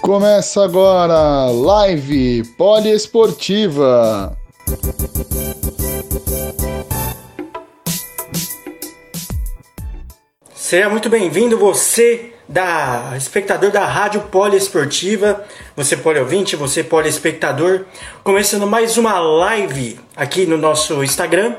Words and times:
Começa 0.00 0.62
agora 0.62 1.50
live 1.50 2.44
poliesportiva. 2.58 4.36
Seja 10.54 10.90
muito 10.90 11.08
bem-vindo 11.08 11.58
você 11.58 12.33
da 12.48 13.14
espectador 13.16 13.70
da 13.70 13.84
Rádio 13.86 14.20
Poliesportiva, 14.22 15.44
você 15.74 15.96
poliouvinte, 15.96 16.56
você 16.56 16.84
poliespectador, 16.84 17.84
começando 18.22 18.66
mais 18.66 18.98
uma 18.98 19.18
live 19.18 19.98
aqui 20.14 20.46
no 20.46 20.58
nosso 20.58 21.02
Instagram, 21.02 21.54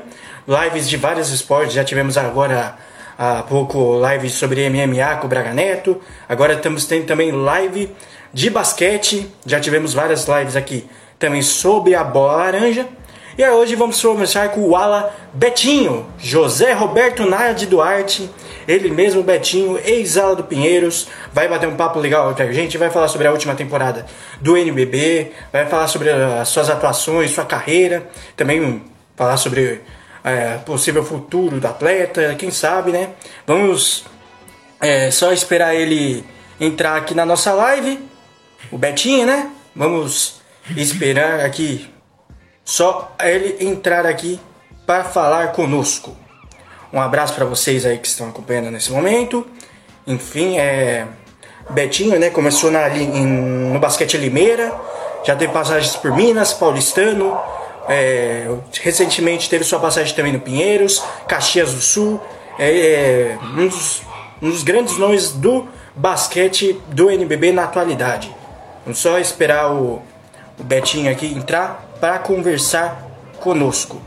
lives 0.46 0.88
de 0.88 0.96
vários 0.96 1.32
esportes, 1.32 1.74
já 1.74 1.82
tivemos 1.82 2.16
agora 2.16 2.76
há 3.18 3.42
pouco 3.42 3.94
live 3.94 4.30
sobre 4.30 4.68
MMA 4.68 5.16
com 5.16 5.26
o 5.26 5.28
Braga 5.28 5.52
Neto, 5.52 6.00
agora 6.28 6.54
estamos 6.54 6.86
tendo 6.86 7.06
também 7.06 7.32
live 7.32 7.92
de 8.32 8.48
basquete, 8.48 9.28
já 9.44 9.58
tivemos 9.58 9.92
várias 9.92 10.26
lives 10.28 10.54
aqui 10.54 10.88
também 11.18 11.42
sobre 11.42 11.94
a 11.94 12.04
bola 12.04 12.36
laranja. 12.36 12.86
E 13.38 13.46
hoje 13.46 13.74
vamos 13.74 14.00
começar 14.00 14.48
com 14.50 14.60
o 14.60 14.74
ala 14.74 15.14
Betinho, 15.34 16.06
José 16.18 16.72
Roberto 16.72 17.28
Naya 17.28 17.52
de 17.52 17.66
Duarte, 17.66 18.30
ele 18.66 18.90
mesmo, 18.90 19.22
Betinho, 19.22 19.78
ex-ala 19.78 20.36
do 20.36 20.44
Pinheiros, 20.44 21.08
vai 21.32 21.48
bater 21.48 21.68
um 21.68 21.76
papo 21.76 21.98
legal 21.98 22.34
com 22.34 22.42
a 22.42 22.52
gente, 22.52 22.76
vai 22.78 22.90
falar 22.90 23.08
sobre 23.08 23.26
a 23.26 23.32
última 23.32 23.54
temporada 23.54 24.06
do 24.40 24.56
NBB, 24.56 25.32
vai 25.52 25.66
falar 25.66 25.88
sobre 25.88 26.10
as 26.10 26.48
suas 26.48 26.68
atuações, 26.68 27.30
sua 27.30 27.44
carreira, 27.44 28.08
também 28.36 28.82
falar 29.14 29.36
sobre 29.36 29.82
é, 30.24 30.58
possível 30.58 31.04
futuro 31.04 31.60
do 31.60 31.66
atleta, 31.66 32.34
quem 32.34 32.50
sabe, 32.50 32.90
né? 32.90 33.10
Vamos 33.46 34.04
é, 34.80 35.10
só 35.10 35.32
esperar 35.32 35.74
ele 35.74 36.24
entrar 36.60 36.96
aqui 36.96 37.14
na 37.14 37.24
nossa 37.24 37.52
live 37.52 37.98
o 38.70 38.78
Betinho, 38.78 39.26
né? 39.26 39.50
Vamos 39.74 40.40
esperar 40.76 41.40
aqui 41.40 41.88
só 42.64 43.14
ele 43.22 43.64
entrar 43.64 44.04
aqui 44.04 44.40
para 44.84 45.04
falar 45.04 45.52
conosco. 45.52 46.16
Um 46.92 47.00
abraço 47.00 47.34
para 47.34 47.44
vocês 47.44 47.84
aí 47.84 47.98
que 47.98 48.06
estão 48.06 48.28
acompanhando 48.28 48.70
nesse 48.70 48.90
momento. 48.92 49.46
Enfim, 50.06 50.58
é 50.58 51.06
Betinho, 51.70 52.18
né? 52.18 52.30
Começou 52.30 52.70
na, 52.70 52.88
em, 52.96 53.26
no 53.26 53.78
basquete 53.78 54.16
Limeira, 54.16 54.72
já 55.24 55.34
teve 55.34 55.52
passagens 55.52 55.96
por 55.96 56.14
Minas, 56.14 56.52
Paulistano. 56.52 57.36
É, 57.88 58.48
recentemente 58.82 59.48
teve 59.48 59.64
sua 59.64 59.78
passagem 59.78 60.14
também 60.14 60.32
no 60.32 60.40
Pinheiros, 60.40 61.02
Caxias 61.26 61.72
do 61.72 61.80
Sul. 61.80 62.20
É, 62.58 62.70
é 62.70 63.38
um, 63.42 63.68
dos, 63.68 64.02
um 64.40 64.50
dos 64.50 64.62
grandes 64.62 64.96
nomes 64.96 65.32
do 65.32 65.66
basquete 65.94 66.80
do 66.88 67.10
NBB 67.10 67.52
na 67.52 67.64
atualidade. 67.64 68.34
Vamos 68.84 69.00
só 69.00 69.18
esperar 69.18 69.72
o, 69.72 70.02
o 70.58 70.62
Betinho 70.62 71.10
aqui 71.10 71.26
entrar 71.26 71.84
para 72.00 72.18
conversar 72.20 73.02
conosco. 73.40 74.00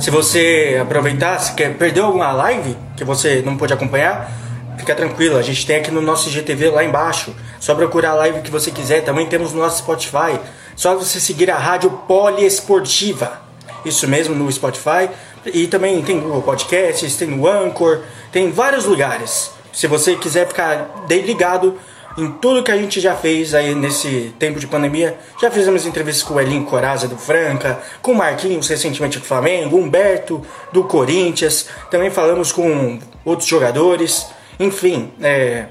Se 0.00 0.10
você 0.10 0.78
aproveitar, 0.80 1.38
se 1.38 1.52
quer, 1.52 1.76
perdeu 1.76 2.06
alguma 2.06 2.32
live 2.32 2.74
que 2.96 3.04
você 3.04 3.42
não 3.44 3.58
pôde 3.58 3.74
acompanhar, 3.74 4.32
fica 4.78 4.94
tranquilo, 4.94 5.36
a 5.36 5.42
gente 5.42 5.66
tem 5.66 5.76
aqui 5.76 5.90
no 5.90 6.00
nosso 6.00 6.30
GTV 6.30 6.70
lá 6.70 6.82
embaixo. 6.82 7.34
Só 7.60 7.74
procurar 7.74 8.12
a 8.12 8.14
live 8.14 8.40
que 8.40 8.50
você 8.50 8.70
quiser, 8.70 9.04
também 9.04 9.26
temos 9.26 9.52
no 9.52 9.60
nosso 9.60 9.80
Spotify. 9.80 10.40
Só 10.74 10.96
você 10.96 11.20
seguir 11.20 11.50
a 11.50 11.58
rádio 11.58 11.90
Poliesportiva. 12.08 13.42
Isso 13.84 14.08
mesmo 14.08 14.34
no 14.34 14.50
Spotify. 14.50 15.10
E 15.44 15.66
também 15.66 16.00
tem 16.00 16.18
Google 16.18 16.40
Podcasts, 16.40 17.16
tem 17.16 17.28
no 17.28 17.46
Anchor, 17.46 18.00
tem 18.32 18.50
vários 18.50 18.86
lugares. 18.86 19.50
Se 19.70 19.86
você 19.86 20.16
quiser 20.16 20.48
ficar 20.48 21.04
ligado 21.10 21.78
em 22.16 22.30
tudo 22.32 22.62
que 22.62 22.70
a 22.70 22.76
gente 22.76 23.00
já 23.00 23.14
fez 23.14 23.54
aí 23.54 23.74
nesse 23.74 24.34
tempo 24.38 24.58
de 24.58 24.66
pandemia. 24.66 25.16
Já 25.40 25.50
fizemos 25.50 25.86
entrevistas 25.86 26.22
com 26.22 26.34
o 26.34 26.40
Elinho 26.40 26.64
Coraza 26.64 27.08
do 27.08 27.16
Franca, 27.16 27.80
com 28.02 28.12
o 28.12 28.14
Marquinhos 28.14 28.68
recentemente 28.68 29.18
do 29.18 29.24
Flamengo, 29.24 29.76
Humberto 29.76 30.44
do 30.72 30.84
Corinthians, 30.84 31.68
também 31.90 32.10
falamos 32.10 32.52
com 32.52 32.98
outros 33.24 33.48
jogadores, 33.48 34.26
enfim, 34.58 35.12
é, 35.22 35.66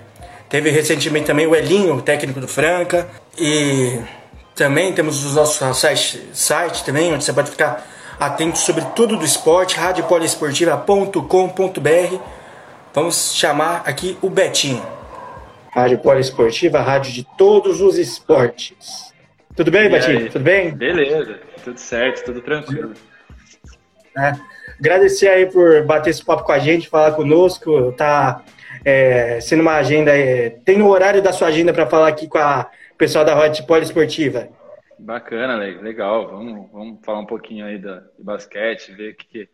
teve 0.50 0.70
recentemente 0.70 1.26
também 1.28 1.48
o 1.48 1.56
Elinho, 1.56 2.02
técnico 2.02 2.40
do 2.40 2.48
Franca, 2.48 3.08
e 3.38 4.00
também 4.56 4.94
temos 4.94 5.26
os 5.26 5.36
nossos 5.36 5.78
site, 5.78 6.28
site 6.34 6.84
também, 6.84 7.14
onde 7.14 7.24
você 7.24 7.32
pode 7.32 7.52
ficar 7.52 7.86
atento 8.20 8.58
sobre 8.58 8.84
tudo 8.96 9.16
do 9.16 9.24
esporte, 9.24 9.78
radiopoliesportiva.com.br. 9.78 12.18
Vamos 12.94 13.34
chamar 13.36 13.84
aqui 13.86 14.18
o 14.22 14.30
Betinho. 14.30 14.99
Rádio 15.72 16.00
Poliesportiva, 16.00 16.82
rádio 16.82 17.12
de 17.12 17.26
todos 17.38 17.82
os 17.82 17.98
esportes. 17.98 19.14
Tudo 19.56 19.72
bem, 19.72 19.90
Batinho? 19.90 20.32
Tudo 20.32 20.44
bem? 20.44 20.72
Beleza, 20.72 21.40
tudo 21.64 21.80
certo, 21.80 22.26
tudo 22.26 22.42
tranquilo. 22.42 22.94
É, 24.18 24.34
agradecer 24.80 25.28
aí 25.28 25.46
por 25.46 25.86
bater 25.86 26.10
esse 26.10 26.24
papo 26.24 26.44
com 26.44 26.52
a 26.52 26.60
gente, 26.60 26.90
falar 26.90 27.12
conosco, 27.12 27.92
tá 27.94 28.44
é, 28.84 29.40
sendo 29.42 29.62
uma 29.62 29.76
agenda, 29.76 30.18
é, 30.18 30.50
tem 30.50 30.78
no 30.78 30.90
horário 30.90 31.22
da 31.22 31.32
sua 31.32 31.50
agenda 31.50 31.74
para 31.74 31.86
falar 31.86 32.08
aqui 32.08 32.28
com 32.28 32.38
a 32.38 32.70
pessoal 32.98 33.24
da 33.24 33.36
Rádio 33.36 33.66
Poliesportiva. 33.66 34.50
Bacana, 34.98 35.56
legal. 35.56 36.28
Vamos, 36.28 36.70
vamos 36.72 37.00
falar 37.06 37.20
um 37.20 37.26
pouquinho 37.26 37.66
aí 37.66 37.78
da, 37.78 38.00
de 38.00 38.24
basquete, 38.24 38.92
ver 38.92 39.14
o 39.14 39.16
que, 39.16 39.28
que 39.28 39.50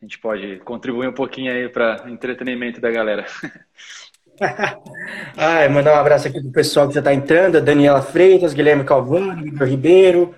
a 0.00 0.04
gente 0.04 0.18
pode 0.18 0.58
contribuir 0.58 1.08
um 1.08 1.14
pouquinho 1.14 1.50
aí 1.50 1.68
para 1.68 2.04
entretenimento 2.08 2.80
da 2.80 2.90
galera. 2.90 3.24
Ai, 5.36 5.68
mandar 5.68 5.96
um 5.96 6.00
abraço 6.00 6.28
aqui 6.28 6.40
pro 6.40 6.50
pessoal 6.50 6.88
que 6.88 6.94
já 6.94 7.00
está 7.00 7.12
entrando, 7.12 7.56
a 7.56 7.60
Daniela 7.60 8.02
Freitas, 8.02 8.54
Guilherme 8.54 8.84
Calvani, 8.84 9.42
Vitor 9.42 9.66
Ribeiro. 9.66 10.34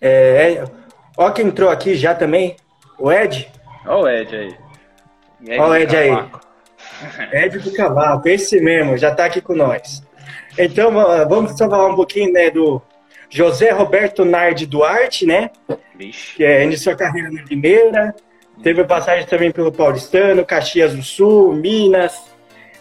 É, 0.00 0.10
é, 0.10 0.64
ó 1.16 1.30
quem 1.30 1.46
entrou 1.46 1.70
aqui 1.70 1.94
já 1.94 2.14
também, 2.14 2.56
o 2.98 3.12
Ed. 3.12 3.50
Ó 3.86 4.02
o 4.02 4.08
Ed 4.08 4.34
aí. 4.34 4.56
Ed 5.46 5.60
ó 5.60 5.68
o 5.68 5.76
Ed 5.76 5.96
aí. 5.96 6.10
Ed 7.32 7.58
do 7.58 7.72
Cavaco, 7.72 8.28
esse 8.28 8.60
mesmo, 8.60 8.96
já 8.96 9.10
está 9.10 9.26
aqui 9.26 9.40
com 9.40 9.54
nós. 9.54 10.02
Então, 10.58 10.92
vamos 11.28 11.52
só 11.58 11.68
falar 11.68 11.88
um 11.88 11.96
pouquinho 11.96 12.32
né, 12.32 12.50
do 12.50 12.80
José 13.28 13.70
Roberto 13.70 14.24
Nardi 14.24 14.66
Duarte, 14.66 15.26
né? 15.26 15.50
Vixe. 15.96 16.36
Que 16.36 16.44
é, 16.44 16.64
iniciou 16.64 16.94
a 16.94 16.98
carreira 16.98 17.30
na 17.30 17.42
Limeira, 17.42 18.14
teve 18.62 18.84
passagem 18.84 19.26
também 19.26 19.50
pelo 19.50 19.72
Paulistano, 19.72 20.46
Caxias 20.46 20.94
do 20.94 21.02
Sul, 21.02 21.52
Minas, 21.52 22.33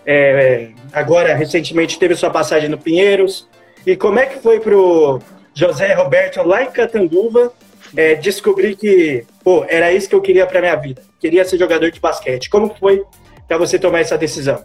é, 0.06 0.72
agora, 0.92 1.36
recentemente, 1.36 2.00
teve 2.00 2.16
sua 2.16 2.30
passagem 2.30 2.70
no 2.70 2.78
Pinheiros. 2.78 3.48
E 3.86 3.96
como 3.96 4.20
é 4.20 4.26
que 4.26 4.40
foi 4.40 4.60
pro 4.60 5.20
José 5.54 5.94
Roberto 5.94 6.42
lá 6.44 6.64
em 6.64 6.72
Catanduva 6.72 7.52
é, 7.96 8.16
descobrir 8.16 8.76
que, 8.76 9.26
pô, 9.44 9.66
era 9.68 9.92
isso 9.92 10.10
que 10.10 10.16
eu 10.16 10.22
queria 10.22 10.46
para 10.46 10.62
minha 10.62 10.76
vida? 10.76 11.02
Queria 11.20 11.46
ser 11.46 11.58
jogador 11.58 11.92
de 11.92 12.00
basquete. 12.00 12.50
Como 12.50 12.74
foi 12.76 13.04
para 13.48 13.58
você 13.58 13.78
tomar 13.78 14.00
essa 14.00 14.18
decisão? 14.18 14.64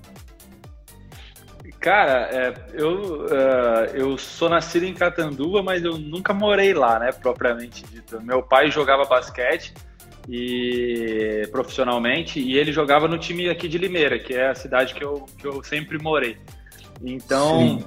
Cara, 1.81 2.29
é, 2.33 2.55
eu, 2.75 3.27
uh, 3.27 3.85
eu 3.95 4.19
sou 4.19 4.49
nascido 4.49 4.85
em 4.85 4.95
Catanduva, 4.95 5.63
mas 5.63 5.85
eu 5.85 5.97
nunca 5.97 6.35
morei 6.35 6.75
lá, 6.75 6.99
né, 6.99 7.13
propriamente 7.13 7.85
dito. 7.85 8.21
Meu 8.21 8.43
pai 8.43 8.71
jogava 8.71 9.05
basquete, 9.05 9.73
e 10.29 11.49
profissionalmente 11.51 12.39
e 12.39 12.57
ele 12.59 12.71
jogava 12.71 13.09
no 13.09 13.19
time 13.19 13.49
aqui 13.49 13.67
de 13.67 13.79
Limeira, 13.79 14.19
que 14.19 14.35
é 14.35 14.51
a 14.51 14.55
cidade 14.55 14.95
que 14.95 15.03
eu, 15.03 15.25
que 15.39 15.47
eu 15.47 15.63
sempre 15.63 15.99
morei. 15.99 16.37
Então, 17.03 17.83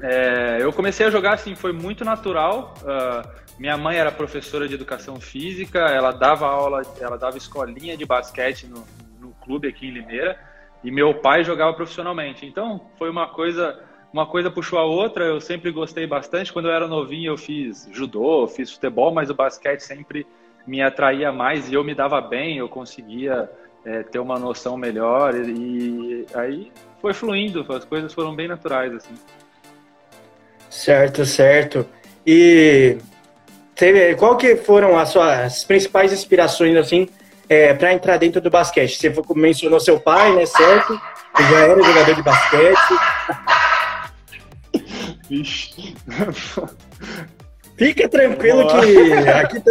é, 0.00 0.58
eu 0.60 0.72
comecei 0.72 1.06
a 1.06 1.10
jogar 1.10 1.34
assim, 1.34 1.54
foi 1.54 1.72
muito 1.72 2.04
natural. 2.04 2.74
Uh, 2.80 3.46
minha 3.58 3.76
mãe 3.76 3.96
era 3.96 4.10
professora 4.10 4.66
de 4.66 4.74
educação 4.74 5.20
física, 5.20 5.80
ela 5.80 6.12
dava 6.12 6.46
aula, 6.46 6.82
ela 7.00 7.18
dava 7.18 7.36
escolinha 7.36 7.96
de 7.96 8.06
basquete 8.06 8.66
no, 8.66 8.84
no 9.20 9.32
clube 9.44 9.68
aqui 9.68 9.86
em 9.86 9.90
Limeira 9.90 10.38
e 10.82 10.90
meu 10.90 11.12
pai 11.14 11.44
jogava 11.44 11.74
profissionalmente. 11.74 12.46
Então, 12.46 12.88
foi 12.98 13.10
uma 13.10 13.28
coisa 13.28 13.78
uma 14.12 14.24
coisa 14.24 14.50
puxou 14.50 14.78
a 14.78 14.84
outra, 14.84 15.24
eu 15.24 15.40
sempre 15.42 15.70
gostei 15.70 16.06
bastante. 16.06 16.50
Quando 16.50 16.68
eu 16.68 16.72
era 16.72 16.86
novinho, 16.86 17.32
eu 17.32 17.36
fiz 17.36 17.86
judô, 17.92 18.46
fiz 18.48 18.72
futebol, 18.72 19.12
mas 19.12 19.28
o 19.28 19.34
basquete 19.34 19.80
sempre 19.80 20.26
me 20.66 20.82
atraía 20.82 21.32
mais 21.32 21.68
e 21.68 21.74
eu 21.74 21.84
me 21.84 21.94
dava 21.94 22.20
bem, 22.20 22.58
eu 22.58 22.68
conseguia 22.68 23.48
é, 23.84 24.02
ter 24.02 24.18
uma 24.18 24.38
noção 24.38 24.76
melhor 24.76 25.34
e, 25.34 25.50
e, 25.50 26.26
aí 26.34 26.72
foi 27.00 27.14
fluindo, 27.14 27.64
as 27.72 27.84
coisas 27.84 28.12
foram 28.12 28.34
bem 28.34 28.48
naturais 28.48 28.92
assim. 28.92 29.14
Certo, 30.68 31.24
certo. 31.24 31.86
E 32.26 32.98
teve, 33.74 34.16
qual 34.16 34.36
que 34.36 34.56
foram 34.56 34.98
as 34.98 35.10
suas 35.10 35.62
principais 35.64 36.12
inspirações 36.12 36.76
assim 36.76 37.08
é, 37.48 37.72
para 37.72 37.92
entrar 37.92 38.16
dentro 38.16 38.40
do 38.40 38.50
basquete? 38.50 38.96
Você 38.96 39.14
mencionou 39.34 39.78
seu 39.78 40.00
pai, 40.00 40.34
né, 40.34 40.44
certo? 40.46 41.00
Que 41.36 41.42
já 41.44 41.58
era 41.60 41.82
jogador 41.82 42.14
de 42.14 42.22
basquete. 42.22 42.76
Fica 47.76 48.08
tranquilo 48.08 48.66
que 48.66 49.12
aqui 49.28 49.62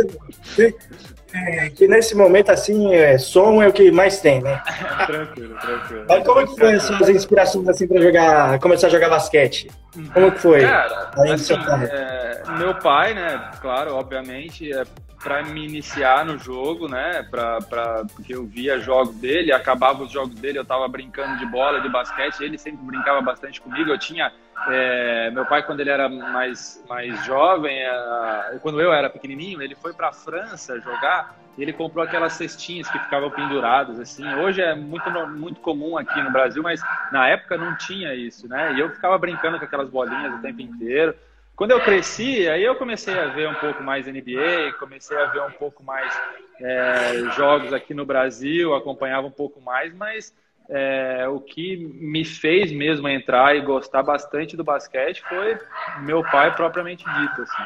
é, 1.36 1.70
que 1.70 1.86
nesse 1.86 2.16
momento 2.16 2.50
assim, 2.50 2.94
é, 2.96 3.18
som 3.18 3.62
é 3.62 3.68
o 3.68 3.74
que 3.74 3.92
mais 3.92 4.22
tem, 4.22 4.42
né? 4.42 4.62
tranquilo, 5.06 5.54
tranquilo. 5.60 6.06
Mas 6.08 6.26
como 6.26 6.48
que 6.48 6.58
foi 6.58 6.74
as 6.76 6.84
suas 6.84 7.10
inspirações 7.10 7.68
assim 7.68 7.88
para 7.88 8.02
jogar, 8.02 8.60
começar 8.60 8.88
a 8.88 8.90
jogar 8.90 9.10
basquete? 9.10 9.70
Como 10.14 10.32
que 10.32 10.40
foi? 10.40 10.62
Cara, 10.62 11.12
assim, 11.34 11.56
é, 11.92 12.42
meu 12.58 12.76
pai, 12.76 13.14
né, 13.14 13.52
claro, 13.62 13.96
obviamente, 13.96 14.72
é, 14.72 14.84
para 15.26 15.44
me 15.44 15.66
iniciar 15.66 16.24
no 16.24 16.38
jogo, 16.38 16.88
né? 16.88 17.26
Pra, 17.32 17.60
pra, 17.60 18.06
porque 18.16 18.36
eu 18.36 18.46
via 18.46 18.80
jogos 18.80 19.16
dele, 19.16 19.52
acabava 19.52 20.04
os 20.04 20.12
jogos 20.12 20.36
dele, 20.36 20.60
eu 20.60 20.66
tava 20.66 20.88
brincando 20.88 21.38
de 21.40 21.46
bola, 21.48 21.82
de 21.82 21.90
basquete, 21.90 22.42
ele 22.42 22.60
sempre 22.60 22.86
brincava 22.86 23.22
bastante 23.22 23.60
comigo. 23.60 23.90
Eu 23.90 23.98
tinha. 23.98 24.32
É, 24.68 25.30
meu 25.32 25.46
pai, 25.46 25.64
quando 25.64 25.80
ele 25.80 25.90
era 25.90 26.10
mais, 26.10 26.84
mais 26.88 27.24
jovem, 27.26 27.78
é, 27.78 28.60
quando 28.62 28.82
eu 28.82 28.92
era 28.92 29.10
pequenininho, 29.10 29.62
ele 29.62 29.76
foi 29.76 29.94
para 29.94 30.10
a 30.10 30.14
França 30.14 30.80
jogar 30.80 31.36
e 31.58 31.62
ele 31.62 31.72
comprou 31.72 32.04
aquelas 32.04 32.34
cestinhas 32.34 32.90
que 32.90 33.00
ficavam 33.00 33.30
penduradas 33.30 34.00
assim. 34.00 34.28
Hoje 34.36 34.62
é 34.62 34.76
muito, 34.76 35.10
muito 35.30 35.62
comum 35.62 35.98
aqui 35.98 36.22
no 36.22 36.32
Brasil, 36.32 36.62
mas 36.64 36.82
na 37.12 37.28
época 37.28 37.58
não 37.58 37.78
tinha 37.78 38.14
isso, 38.14 38.48
né? 38.48 38.74
E 38.74 38.80
eu 38.80 38.90
ficava 38.90 39.18
brincando 39.18 39.58
com 39.58 39.66
aquelas 39.66 39.90
bolinhas 39.90 40.34
o 40.34 40.42
tempo 40.42 40.62
inteiro. 40.62 41.16
Quando 41.56 41.72
eu 41.72 41.80
cresci, 41.80 42.50
aí 42.50 42.64
eu 42.64 42.76
comecei 42.76 43.18
a 43.18 43.28
ver 43.28 43.48
um 43.48 43.54
pouco 43.56 43.82
mais 43.82 44.06
NBA, 44.06 44.74
comecei 44.78 45.18
a 45.18 45.28
ver 45.28 45.42
um 45.44 45.52
pouco 45.52 45.82
mais 45.84 46.14
é, 46.60 47.32
jogos 47.36 47.72
aqui 47.72 47.94
no 47.94 48.06
Brasil, 48.06 48.76
acompanhava 48.76 49.26
um 49.26 49.32
pouco 49.32 49.62
mais, 49.62 49.94
mas 49.96 50.34
é, 50.70 51.28
o 51.28 51.40
que 51.40 51.78
me 51.78 52.26
fez 52.26 52.72
mesmo 52.72 53.08
entrar 53.08 53.56
e 53.56 53.62
gostar 53.62 54.04
bastante 54.04 54.58
do 54.58 54.64
basquete 54.64 55.24
foi 55.28 55.58
meu 56.02 56.24
pai 56.24 56.56
propriamente 56.56 57.04
dito. 57.04 57.42
Assim. 57.42 57.64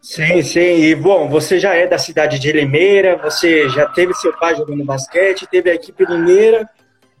Sim, 0.00 0.42
sim. 0.42 0.60
E 0.60 0.94
bom, 0.94 1.28
você 1.28 1.58
já 1.58 1.74
é 1.74 1.86
da 1.86 1.98
cidade 1.98 2.38
de 2.38 2.52
Limeira, 2.52 3.16
você 3.16 3.68
já 3.68 3.86
teve 3.86 4.14
seu 4.14 4.32
pai 4.36 4.54
jogando 4.54 4.84
basquete, 4.84 5.46
teve 5.46 5.70
a 5.70 5.74
equipe 5.74 6.04
Limeira 6.04 6.68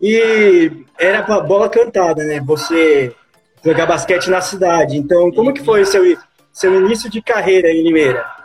e 0.00 0.84
era 0.98 1.20
a 1.20 1.40
bola 1.40 1.68
cantada, 1.68 2.22
né? 2.24 2.40
Você 2.40 3.14
jogar 3.64 3.86
basquete 3.86 4.28
na 4.28 4.40
cidade. 4.40 4.96
Então, 4.96 5.32
como 5.32 5.52
que 5.52 5.64
foi 5.64 5.84
seu, 5.84 6.02
seu 6.52 6.74
início 6.74 7.10
de 7.10 7.20
carreira 7.20 7.68
em 7.68 7.82
Limeira? 7.82 8.35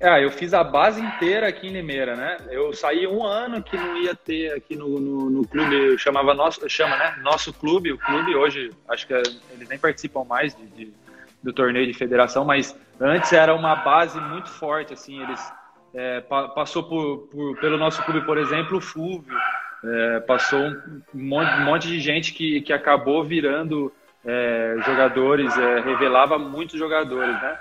Ah, 0.00 0.20
eu 0.20 0.30
fiz 0.30 0.52
a 0.52 0.62
base 0.62 1.00
inteira 1.00 1.48
aqui 1.48 1.66
em 1.66 1.72
Limeira, 1.72 2.16
né? 2.16 2.38
Eu 2.50 2.72
saí 2.72 3.06
um 3.06 3.24
ano 3.24 3.62
que 3.62 3.76
não 3.76 3.96
ia 3.96 4.14
ter 4.14 4.52
aqui 4.52 4.76
no, 4.76 5.00
no, 5.00 5.30
no 5.30 5.46
clube, 5.46 5.98
chamava 5.98 6.34
nosso, 6.34 6.68
chama, 6.68 6.96
né? 6.96 7.16
Nosso 7.22 7.52
clube, 7.52 7.92
o 7.92 7.98
clube 7.98 8.34
hoje, 8.34 8.70
acho 8.88 9.06
que 9.06 9.14
eles 9.14 9.68
nem 9.68 9.78
participam 9.78 10.24
mais 10.24 10.54
de, 10.54 10.66
de, 10.66 10.92
do 11.42 11.52
torneio 11.52 11.86
de 11.86 11.94
federação, 11.94 12.44
mas 12.44 12.76
antes 13.00 13.32
era 13.32 13.54
uma 13.54 13.76
base 13.76 14.20
muito 14.20 14.50
forte, 14.50 14.92
assim, 14.92 15.22
eles 15.22 15.52
é, 15.94 16.20
passou 16.20 16.82
por, 16.82 17.28
por, 17.28 17.56
pelo 17.60 17.78
nosso 17.78 18.02
clube, 18.02 18.22
por 18.22 18.36
exemplo, 18.36 18.78
o 18.78 18.80
Fúvio, 18.80 19.36
é, 19.84 20.20
passou 20.20 20.60
um 20.60 21.02
monte, 21.14 21.52
um 21.52 21.64
monte 21.64 21.88
de 21.88 22.00
gente 22.00 22.32
que, 22.32 22.60
que 22.62 22.72
acabou 22.72 23.22
virando 23.22 23.92
é, 24.24 24.76
jogadores, 24.84 25.56
é, 25.56 25.80
revelava 25.80 26.38
muitos 26.38 26.78
jogadores, 26.78 27.34
né? 27.40 27.58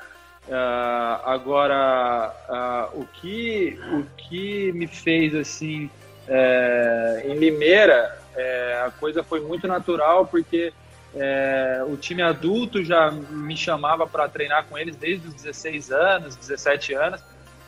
Uh, 0.47 1.23
agora, 1.25 2.33
uh, 2.49 2.99
o, 2.99 3.05
que, 3.05 3.79
o 3.93 4.03
que 4.17 4.71
me 4.73 4.87
fez 4.87 5.33
assim 5.33 5.89
é, 6.27 7.23
em 7.25 7.35
Limeira, 7.35 8.17
é, 8.35 8.81
a 8.85 8.91
coisa 8.91 9.23
foi 9.23 9.41
muito 9.41 9.67
natural 9.67 10.25
porque 10.25 10.73
é, 11.15 11.83
o 11.87 11.95
time 11.97 12.21
adulto 12.21 12.83
já 12.83 13.11
me 13.11 13.55
chamava 13.55 14.07
para 14.07 14.27
treinar 14.27 14.65
com 14.65 14.77
eles 14.77 14.95
desde 14.95 15.27
os 15.27 15.33
16 15.35 15.91
anos, 15.91 16.35
17 16.35 16.93
anos. 16.93 17.21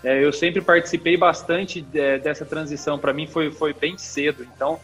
Eu 0.04 0.31
sempre 0.31 0.62
participei 0.62 1.18
bastante 1.18 1.81
de, 1.81 2.19
dessa 2.19 2.45
transição. 2.45 2.98
Para 3.00 3.12
mim 3.12 3.25
foi, 3.25 3.50
foi 3.50 3.74
bem 3.74 3.98
cedo. 3.98 4.45
Então, 4.56 4.80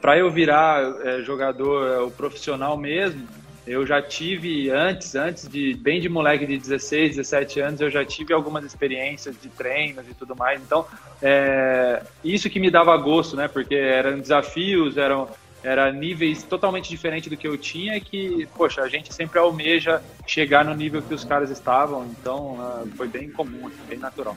para 0.00 0.16
eu 0.16 0.30
virar 0.30 0.82
jogador 1.24 2.10
profissional 2.12 2.74
mesmo, 2.74 3.28
eu 3.66 3.84
já 3.84 4.00
tive 4.00 4.70
antes, 4.70 5.14
antes 5.14 5.48
de 5.48 5.74
bem 5.74 6.00
de 6.00 6.08
moleque 6.08 6.46
de 6.46 6.56
16, 6.56 7.16
17 7.16 7.60
anos, 7.60 7.80
eu 7.80 7.90
já 7.90 8.04
tive 8.04 8.32
algumas 8.32 8.64
experiências 8.64 9.34
de 9.40 9.48
treinos 9.48 10.08
e 10.08 10.14
tudo 10.14 10.36
mais. 10.36 10.60
Então, 10.60 10.86
é, 11.20 12.02
isso 12.22 12.48
que 12.48 12.60
me 12.60 12.70
dava 12.70 12.96
gosto, 12.96 13.34
né? 13.34 13.48
Porque 13.48 13.74
eram 13.74 14.20
desafios, 14.20 14.96
eram 14.96 15.28
era 15.64 15.90
níveis 15.90 16.44
totalmente 16.44 16.88
diferentes 16.88 17.28
do 17.28 17.36
que 17.36 17.48
eu 17.48 17.58
tinha 17.58 17.96
e 17.96 18.00
que, 18.00 18.46
poxa, 18.56 18.82
a 18.82 18.88
gente 18.88 19.12
sempre 19.12 19.40
almeja 19.40 20.00
chegar 20.24 20.64
no 20.64 20.72
nível 20.74 21.02
que 21.02 21.12
os 21.12 21.24
caras 21.24 21.50
estavam. 21.50 22.04
Então, 22.04 22.54
uh, 22.54 22.88
foi 22.96 23.08
bem 23.08 23.28
comum, 23.30 23.66
assim, 23.66 23.80
bem 23.88 23.98
natural. 23.98 24.36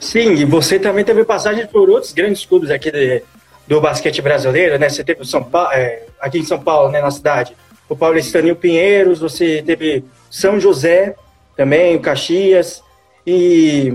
Sim, 0.00 0.32
e 0.32 0.44
você 0.44 0.78
também 0.80 1.04
teve 1.04 1.24
passagem 1.24 1.68
por 1.68 1.88
outros 1.88 2.12
grandes 2.12 2.44
clubes 2.44 2.68
aqui 2.68 2.90
de, 2.90 3.22
do 3.66 3.80
basquete 3.80 4.20
brasileiro, 4.20 4.78
né? 4.78 4.88
Você 4.88 5.02
teve 5.02 5.22
o 5.22 5.24
São 5.24 5.42
Paulo, 5.42 5.72
é, 5.72 6.02
aqui 6.20 6.38
em 6.38 6.44
São 6.44 6.60
Paulo, 6.60 6.90
né, 6.90 7.00
na 7.00 7.10
cidade, 7.10 7.56
o 7.88 7.96
Paulistaninho 7.96 8.56
Pinheiros, 8.56 9.20
você 9.20 9.62
teve 9.64 10.04
São 10.30 10.58
José 10.58 11.14
também, 11.56 11.96
o 11.96 12.00
Caxias, 12.00 12.82
e 13.26 13.94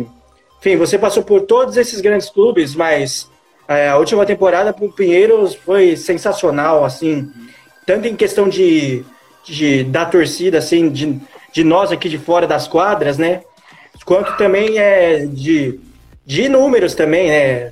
enfim, 0.60 0.76
você 0.76 0.98
passou 0.98 1.24
por 1.24 1.42
todos 1.42 1.78
esses 1.78 2.02
grandes 2.02 2.30
clubes, 2.30 2.76
mas 2.76 3.30
é, 3.68 3.90
a 3.90 3.98
última 3.98 4.26
temporada 4.26 4.74
para 4.74 4.86
o 4.86 4.92
Pinheiros 4.92 5.56
foi 5.56 5.96
sensacional, 5.96 6.84
assim, 6.84 7.32
tanto 7.86 8.08
em 8.08 8.16
questão 8.16 8.50
de, 8.50 9.04
de 9.46 9.84
da 9.84 10.06
torcida, 10.06 10.58
assim, 10.58 10.90
de, 10.90 11.20
de 11.54 11.64
nós 11.64 11.92
aqui 11.92 12.10
de 12.10 12.18
fora 12.18 12.46
das 12.46 12.68
quadras, 12.68 13.18
né? 13.18 13.42
Quanto 14.06 14.36
também 14.38 14.80
é 14.80 15.26
de, 15.26 15.80
de 16.26 16.50
números 16.50 16.96
também, 16.96 17.30
né? 17.30 17.72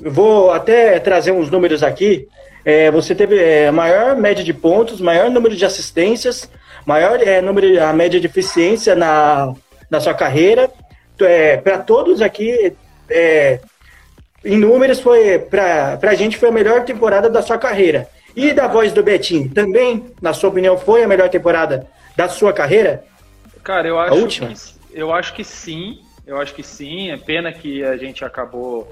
Eu 0.00 0.10
vou 0.10 0.50
até 0.50 0.98
trazer 0.98 1.32
uns 1.32 1.50
números 1.50 1.82
aqui. 1.82 2.28
É, 2.64 2.90
você 2.90 3.14
teve 3.14 3.38
é, 3.38 3.70
maior 3.70 4.16
média 4.16 4.44
de 4.44 4.52
pontos, 4.52 5.00
maior 5.00 5.30
número 5.30 5.56
de 5.56 5.64
assistências, 5.64 6.50
maior 6.84 7.20
é, 7.20 7.40
número, 7.40 7.82
a 7.82 7.92
média 7.92 8.20
de 8.20 8.26
eficiência 8.26 8.94
na, 8.94 9.54
na 9.90 10.00
sua 10.00 10.14
carreira. 10.14 10.70
É, 11.20 11.56
para 11.56 11.78
todos 11.78 12.22
aqui, 12.22 12.72
é, 13.10 13.60
em 14.44 14.56
números, 14.56 15.00
foi 15.00 15.38
para 15.38 15.98
a 16.00 16.14
gente 16.14 16.36
foi 16.36 16.48
a 16.48 16.52
melhor 16.52 16.84
temporada 16.84 17.28
da 17.28 17.42
sua 17.42 17.58
carreira. 17.58 18.08
E 18.36 18.52
da 18.52 18.68
voz 18.68 18.92
do 18.92 19.02
Betinho, 19.02 19.50
também, 19.50 20.12
na 20.22 20.32
sua 20.32 20.50
opinião, 20.50 20.78
foi 20.78 21.02
a 21.02 21.08
melhor 21.08 21.28
temporada 21.28 21.88
da 22.16 22.28
sua 22.28 22.52
carreira? 22.52 23.04
Cara, 23.64 23.88
eu 23.88 23.98
acho, 23.98 24.26
que, 24.26 24.56
eu 24.92 25.12
acho 25.12 25.34
que 25.34 25.42
sim. 25.42 25.98
Eu 26.24 26.40
acho 26.40 26.54
que 26.54 26.62
sim. 26.62 27.10
É 27.10 27.16
pena 27.16 27.52
que 27.52 27.82
a 27.82 27.96
gente 27.96 28.24
acabou 28.24 28.88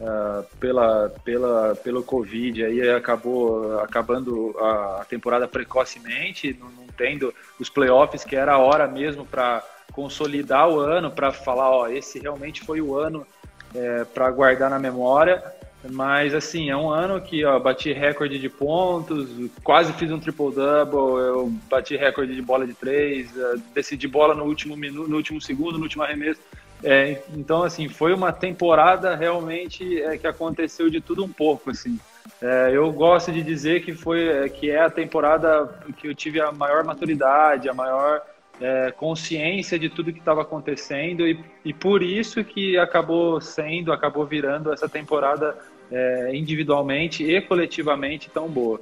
uh, 0.00 0.44
pela, 0.58 1.10
pela, 1.24 1.76
pelo 1.76 2.02
Covid, 2.02 2.64
aí 2.64 2.90
acabou 2.90 3.80
acabando 3.80 4.56
a 4.58 5.04
temporada 5.08 5.46
precocemente, 5.46 6.56
não, 6.58 6.68
não 6.70 6.86
tendo 6.96 7.32
os 7.58 7.68
playoffs, 7.68 8.24
que 8.24 8.36
era 8.36 8.54
a 8.54 8.58
hora 8.58 8.86
mesmo 8.88 9.24
para 9.24 9.62
consolidar 9.92 10.68
o 10.68 10.78
ano, 10.80 11.10
para 11.10 11.32
falar, 11.32 11.70
ó, 11.70 11.88
esse 11.88 12.18
realmente 12.18 12.62
foi 12.62 12.80
o 12.80 12.96
ano 12.96 13.26
é, 13.74 14.04
para 14.04 14.30
guardar 14.30 14.70
na 14.70 14.78
memória. 14.78 15.42
Mas 15.88 16.34
assim, 16.34 16.68
é 16.68 16.76
um 16.76 16.90
ano 16.90 17.22
que 17.22 17.42
ó, 17.42 17.58
bati 17.58 17.90
recorde 17.90 18.38
de 18.38 18.50
pontos, 18.50 19.30
quase 19.64 19.94
fiz 19.94 20.10
um 20.10 20.18
triple-double, 20.20 21.24
eu 21.24 21.48
bati 21.70 21.96
recorde 21.96 22.34
de 22.34 22.42
bola 22.42 22.66
de 22.66 22.74
três, 22.74 23.34
uh, 23.34 23.58
decidi 23.74 24.06
bola 24.06 24.34
no 24.34 24.44
último 24.44 24.76
minuto, 24.76 25.08
no 25.08 25.16
último 25.16 25.40
segundo, 25.40 25.78
no 25.78 25.84
último 25.84 26.02
arremesso. 26.02 26.40
É, 26.82 27.22
então, 27.34 27.62
assim, 27.62 27.88
foi 27.88 28.14
uma 28.14 28.32
temporada 28.32 29.14
realmente 29.14 30.00
é, 30.02 30.16
que 30.16 30.26
aconteceu 30.26 30.88
de 30.88 31.00
tudo 31.00 31.24
um 31.24 31.28
pouco, 31.28 31.70
assim. 31.70 31.98
É, 32.40 32.70
eu 32.72 32.90
gosto 32.90 33.30
de 33.30 33.42
dizer 33.42 33.82
que 33.82 33.92
foi 33.92 34.28
é, 34.28 34.48
que 34.48 34.70
é 34.70 34.80
a 34.80 34.90
temporada 34.90 35.68
que 35.96 36.08
eu 36.08 36.14
tive 36.14 36.40
a 36.40 36.50
maior 36.50 36.84
maturidade, 36.84 37.68
a 37.68 37.74
maior 37.74 38.22
é, 38.60 38.90
consciência 38.92 39.78
de 39.78 39.88
tudo 39.88 40.12
que 40.12 40.18
estava 40.18 40.42
acontecendo 40.42 41.26
e, 41.26 41.42
e 41.64 41.72
por 41.72 42.02
isso 42.02 42.42
que 42.44 42.78
acabou 42.78 43.40
sendo, 43.40 43.92
acabou 43.92 44.24
virando 44.24 44.72
essa 44.72 44.88
temporada 44.88 45.56
é, 45.90 46.30
individualmente 46.34 47.24
e 47.24 47.40
coletivamente 47.40 48.30
tão 48.30 48.48
boa. 48.48 48.80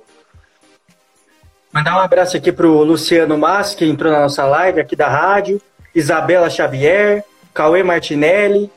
Mandar 1.73 1.97
um 1.97 2.01
abraço 2.01 2.37
aqui 2.37 2.51
para 2.51 2.67
o 2.67 2.83
Luciano 2.83 3.37
Mas, 3.37 3.75
que 3.75 3.85
entrou 3.85 4.13
na 4.13 4.21
nossa 4.21 4.45
live 4.45 4.81
aqui 4.81 4.97
da 4.97 5.09
rádio, 5.09 5.61
Isabela 5.95 6.49
Xavier, 6.49 7.25
Cauê 7.59 7.83
Martinelli, 7.83 8.71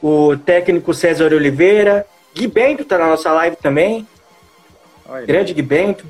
o 0.00 0.36
técnico 0.36 0.94
César 0.94 1.32
Oliveira, 1.32 2.06
Gui 2.32 2.46
Bento 2.46 2.82
está 2.82 2.96
na 2.96 3.08
nossa 3.08 3.32
live 3.32 3.56
também. 3.56 4.06
Olha, 5.08 5.26
Grande 5.26 5.52
Gui 5.52 5.62
Bento, 5.62 6.06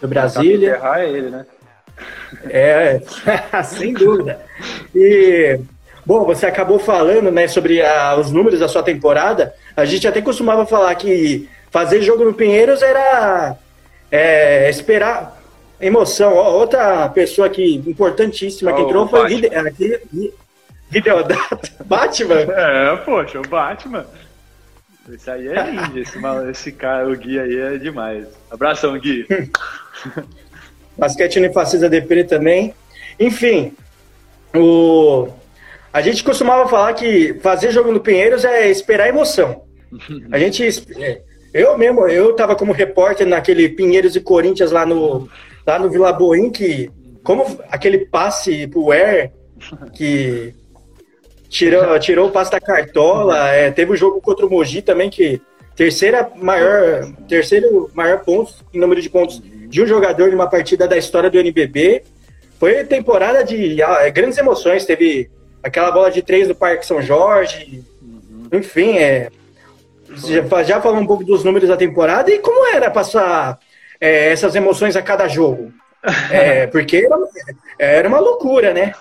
do 0.00 0.06
Brasília. 0.06 0.76
Errar 0.76 1.00
é 1.00 1.08
ele, 1.08 1.28
né? 1.28 1.44
É, 2.48 3.00
sem 3.66 3.92
dúvida. 3.92 4.40
E, 4.94 5.58
bom, 6.04 6.24
você 6.24 6.46
acabou 6.46 6.78
falando 6.78 7.32
né, 7.32 7.48
sobre 7.48 7.82
a, 7.82 8.14
os 8.14 8.30
números 8.30 8.60
da 8.60 8.68
sua 8.68 8.84
temporada. 8.84 9.52
A 9.76 9.84
gente 9.84 10.06
até 10.06 10.22
costumava 10.22 10.64
falar 10.66 10.94
que 10.94 11.48
fazer 11.72 12.00
jogo 12.00 12.24
no 12.24 12.32
Pinheiros 12.32 12.80
era 12.80 13.56
é, 14.08 14.70
esperar 14.70 15.36
Emoção. 15.80 16.32
Outra 16.34 17.08
pessoa 17.08 17.48
aqui 17.48 17.82
importantíssima 17.86 18.72
que 18.72 18.82
entrou 18.82 19.08
foi 19.08 19.20
aqui, 19.20 20.32
Hideodato. 20.92 21.72
Batman? 21.84 22.40
É, 22.40 22.96
poxa, 22.96 23.40
o 23.40 23.48
Batman. 23.48 24.06
Esse 25.12 25.30
aí 25.30 25.48
é 25.48 25.70
lindo, 25.70 25.98
esse, 25.98 26.18
esse 26.50 26.72
cara, 26.72 27.08
o 27.08 27.16
Gui 27.16 27.38
aí 27.38 27.56
é 27.56 27.78
demais. 27.78 28.26
Abração, 28.50 28.98
Gui. 28.98 29.26
Basquete 30.98 31.36
Unifacisa 31.38 31.88
DP 31.88 32.24
também. 32.24 32.74
Enfim, 33.18 33.72
o... 34.54 35.28
a 35.92 36.00
gente 36.00 36.24
costumava 36.24 36.68
falar 36.68 36.94
que 36.94 37.34
fazer 37.40 37.70
jogo 37.70 37.92
no 37.92 38.00
Pinheiros 38.00 38.44
é 38.44 38.68
esperar 38.68 39.08
emoção. 39.08 39.64
A 40.32 40.38
gente. 40.38 40.64
Eu 41.54 41.78
mesmo, 41.78 42.06
eu 42.06 42.34
tava 42.34 42.54
como 42.54 42.72
repórter 42.72 43.26
naquele 43.26 43.68
Pinheiros 43.68 44.14
e 44.14 44.20
Corinthians 44.20 44.72
lá 44.72 44.84
no, 44.84 45.28
lá 45.66 45.78
no 45.78 45.88
Vila 45.88 46.12
Boim, 46.12 46.50
que 46.50 46.90
como 47.22 47.58
aquele 47.70 48.04
passe 48.04 48.66
pro 48.66 48.90
Air, 48.90 49.32
que 49.94 50.54
tirou, 51.48 51.96
tirou 52.00 52.28
o 52.28 52.30
passe 52.30 52.50
da 52.50 52.60
cartola, 52.60 53.48
é, 53.48 53.70
teve 53.70 53.90
o 53.90 53.94
um 53.94 53.96
jogo 53.96 54.20
contra 54.20 54.46
o 54.46 54.50
Mogi 54.50 54.82
também, 54.82 55.10
que 55.10 55.40
terceira 55.74 56.30
maior, 56.36 57.12
terceiro 57.28 57.90
maior 57.94 58.20
pontos 58.20 58.64
em 58.72 58.78
número 58.78 59.00
de 59.00 59.10
pontos 59.10 59.42
de 59.42 59.82
um 59.82 59.86
jogador 59.86 60.28
de 60.28 60.34
uma 60.34 60.48
partida 60.48 60.86
da 60.88 60.96
história 60.96 61.30
do 61.30 61.38
NBB. 61.38 62.02
Foi 62.58 62.84
temporada 62.84 63.44
de 63.44 63.82
ah, 63.82 64.08
grandes 64.08 64.38
emoções, 64.38 64.86
teve 64.86 65.30
aquela 65.62 65.90
bola 65.90 66.10
de 66.10 66.22
três 66.22 66.48
do 66.48 66.54
Parque 66.54 66.86
São 66.86 67.02
Jorge, 67.02 67.84
uhum. 68.00 68.48
enfim, 68.52 68.96
é, 68.96 69.28
já, 70.14 70.62
já 70.62 70.80
falou 70.80 71.00
um 71.00 71.06
pouco 71.06 71.24
dos 71.24 71.44
números 71.44 71.68
da 71.68 71.76
temporada 71.76 72.30
e 72.30 72.38
como 72.38 72.66
era 72.74 72.90
passar 72.90 73.58
é, 74.00 74.32
essas 74.32 74.54
emoções 74.54 74.96
a 74.96 75.02
cada 75.02 75.28
jogo? 75.28 75.72
É, 76.30 76.68
porque 76.68 76.98
era, 76.98 77.16
era, 77.76 78.08
uma 78.08 78.20
loucura, 78.20 78.72
né? 78.72 78.92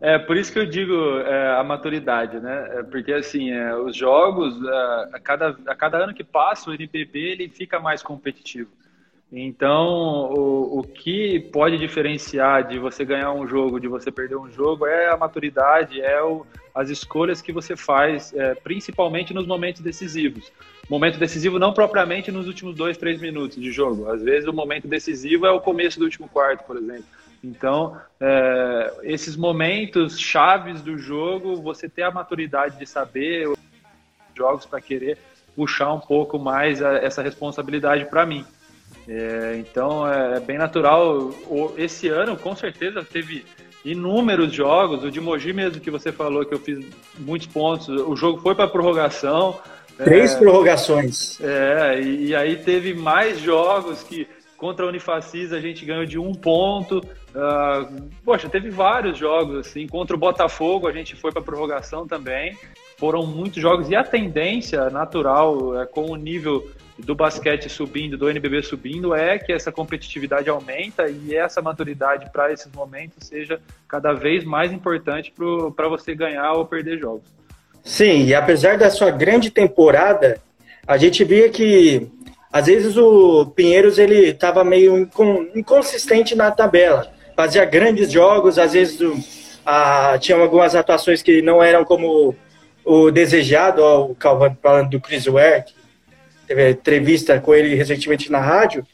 É, 0.00 0.16
por 0.16 0.36
isso 0.36 0.52
que 0.52 0.58
eu 0.58 0.66
digo 0.66 0.94
é, 1.20 1.58
a 1.58 1.64
maturidade, 1.64 2.38
né? 2.38 2.78
É, 2.78 2.82
porque, 2.84 3.12
assim, 3.12 3.50
é, 3.50 3.74
os 3.76 3.96
jogos, 3.96 4.54
é, 4.62 5.16
a, 5.16 5.20
cada, 5.20 5.58
a 5.66 5.74
cada 5.74 5.98
ano 5.98 6.14
que 6.14 6.22
passa, 6.22 6.70
o 6.70 6.74
NBB 6.74 7.18
ele 7.18 7.48
fica 7.48 7.80
mais 7.80 8.02
competitivo. 8.02 8.70
Então, 9.30 10.32
o, 10.32 10.78
o 10.78 10.82
que 10.82 11.40
pode 11.52 11.76
diferenciar 11.76 12.66
de 12.66 12.78
você 12.78 13.04
ganhar 13.04 13.32
um 13.32 13.46
jogo, 13.46 13.78
de 13.80 13.88
você 13.88 14.10
perder 14.10 14.36
um 14.36 14.50
jogo, 14.50 14.86
é 14.86 15.10
a 15.10 15.16
maturidade, 15.16 16.00
é 16.00 16.22
o, 16.22 16.46
as 16.74 16.88
escolhas 16.88 17.42
que 17.42 17.52
você 17.52 17.76
faz, 17.76 18.32
é, 18.32 18.54
principalmente 18.54 19.34
nos 19.34 19.46
momentos 19.46 19.82
decisivos. 19.82 20.50
Momento 20.88 21.18
decisivo 21.18 21.58
não 21.58 21.74
propriamente 21.74 22.30
nos 22.30 22.46
últimos 22.46 22.74
dois, 22.74 22.96
três 22.96 23.20
minutos 23.20 23.60
de 23.60 23.70
jogo. 23.70 24.08
Às 24.08 24.22
vezes 24.22 24.48
o 24.48 24.52
momento 24.52 24.88
decisivo 24.88 25.44
é 25.44 25.50
o 25.50 25.60
começo 25.60 25.98
do 25.98 26.04
último 26.04 26.28
quarto, 26.28 26.64
por 26.64 26.76
exemplo. 26.76 27.04
Então, 27.42 27.96
é, 28.20 28.92
esses 29.02 29.36
momentos 29.36 30.18
chaves 30.18 30.80
do 30.82 30.98
jogo, 30.98 31.56
você 31.56 31.88
ter 31.88 32.02
a 32.02 32.10
maturidade 32.10 32.78
de 32.78 32.86
saber 32.86 33.48
os 33.48 33.58
jogos 34.36 34.66
para 34.66 34.80
querer 34.80 35.18
puxar 35.54 35.92
um 35.92 36.00
pouco 36.00 36.38
mais 36.38 36.82
a, 36.82 36.98
essa 36.98 37.22
responsabilidade 37.22 38.06
para 38.06 38.26
mim. 38.26 38.44
É, 39.08 39.56
então 39.58 40.06
é, 40.06 40.36
é 40.36 40.40
bem 40.40 40.58
natural. 40.58 41.32
Esse 41.76 42.08
ano, 42.08 42.36
com 42.36 42.54
certeza, 42.54 43.04
teve 43.04 43.44
inúmeros 43.84 44.52
jogos. 44.52 45.02
O 45.04 45.10
de 45.10 45.20
Mogi 45.20 45.52
mesmo 45.52 45.80
que 45.80 45.90
você 45.90 46.12
falou 46.12 46.44
que 46.44 46.54
eu 46.54 46.58
fiz 46.58 46.84
muitos 47.18 47.48
pontos. 47.48 47.88
O 47.88 48.14
jogo 48.16 48.40
foi 48.40 48.54
para 48.54 48.68
prorrogação. 48.68 49.58
Três 49.96 50.34
é, 50.34 50.38
prorrogações. 50.38 51.40
É, 51.40 52.00
e, 52.00 52.26
e, 52.28 52.34
aí 52.34 52.56
teve 52.56 52.94
mais 52.94 53.40
jogos 53.40 54.02
que 54.02 54.28
contra 54.58 54.84
a 54.84 54.88
Unifacis 54.88 55.52
a 55.52 55.60
gente 55.60 55.86
ganhou 55.86 56.04
de 56.04 56.18
um 56.18 56.32
ponto. 56.34 56.98
Uh, 56.98 58.10
poxa, 58.24 58.48
teve 58.48 58.68
vários 58.68 59.16
jogos 59.16 59.56
assim. 59.56 59.86
Contra 59.86 60.14
o 60.14 60.18
Botafogo 60.18 60.88
a 60.88 60.92
gente 60.92 61.14
foi 61.14 61.32
para 61.32 61.40
prorrogação 61.40 62.06
também. 62.06 62.58
Foram 62.98 63.24
muitos 63.24 63.62
jogos 63.62 63.88
e 63.88 63.94
a 63.94 64.02
tendência 64.02 64.90
natural 64.90 65.80
é, 65.80 65.86
com 65.86 66.10
o 66.10 66.16
nível 66.16 66.68
do 66.98 67.14
basquete 67.14 67.68
subindo, 67.68 68.18
do 68.18 68.28
NBB 68.28 68.60
subindo, 68.64 69.14
é 69.14 69.38
que 69.38 69.52
essa 69.52 69.70
competitividade 69.70 70.50
aumenta 70.50 71.08
e 71.08 71.32
essa 71.32 71.62
maturidade 71.62 72.28
para 72.32 72.52
esses 72.52 72.70
momentos 72.72 73.28
seja 73.28 73.60
cada 73.86 74.12
vez 74.12 74.42
mais 74.42 74.72
importante 74.72 75.32
para 75.76 75.88
você 75.88 76.12
ganhar 76.12 76.54
ou 76.54 76.66
perder 76.66 76.98
jogos. 76.98 77.22
Sim, 77.84 78.24
e 78.24 78.34
apesar 78.34 78.76
da 78.76 78.90
sua 78.90 79.12
grande 79.12 79.48
temporada, 79.48 80.40
a 80.88 80.96
gente 80.96 81.22
via 81.22 81.48
que 81.50 82.10
às 82.52 82.66
vezes 82.66 82.96
o 82.96 83.46
Pinheiros 83.54 83.98
ele 83.98 84.30
estava 84.30 84.64
meio 84.64 85.08
inconsistente 85.54 86.34
na 86.34 86.50
tabela, 86.50 87.10
fazia 87.36 87.64
grandes 87.64 88.10
jogos, 88.10 88.58
às 88.58 88.72
vezes 88.72 89.00
o, 89.00 89.14
tinha 90.20 90.38
algumas 90.38 90.74
atuações 90.74 91.22
que 91.22 91.42
não 91.42 91.62
eram 91.62 91.84
como 91.84 92.34
o 92.84 93.10
desejado, 93.10 93.82
ó, 93.82 94.06
o 94.06 94.14
Calvin 94.14 94.56
falando 94.62 94.90
do 94.90 95.00
Chris 95.00 95.26
Ware, 95.26 95.64
teve 96.46 96.70
entrevista 96.70 97.38
com 97.38 97.54
ele 97.54 97.74
recentemente 97.74 98.32
na 98.32 98.40
rádio. 98.40 98.86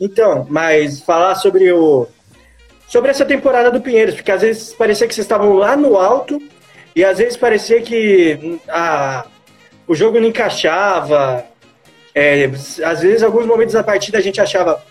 Então, 0.00 0.46
mas 0.48 1.00
falar 1.00 1.34
sobre 1.34 1.72
o 1.72 2.06
sobre 2.86 3.10
essa 3.10 3.24
temporada 3.24 3.70
do 3.70 3.80
Pinheiros, 3.80 4.14
porque 4.14 4.30
às 4.30 4.42
vezes 4.42 4.74
parecia 4.74 5.08
que 5.08 5.14
vocês 5.14 5.24
estavam 5.24 5.54
lá 5.54 5.76
no 5.76 5.96
alto 5.96 6.40
e 6.94 7.02
às 7.02 7.18
vezes 7.18 7.38
parecia 7.38 7.80
que 7.80 8.60
a, 8.68 9.24
o 9.88 9.94
jogo 9.94 10.20
não 10.20 10.28
encaixava. 10.28 11.44
É, 12.14 12.44
às 12.84 13.00
vezes, 13.00 13.22
alguns 13.22 13.46
momentos 13.46 13.74
da 13.74 13.82
partida 13.82 14.18
a 14.18 14.20
gente 14.20 14.40
achava 14.40 14.82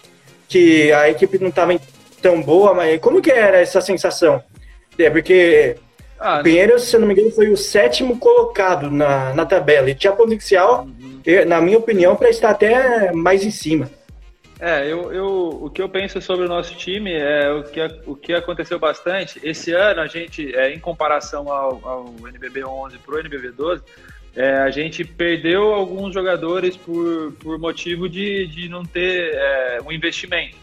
que 0.47 0.91
a 0.91 1.09
equipe 1.09 1.37
não 1.39 1.49
estava 1.49 1.79
tão 2.21 2.41
boa, 2.41 2.73
mas 2.73 2.99
como 2.99 3.21
que 3.21 3.31
era 3.31 3.59
essa 3.59 3.81
sensação? 3.81 4.43
É, 4.97 5.09
porque 5.09 5.75
ah, 6.19 6.39
o 6.39 6.43
Pinheiros, 6.43 6.83
se 6.83 6.95
eu 6.95 6.99
não 6.99 7.07
me 7.07 7.13
engano, 7.13 7.31
foi 7.31 7.49
o 7.49 7.57
sétimo 7.57 8.17
colocado 8.17 8.91
na, 8.91 9.33
na 9.33 9.45
tabela 9.45 9.89
e 9.89 9.95
tinha 9.95 10.13
potencial 10.13 10.83
uhum 10.85 11.11
na 11.47 11.61
minha 11.61 11.77
opinião, 11.77 12.15
para 12.15 12.29
estar 12.29 12.49
até 12.49 13.11
mais 13.11 13.43
em 13.43 13.51
cima. 13.51 13.89
É, 14.59 14.85
eu, 14.91 15.11
eu, 15.11 15.59
o 15.63 15.69
que 15.71 15.81
eu 15.81 15.89
penso 15.89 16.21
sobre 16.21 16.45
o 16.45 16.49
nosso 16.49 16.75
time 16.75 17.11
é 17.11 17.51
o 17.51 17.63
que, 17.63 17.79
o 18.05 18.15
que 18.15 18.33
aconteceu 18.33 18.77
bastante. 18.77 19.39
Esse 19.43 19.71
ano, 19.71 20.01
a 20.01 20.07
gente, 20.07 20.55
é, 20.55 20.71
em 20.71 20.79
comparação 20.79 21.51
ao, 21.51 21.81
ao 21.83 22.15
NBB 22.27 22.63
11 22.63 22.97
para 22.99 23.15
o 23.15 23.19
NBB 23.19 23.51
12, 23.51 23.81
é, 24.35 24.57
a 24.57 24.69
gente 24.69 25.03
perdeu 25.03 25.73
alguns 25.73 26.13
jogadores 26.13 26.77
por, 26.77 27.33
por 27.33 27.59
motivo 27.59 28.07
de, 28.07 28.47
de 28.47 28.69
não 28.69 28.83
ter 28.83 29.33
é, 29.33 29.79
um 29.85 29.91
investimento. 29.91 30.55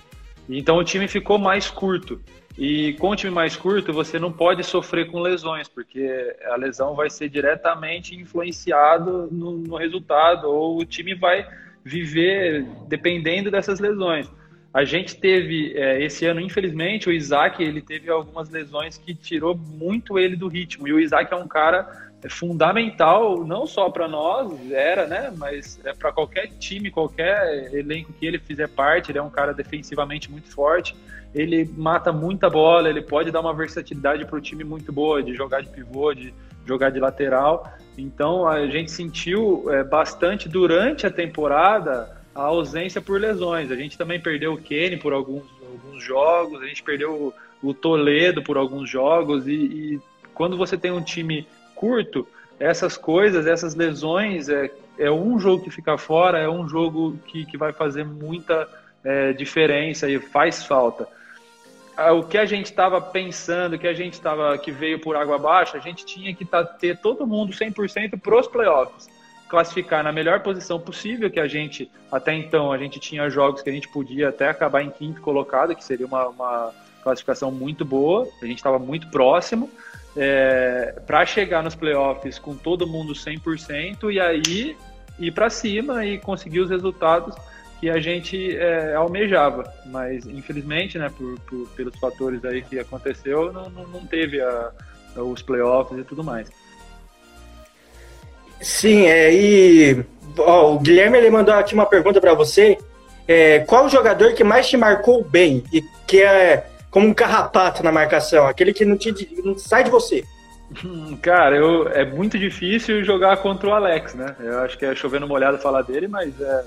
Então 0.48 0.78
o 0.78 0.84
time 0.84 1.06
ficou 1.06 1.38
mais 1.38 1.68
curto. 1.68 2.20
E 2.56 2.94
com 2.94 3.10
o 3.10 3.16
time 3.16 3.32
mais 3.32 3.54
curto, 3.54 3.92
você 3.92 4.18
não 4.18 4.32
pode 4.32 4.64
sofrer 4.64 5.08
com 5.08 5.20
lesões, 5.20 5.68
porque 5.68 6.34
a 6.46 6.56
lesão 6.56 6.94
vai 6.94 7.08
ser 7.08 7.28
diretamente 7.28 8.16
influenciado 8.16 9.28
no, 9.30 9.58
no 9.58 9.76
resultado, 9.76 10.48
ou 10.48 10.80
o 10.80 10.84
time 10.84 11.14
vai 11.14 11.46
viver 11.84 12.66
dependendo 12.88 13.48
dessas 13.48 13.78
lesões. 13.78 14.28
A 14.74 14.84
gente 14.84 15.16
teve 15.16 15.72
é, 15.76 16.02
esse 16.02 16.26
ano, 16.26 16.40
infelizmente, 16.40 17.08
o 17.08 17.12
Isaac 17.12 17.62
ele 17.62 17.80
teve 17.80 18.10
algumas 18.10 18.50
lesões 18.50 18.98
que 18.98 19.14
tirou 19.14 19.56
muito 19.56 20.18
ele 20.18 20.34
do 20.34 20.48
ritmo. 20.48 20.88
E 20.88 20.92
o 20.92 21.00
Isaac 21.00 21.32
é 21.32 21.36
um 21.36 21.48
cara 21.48 22.07
fundamental, 22.28 23.44
não 23.44 23.66
só 23.66 23.90
para 23.90 24.08
nós, 24.08 24.50
era, 24.72 25.06
né? 25.06 25.32
Mas 25.36 25.78
é 25.84 25.92
para 25.92 26.10
qualquer 26.10 26.48
time, 26.58 26.90
qualquer 26.90 27.72
elenco 27.74 28.12
que 28.12 28.26
ele 28.26 28.38
fizer 28.38 28.68
parte. 28.68 29.12
Ele 29.12 29.18
é 29.18 29.22
um 29.22 29.30
cara 29.30 29.52
defensivamente 29.52 30.30
muito 30.30 30.50
forte 30.50 30.96
ele 31.34 31.70
mata 31.76 32.12
muita 32.12 32.48
bola, 32.48 32.88
ele 32.88 33.02
pode 33.02 33.30
dar 33.30 33.40
uma 33.40 33.54
versatilidade 33.54 34.24
para 34.24 34.36
o 34.36 34.40
time 34.40 34.64
muito 34.64 34.92
boa, 34.92 35.22
de 35.22 35.34
jogar 35.34 35.60
de 35.60 35.68
pivô, 35.68 36.14
de 36.14 36.32
jogar 36.66 36.90
de 36.90 36.98
lateral. 36.98 37.70
Então 37.96 38.46
a 38.46 38.66
gente 38.66 38.90
sentiu 38.90 39.64
é, 39.70 39.84
bastante 39.84 40.48
durante 40.48 41.06
a 41.06 41.10
temporada 41.10 42.16
a 42.34 42.42
ausência 42.42 43.00
por 43.00 43.20
lesões. 43.20 43.70
A 43.70 43.76
gente 43.76 43.98
também 43.98 44.20
perdeu 44.20 44.54
o 44.54 44.58
Kenny 44.58 44.96
por 44.96 45.12
alguns, 45.12 45.44
alguns 45.62 46.02
jogos, 46.02 46.62
a 46.62 46.66
gente 46.66 46.82
perdeu 46.82 47.32
o, 47.62 47.68
o 47.68 47.74
Toledo 47.74 48.42
por 48.42 48.56
alguns 48.56 48.88
jogos, 48.88 49.46
e, 49.46 49.52
e, 49.52 50.00
quando 50.34 50.56
você 50.56 50.78
tem 50.78 50.92
um 50.92 51.02
time 51.02 51.48
curto, 51.78 52.26
essas 52.58 52.96
coisas, 52.96 53.46
essas 53.46 53.74
lesões, 53.74 54.48
é, 54.48 54.70
é 54.98 55.10
um 55.10 55.38
jogo 55.38 55.62
que 55.62 55.70
fica 55.70 55.96
fora, 55.96 56.38
é 56.38 56.48
um 56.48 56.68
jogo 56.68 57.16
que, 57.26 57.46
que 57.46 57.56
vai 57.56 57.72
fazer 57.72 58.04
muita 58.04 58.68
é, 59.04 59.32
diferença 59.32 60.10
e 60.10 60.18
faz 60.18 60.64
falta. 60.64 61.06
O 62.16 62.22
que 62.22 62.38
a 62.38 62.44
gente 62.44 62.66
estava 62.66 63.00
pensando, 63.00 63.78
que 63.78 63.88
a 63.88 63.92
gente 63.92 64.14
estava 64.14 64.56
que 64.56 64.70
veio 64.70 65.00
por 65.00 65.16
água 65.16 65.34
abaixo, 65.34 65.76
a 65.76 65.80
gente 65.80 66.04
tinha 66.04 66.32
que 66.32 66.44
tá, 66.44 66.64
ter 66.64 66.96
todo 66.98 67.26
mundo 67.26 67.52
100% 67.52 68.20
para 68.20 68.38
os 68.38 68.46
playoffs, 68.46 69.08
classificar 69.48 70.04
na 70.04 70.12
melhor 70.12 70.40
posição 70.40 70.78
possível, 70.78 71.28
que 71.28 71.40
a 71.40 71.48
gente 71.48 71.90
até 72.10 72.34
então 72.34 72.70
a 72.70 72.78
gente 72.78 73.00
tinha 73.00 73.28
jogos 73.28 73.62
que 73.62 73.70
a 73.70 73.72
gente 73.72 73.88
podia 73.88 74.28
até 74.28 74.48
acabar 74.48 74.82
em 74.82 74.90
quinto 74.90 75.20
colocado, 75.20 75.74
que 75.74 75.82
seria 75.82 76.06
uma, 76.06 76.28
uma 76.28 76.72
classificação 77.02 77.50
muito 77.50 77.84
boa, 77.84 78.28
a 78.40 78.46
gente 78.46 78.58
estava 78.58 78.78
muito 78.78 79.08
próximo. 79.08 79.68
É, 80.20 80.96
para 81.06 81.24
chegar 81.24 81.62
nos 81.62 81.76
playoffs 81.76 82.38
com 82.40 82.56
todo 82.56 82.88
mundo 82.88 83.12
100% 83.12 84.12
e 84.12 84.18
aí 84.18 84.76
ir 85.18 85.30
para 85.32 85.48
cima 85.48 86.04
e 86.04 86.18
conseguir 86.18 86.60
os 86.60 86.70
resultados 86.70 87.36
que 87.80 87.88
a 87.88 88.00
gente 88.00 88.56
é, 88.56 88.94
almejava, 88.94 89.72
mas 89.86 90.26
infelizmente, 90.26 90.98
né, 90.98 91.08
por, 91.16 91.38
por, 91.40 91.68
pelos 91.76 91.96
fatores 91.98 92.44
aí 92.44 92.62
que 92.62 92.78
aconteceu, 92.78 93.52
não, 93.52 93.70
não, 93.70 93.86
não 93.86 94.06
teve 94.06 94.40
a, 94.40 94.72
os 95.16 95.42
playoffs 95.42 95.98
e 95.98 96.02
tudo 96.02 96.24
mais. 96.24 96.50
Sim, 98.60 99.06
é, 99.06 99.32
e 99.32 100.04
ó, 100.38 100.74
o 100.74 100.80
Guilherme 100.80 101.18
ele 101.18 101.30
mandou 101.30 101.54
aqui 101.54 101.74
uma 101.74 101.86
pergunta 101.86 102.20
para 102.20 102.34
você. 102.34 102.76
É, 103.26 103.60
qual 103.60 103.86
o 103.86 103.88
jogador 103.88 104.32
que 104.32 104.42
mais 104.42 104.68
te 104.68 104.76
marcou 104.76 105.22
bem 105.22 105.62
e 105.72 105.82
que 106.06 106.22
é 106.22 106.66
como 106.90 107.06
um 107.06 107.14
carrapato 107.14 107.82
na 107.82 107.92
marcação, 107.92 108.46
aquele 108.46 108.72
que 108.72 108.84
não, 108.84 108.96
te, 108.96 109.12
não 109.44 109.56
sai 109.58 109.84
de 109.84 109.90
você? 109.90 110.24
Cara, 111.22 111.56
eu, 111.56 111.88
é 111.88 112.04
muito 112.04 112.38
difícil 112.38 113.02
jogar 113.02 113.38
contra 113.38 113.68
o 113.68 113.72
Alex, 113.72 114.14
né? 114.14 114.36
Eu 114.38 114.60
acho 114.60 114.76
que 114.76 114.84
é 114.84 114.94
chovendo 114.94 115.26
molhado 115.26 115.58
falar 115.58 115.82
dele, 115.82 116.08
mas 116.08 116.38
é, 116.40 116.64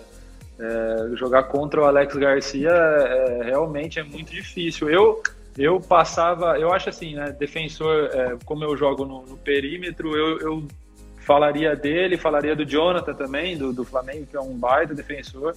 é, 0.59 1.15
jogar 1.15 1.43
contra 1.43 1.81
o 1.81 1.85
Alex 1.85 2.15
Garcia 2.15 2.71
é, 2.71 3.41
realmente 3.43 3.99
é 3.99 4.03
muito 4.03 4.31
difícil. 4.31 4.89
Eu 4.89 5.21
eu 5.57 5.79
passava, 5.81 6.57
eu 6.57 6.71
acho 6.71 6.89
assim, 6.89 7.15
né? 7.15 7.35
Defensor, 7.37 8.09
é, 8.13 8.37
como 8.45 8.63
eu 8.63 8.75
jogo 8.77 9.05
no, 9.05 9.25
no 9.25 9.37
perímetro, 9.37 10.15
eu, 10.15 10.39
eu, 10.39 10.67
falaria 11.17 11.75
dele, 11.75 12.17
falaria 12.17 12.55
do 12.55 12.65
Jonathan 12.65 13.13
também, 13.13 13.57
do, 13.57 13.73
do 13.73 13.83
Flamengo, 13.83 14.25
que 14.25 14.37
é 14.37 14.41
um 14.41 14.57
baita 14.57 14.95
defensor. 14.95 15.55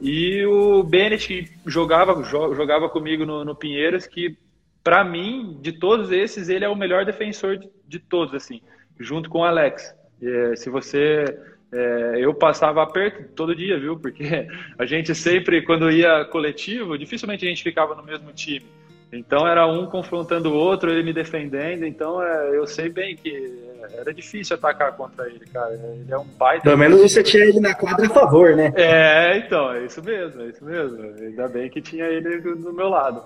E 0.00 0.44
o 0.46 0.82
Bennett, 0.82 1.26
que 1.26 1.50
jogava, 1.66 2.22
jogava 2.24 2.88
comigo 2.88 3.24
no, 3.24 3.44
no 3.44 3.54
Pinheiros, 3.54 4.06
que 4.06 4.36
para 4.82 5.04
mim, 5.04 5.58
de 5.60 5.72
todos 5.72 6.10
esses, 6.10 6.48
ele 6.48 6.64
é 6.64 6.68
o 6.68 6.76
melhor 6.76 7.04
defensor 7.04 7.56
de, 7.56 7.70
de 7.86 7.98
todos, 7.98 8.34
assim, 8.34 8.60
junto 8.98 9.30
com 9.30 9.40
o 9.40 9.44
Alex. 9.44 9.94
É, 10.20 10.56
se 10.56 10.68
você 10.68 11.24
é, 11.72 12.16
eu 12.18 12.34
passava 12.34 12.82
aperto 12.82 13.32
todo 13.34 13.54
dia, 13.54 13.78
viu? 13.78 13.98
Porque 13.98 14.24
a 14.78 14.84
gente 14.84 15.14
sempre, 15.14 15.62
quando 15.62 15.90
ia 15.90 16.24
coletivo, 16.26 16.98
dificilmente 16.98 17.46
a 17.46 17.48
gente 17.48 17.62
ficava 17.62 17.94
no 17.94 18.02
mesmo 18.02 18.32
time. 18.32 18.66
Então 19.12 19.46
era 19.46 19.66
um 19.66 19.86
confrontando 19.86 20.50
o 20.50 20.54
outro, 20.54 20.90
ele 20.90 21.02
me 21.02 21.12
defendendo. 21.12 21.84
Então 21.84 22.22
é, 22.22 22.56
eu 22.56 22.66
sei 22.66 22.88
bem 22.88 23.14
que 23.14 23.72
era 23.94 24.12
difícil 24.12 24.56
atacar 24.56 24.96
contra 24.96 25.26
ele, 25.26 25.44
cara. 25.52 25.74
Ele 25.74 26.10
é 26.10 26.18
um 26.18 26.24
baita. 26.24 26.62
Pelo 26.62 26.78
menos 26.78 27.00
você 27.00 27.22
tinha 27.22 27.44
ele 27.44 27.60
na 27.60 27.74
quadra 27.74 28.06
a 28.06 28.10
favor, 28.10 28.56
né? 28.56 28.72
É, 28.74 29.36
então, 29.38 29.72
é 29.72 29.84
isso 29.84 30.02
mesmo, 30.02 30.40
é 30.42 30.46
isso 30.46 30.64
mesmo. 30.64 31.02
Ainda 31.02 31.48
bem 31.48 31.68
que 31.68 31.82
tinha 31.82 32.06
ele 32.06 32.40
do 32.40 32.72
meu 32.72 32.88
lado. 32.88 33.22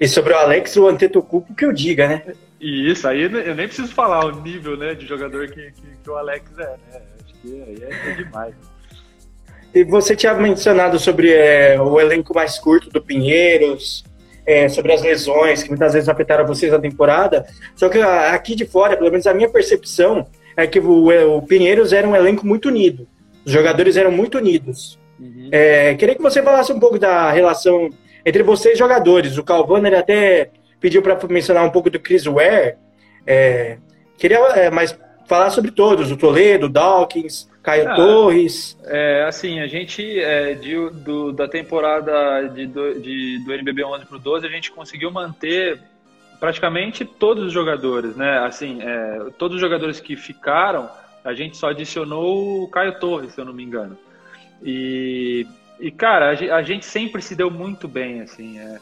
E 0.00 0.06
sobre 0.08 0.32
o 0.32 0.36
Alex, 0.36 0.76
o 0.76 0.86
Antetokounmpo 0.86 1.54
que 1.54 1.64
eu 1.64 1.72
diga, 1.72 2.08
né? 2.08 2.22
E 2.60 2.90
isso, 2.90 3.06
aí 3.06 3.22
eu 3.22 3.30
nem 3.30 3.66
preciso 3.66 3.92
falar 3.94 4.24
o 4.26 4.42
nível 4.42 4.76
né, 4.76 4.94
de 4.94 5.06
jogador 5.06 5.46
que, 5.48 5.72
que, 5.72 5.82
que 6.02 6.10
o 6.10 6.16
Alex 6.16 6.50
é, 6.58 6.62
né? 6.66 7.02
Acho 7.24 7.34
que 7.40 7.62
aí 7.62 7.82
é, 7.82 8.10
é 8.10 8.14
demais. 8.14 8.54
E 9.74 9.84
você 9.84 10.16
tinha 10.16 10.34
mencionado 10.34 10.98
sobre 10.98 11.30
é, 11.32 11.80
o 11.80 12.00
elenco 12.00 12.34
mais 12.34 12.58
curto 12.58 12.88
do 12.90 13.02
Pinheiros, 13.02 14.04
é, 14.48 14.66
sobre 14.66 14.94
as 14.94 15.02
lesões 15.02 15.62
que 15.62 15.68
muitas 15.68 15.92
vezes 15.92 16.08
afetaram 16.08 16.46
vocês 16.46 16.72
na 16.72 16.78
temporada. 16.78 17.46
Só 17.76 17.90
que 17.90 17.98
aqui 18.00 18.54
de 18.54 18.64
fora, 18.64 18.96
pelo 18.96 19.10
menos 19.10 19.26
a 19.26 19.34
minha 19.34 19.50
percepção, 19.50 20.26
é 20.56 20.66
que 20.66 20.80
o, 20.80 21.12
é, 21.12 21.22
o 21.22 21.42
Pinheiros 21.42 21.92
era 21.92 22.08
um 22.08 22.16
elenco 22.16 22.46
muito 22.46 22.70
unido. 22.70 23.06
Os 23.44 23.52
jogadores 23.52 23.98
eram 23.98 24.10
muito 24.10 24.38
unidos. 24.38 24.98
Uhum. 25.20 25.50
É, 25.52 25.94
queria 25.96 26.14
que 26.14 26.22
você 26.22 26.42
falasse 26.42 26.72
um 26.72 26.80
pouco 26.80 26.98
da 26.98 27.30
relação 27.30 27.90
entre 28.24 28.42
vocês 28.42 28.78
jogadores. 28.78 29.36
O 29.36 29.44
Calvano 29.44 29.86
ele 29.86 29.96
até 29.96 30.48
pediu 30.80 31.02
para 31.02 31.18
mencionar 31.28 31.66
um 31.66 31.70
pouco 31.70 31.90
do 31.90 32.00
Chris 32.00 32.24
Ware. 32.24 32.76
É, 33.26 33.76
queria 34.16 34.38
é, 34.38 34.70
mais 34.70 34.98
falar 35.26 35.50
sobre 35.50 35.72
todos, 35.72 36.10
o 36.10 36.16
Toledo, 36.16 36.66
o 36.66 36.70
Dawkins, 36.70 37.50
Caio 37.68 37.90
ah, 37.90 37.94
Torres. 37.94 38.78
É, 38.86 39.24
assim, 39.24 39.60
a 39.60 39.66
gente, 39.66 40.18
é, 40.18 40.54
de, 40.54 40.88
do, 40.90 41.32
da 41.32 41.46
temporada 41.46 42.48
de, 42.48 42.66
do, 42.66 42.98
de, 42.98 43.44
do 43.44 43.52
NBB 43.52 43.84
11 43.84 44.06
para 44.06 44.16
o 44.16 44.18
12, 44.18 44.46
a 44.46 44.50
gente 44.50 44.70
conseguiu 44.70 45.10
manter 45.10 45.78
praticamente 46.40 47.04
todos 47.04 47.44
os 47.44 47.52
jogadores, 47.52 48.16
né? 48.16 48.38
Assim, 48.38 48.80
é, 48.80 49.30
todos 49.36 49.56
os 49.56 49.60
jogadores 49.60 50.00
que 50.00 50.16
ficaram, 50.16 50.88
a 51.22 51.34
gente 51.34 51.58
só 51.58 51.68
adicionou 51.68 52.62
o 52.62 52.68
Caio 52.68 52.98
Torres, 52.98 53.34
se 53.34 53.40
eu 53.40 53.44
não 53.44 53.52
me 53.52 53.64
engano. 53.64 53.98
E, 54.62 55.46
e 55.78 55.90
cara, 55.90 56.30
a, 56.30 56.56
a 56.56 56.62
gente 56.62 56.86
sempre 56.86 57.20
se 57.20 57.36
deu 57.36 57.50
muito 57.50 57.86
bem, 57.86 58.22
assim. 58.22 58.58
É, 58.58 58.78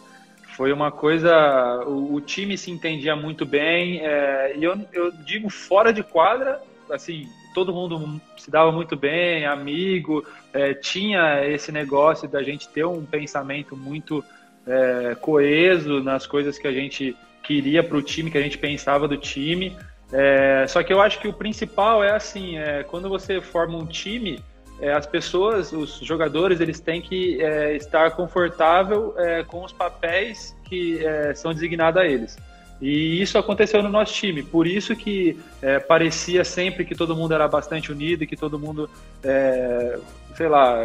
foi 0.56 0.72
uma 0.72 0.92
coisa. 0.92 1.82
O, 1.86 2.14
o, 2.14 2.20
time 2.20 2.56
se 2.56 2.70
entendia 2.70 3.16
muito 3.16 3.44
bem. 3.44 4.00
É, 4.06 4.56
e 4.56 4.62
eu, 4.62 4.78
eu 4.92 5.10
digo 5.10 5.50
fora 5.50 5.92
de 5.92 6.04
quadra, 6.04 6.62
assim, 6.88 7.28
todo 7.56 7.72
mundo 7.72 8.20
se 8.36 8.50
dava 8.50 8.70
muito 8.70 8.94
bem, 8.94 9.46
amigo, 9.46 10.22
é, 10.52 10.74
tinha 10.74 11.42
esse 11.46 11.72
negócio 11.72 12.28
da 12.28 12.42
gente 12.42 12.68
ter 12.68 12.84
um 12.84 13.02
pensamento 13.02 13.74
muito 13.74 14.22
é, 14.66 15.14
coeso 15.14 16.02
nas 16.02 16.26
coisas 16.26 16.58
que 16.58 16.68
a 16.68 16.72
gente 16.72 17.16
queria 17.42 17.82
para 17.82 17.96
o 17.96 18.02
time, 18.02 18.30
que 18.30 18.36
a 18.36 18.42
gente 18.42 18.58
pensava 18.58 19.08
do 19.08 19.16
time. 19.16 19.74
É, 20.12 20.66
só 20.68 20.82
que 20.82 20.92
eu 20.92 21.00
acho 21.00 21.18
que 21.18 21.28
o 21.28 21.32
principal 21.32 22.04
é 22.04 22.12
assim, 22.12 22.58
é, 22.58 22.82
quando 22.82 23.08
você 23.08 23.40
forma 23.40 23.78
um 23.78 23.86
time, 23.86 24.38
é, 24.78 24.92
as 24.92 25.06
pessoas, 25.06 25.72
os 25.72 25.98
jogadores, 26.00 26.60
eles 26.60 26.78
têm 26.78 27.00
que 27.00 27.42
é, 27.42 27.74
estar 27.74 28.10
confortável 28.10 29.14
é, 29.16 29.42
com 29.44 29.64
os 29.64 29.72
papéis 29.72 30.54
que 30.64 31.02
é, 31.02 31.34
são 31.34 31.54
designados 31.54 32.02
a 32.02 32.04
eles. 32.04 32.36
E 32.80 33.22
isso 33.22 33.38
aconteceu 33.38 33.82
no 33.82 33.88
nosso 33.88 34.12
time. 34.12 34.42
Por 34.42 34.66
isso 34.66 34.94
que 34.94 35.38
é, 35.62 35.78
parecia 35.78 36.44
sempre 36.44 36.84
que 36.84 36.94
todo 36.94 37.16
mundo 37.16 37.32
era 37.32 37.48
bastante 37.48 37.90
unido 37.90 38.24
e 38.24 38.26
que 38.26 38.36
todo 38.36 38.58
mundo, 38.58 38.88
é, 39.22 39.98
sei 40.34 40.48
lá, 40.48 40.76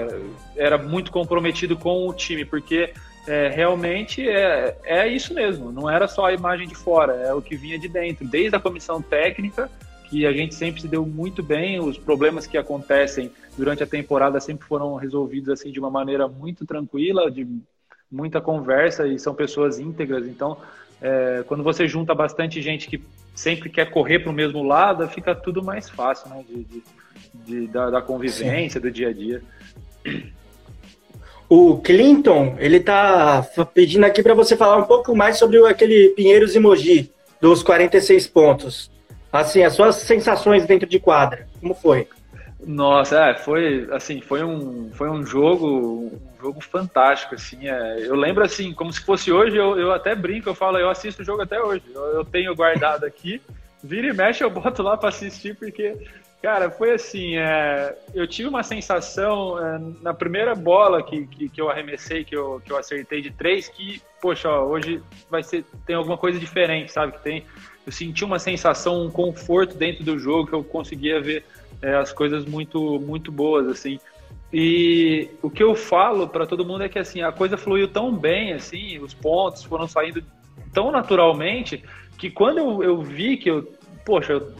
era 0.55 0.77
muito 0.77 1.11
comprometido 1.11 1.75
com 1.75 2.07
o 2.07 2.13
time, 2.13 2.45
porque 2.45 2.93
é, 3.27 3.49
realmente 3.49 4.27
é, 4.27 4.77
é 4.83 5.07
isso 5.07 5.33
mesmo. 5.33 5.71
Não 5.71 5.89
era 5.89 6.07
só 6.07 6.25
a 6.25 6.33
imagem 6.33 6.67
de 6.67 6.75
fora, 6.75 7.13
é 7.13 7.33
o 7.33 7.41
que 7.41 7.55
vinha 7.55 7.77
de 7.77 7.87
dentro. 7.87 8.25
Desde 8.25 8.55
a 8.55 8.59
comissão 8.59 9.01
técnica, 9.01 9.69
que 10.09 10.25
a 10.25 10.31
gente 10.31 10.55
sempre 10.55 10.81
se 10.81 10.87
deu 10.87 11.05
muito 11.05 11.43
bem, 11.43 11.79
os 11.79 11.97
problemas 11.97 12.47
que 12.47 12.57
acontecem 12.57 13.31
durante 13.57 13.83
a 13.83 13.87
temporada 13.87 14.39
sempre 14.39 14.65
foram 14.65 14.95
resolvidos 14.95 15.49
assim 15.49 15.71
de 15.71 15.79
uma 15.79 15.89
maneira 15.89 16.27
muito 16.27 16.65
tranquila, 16.65 17.29
de 17.29 17.47
muita 18.11 18.41
conversa 18.41 19.07
e 19.07 19.17
são 19.17 19.33
pessoas 19.33 19.79
íntegras. 19.79 20.27
Então 20.27 20.57
é, 21.01 21.43
quando 21.47 21.63
você 21.63 21.87
junta 21.87 22.13
bastante 22.13 22.61
gente 22.61 22.87
que 22.87 23.03
sempre 23.33 23.69
quer 23.69 23.89
correr 23.89 24.19
para 24.19 24.29
o 24.29 24.33
mesmo 24.33 24.61
lado, 24.61 25.07
fica 25.07 25.33
tudo 25.33 25.63
mais 25.63 25.89
fácil, 25.89 26.29
né? 26.29 26.43
De, 26.47 26.63
de, 26.63 26.83
de 27.33 27.67
da, 27.67 27.89
da, 27.89 28.01
convivência, 28.01 28.79
Sim. 28.79 28.87
do 28.87 28.91
dia 28.91 29.09
a 29.09 29.13
dia. 29.13 29.41
O 31.49 31.79
Clinton, 31.79 32.55
ele 32.59 32.79
tá 32.79 33.45
pedindo 33.73 34.05
aqui 34.05 34.21
para 34.21 34.35
você 34.35 34.55
falar 34.55 34.77
um 34.77 34.83
pouco 34.85 35.15
mais 35.15 35.37
sobre 35.37 35.57
aquele 35.65 36.09
Pinheiros 36.09 36.55
e 36.55 36.59
Mogi, 36.59 37.11
dos 37.41 37.63
46 37.63 38.27
pontos. 38.27 38.91
Assim, 39.33 39.63
as 39.63 39.73
suas 39.73 39.95
sensações 39.95 40.65
dentro 40.65 40.87
de 40.87 40.99
quadra, 40.99 41.47
como 41.59 41.73
foi? 41.73 42.07
Nossa, 42.63 43.29
é, 43.29 43.33
foi 43.33 43.87
assim, 43.91 44.21
foi 44.21 44.43
um, 44.43 44.91
foi 44.91 45.09
um 45.09 45.25
jogo, 45.25 46.11
um 46.13 46.41
jogo 46.41 46.61
fantástico, 46.61 47.33
assim. 47.33 47.67
É, 47.67 48.05
eu 48.05 48.15
lembro 48.15 48.43
assim, 48.43 48.71
como 48.73 48.93
se 48.93 49.01
fosse 49.01 49.31
hoje, 49.31 49.57
eu, 49.57 49.79
eu 49.79 49.91
até 49.91 50.13
brinco, 50.13 50.49
eu 50.49 50.55
falo, 50.55 50.77
eu 50.77 50.89
assisto 50.89 51.23
o 51.23 51.25
jogo 51.25 51.41
até 51.41 51.59
hoje. 51.59 51.83
Eu, 51.93 52.01
eu 52.01 52.25
tenho 52.25 52.55
guardado 52.55 53.03
aqui, 53.03 53.41
vira 53.83 54.07
e 54.07 54.13
mexe, 54.13 54.43
eu 54.43 54.49
boto 54.49 54.83
lá 54.83 54.95
para 54.95 55.09
assistir, 55.09 55.55
porque, 55.55 55.97
cara, 56.39 56.69
foi 56.69 56.91
assim, 56.91 57.35
é, 57.35 57.97
eu 58.13 58.27
tive 58.27 58.47
uma 58.47 58.61
sensação 58.61 59.57
é, 59.59 59.79
na 60.03 60.13
primeira 60.13 60.53
bola 60.53 61.01
que, 61.01 61.25
que, 61.25 61.49
que, 61.49 61.59
eu 61.59 61.67
arremessei, 61.67 62.23
que 62.23 62.35
eu, 62.35 62.61
que 62.63 62.71
eu 62.71 62.77
acertei 62.77 63.21
de 63.21 63.31
três, 63.31 63.67
que, 63.69 63.99
poxa, 64.21 64.47
ó, 64.49 64.65
hoje 64.65 65.01
vai 65.31 65.41
ser, 65.41 65.65
tem 65.87 65.95
alguma 65.95 66.17
coisa 66.17 66.39
diferente, 66.39 66.91
sabe? 66.91 67.13
Que 67.13 67.23
tem, 67.23 67.45
eu 67.87 67.91
senti 67.91 68.23
uma 68.23 68.37
sensação, 68.37 69.03
um 69.03 69.09
conforto 69.09 69.75
dentro 69.75 70.03
do 70.03 70.19
jogo, 70.19 70.47
que 70.47 70.53
eu 70.53 70.63
conseguia 70.63 71.19
ver 71.19 71.43
é, 71.81 71.95
as 71.95 72.11
coisas 72.11 72.45
muito, 72.45 72.99
muito 72.99 73.31
boas, 73.31 73.67
assim. 73.67 73.99
E 74.53 75.29
o 75.41 75.49
que 75.49 75.63
eu 75.63 75.75
falo 75.75 76.27
para 76.27 76.45
todo 76.45 76.65
mundo 76.65 76.83
é 76.83 76.89
que 76.89 76.99
assim 76.99 77.21
a 77.21 77.31
coisa 77.31 77.55
fluiu 77.55 77.87
tão 77.87 78.13
bem, 78.13 78.53
assim, 78.53 78.99
os 78.99 79.13
pontos 79.13 79.63
foram 79.63 79.87
saindo 79.87 80.23
tão 80.73 80.91
naturalmente 80.91 81.83
que 82.17 82.29
quando 82.29 82.57
eu, 82.57 82.83
eu 82.83 83.01
vi 83.01 83.37
que 83.37 83.49
eu, 83.49 83.73
poxa, 84.05 84.33
eu, 84.33 84.53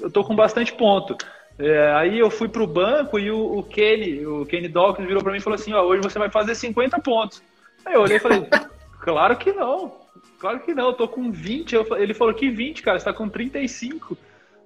eu 0.00 0.10
tô 0.10 0.24
com 0.24 0.34
bastante 0.34 0.72
ponto. 0.72 1.16
É, 1.58 1.92
aí 1.94 2.18
eu 2.18 2.30
fui 2.30 2.48
pro 2.48 2.66
banco 2.66 3.18
e 3.18 3.30
o, 3.30 3.58
o 3.58 3.62
Kenny, 3.62 4.26
o 4.26 4.44
Kenny 4.44 4.68
Dawkins 4.68 5.06
virou 5.06 5.22
para 5.22 5.32
mim 5.32 5.38
e 5.38 5.42
falou 5.42 5.54
assim, 5.54 5.72
ó, 5.72 5.82
hoje 5.82 6.02
você 6.02 6.18
vai 6.18 6.28
fazer 6.28 6.54
50 6.54 6.98
pontos. 7.00 7.42
Aí 7.84 7.94
eu 7.94 8.02
olhei 8.02 8.16
e 8.16 8.20
falei, 8.20 8.46
claro 9.00 9.36
que 9.36 9.52
não, 9.52 9.94
claro 10.38 10.60
que 10.60 10.74
não, 10.74 10.88
eu 10.88 10.92
tô 10.92 11.08
com 11.08 11.30
20. 11.30 11.74
Eu, 11.74 11.86
ele 11.96 12.12
falou 12.12 12.34
que 12.34 12.50
20, 12.50 12.82
cara, 12.82 12.98
você 12.98 13.04
tá 13.04 13.12
com 13.12 13.28
35. 13.28 14.18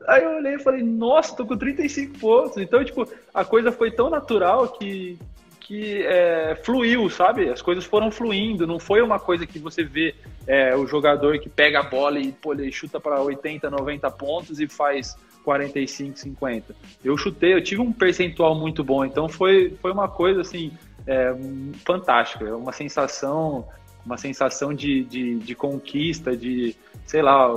Aí 0.07 0.25
eu 0.25 0.37
olhei 0.37 0.55
e 0.55 0.59
falei, 0.59 0.83
nossa, 0.83 1.37
tô 1.37 1.47
com 1.47 1.57
35 1.57 2.19
pontos. 2.19 2.57
Então, 2.57 2.85
tipo, 2.85 3.07
a 3.35 3.45
coisa 3.45 3.71
foi 3.71 3.91
tão 3.91 4.09
natural 4.09 4.69
que, 4.69 5.19
que 5.61 6.03
é, 6.03 6.59
fluiu, 6.65 7.09
sabe? 7.11 7.49
As 7.49 7.61
coisas 7.61 7.85
foram 7.85 8.11
fluindo, 8.11 8.67
não 8.67 8.79
foi 8.79 9.03
uma 9.03 9.19
coisa 9.19 9.47
que 9.47 9.59
você 9.59 9.85
vê 9.85 10.15
é, 10.47 10.75
o 10.75 10.87
jogador 10.87 11.39
que 11.39 11.49
pega 11.49 11.81
a 11.81 11.83
bola 11.83 12.19
e 12.19 12.33
pô, 12.33 12.53
ele 12.53 12.73
chuta 12.73 12.99
para 12.99 13.21
80, 13.21 13.71
90 13.71 14.11
pontos 14.11 14.59
e 14.59 14.67
faz 14.67 15.17
45, 15.45 16.19
50. 16.19 16.75
Eu 17.05 17.17
chutei, 17.17 17.55
eu 17.55 17.63
tive 17.63 17.81
um 17.81 17.93
percentual 17.93 18.55
muito 18.55 18.83
bom, 18.83 19.05
então 19.05 19.29
foi, 19.29 19.77
foi 19.81 19.93
uma 19.93 20.09
coisa 20.09 20.41
assim 20.41 20.73
é, 21.07 21.35
fantástica, 21.85 22.47
é 22.47 22.55
uma 22.55 22.73
sensação, 22.73 23.67
uma 24.05 24.17
sensação 24.17 24.73
de, 24.73 25.05
de, 25.05 25.39
de 25.39 25.55
conquista, 25.55 26.37
de 26.37 26.75
sei 27.07 27.23
lá, 27.23 27.53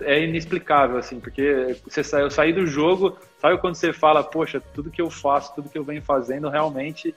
é 0.00 0.24
inexplicável, 0.24 0.96
assim, 0.96 1.20
porque 1.20 1.76
você 1.86 2.02
sai, 2.02 2.22
eu 2.22 2.30
saí 2.30 2.52
do 2.52 2.66
jogo, 2.66 3.16
sabe 3.40 3.58
quando 3.58 3.74
você 3.74 3.92
fala, 3.92 4.22
poxa, 4.22 4.62
tudo 4.74 4.90
que 4.90 5.00
eu 5.00 5.10
faço, 5.10 5.54
tudo 5.54 5.68
que 5.68 5.78
eu 5.78 5.84
venho 5.84 6.02
fazendo, 6.02 6.48
realmente 6.48 7.14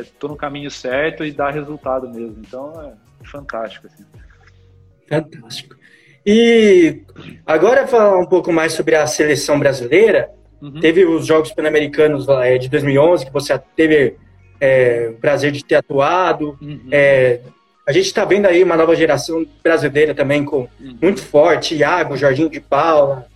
estou 0.00 0.30
é, 0.30 0.32
no 0.32 0.36
caminho 0.36 0.70
certo 0.70 1.24
e 1.24 1.32
dá 1.32 1.50
resultado 1.50 2.08
mesmo. 2.08 2.36
Então 2.46 2.72
é 2.82 2.92
fantástico. 3.24 3.86
Assim. 3.86 4.04
Fantástico. 5.08 5.76
E 6.24 7.02
agora 7.46 7.86
falar 7.86 8.18
um 8.18 8.26
pouco 8.26 8.52
mais 8.52 8.72
sobre 8.72 8.96
a 8.96 9.06
seleção 9.06 9.58
brasileira. 9.58 10.30
Uhum. 10.60 10.80
Teve 10.80 11.04
os 11.04 11.26
Jogos 11.26 11.52
Pan-Americanos 11.52 12.28
é, 12.28 12.58
de 12.58 12.68
2011, 12.68 13.26
que 13.26 13.32
você 13.32 13.56
teve 13.76 14.16
é, 14.60 15.12
o 15.12 15.20
prazer 15.20 15.52
de 15.52 15.64
ter 15.64 15.76
atuado. 15.76 16.58
Uhum. 16.60 16.88
É, 16.90 17.40
a 17.86 17.92
gente 17.92 18.06
está 18.06 18.24
vendo 18.24 18.46
aí 18.46 18.64
uma 18.64 18.76
nova 18.76 18.96
geração 18.96 19.46
brasileira 19.62 20.12
também 20.12 20.44
com 20.44 20.68
uhum. 20.80 20.98
muito 21.00 21.22
forte, 21.22 21.76
Iago, 21.76 22.16
Jorginho 22.16 22.50
de 22.50 22.60
Paula, 22.60 23.26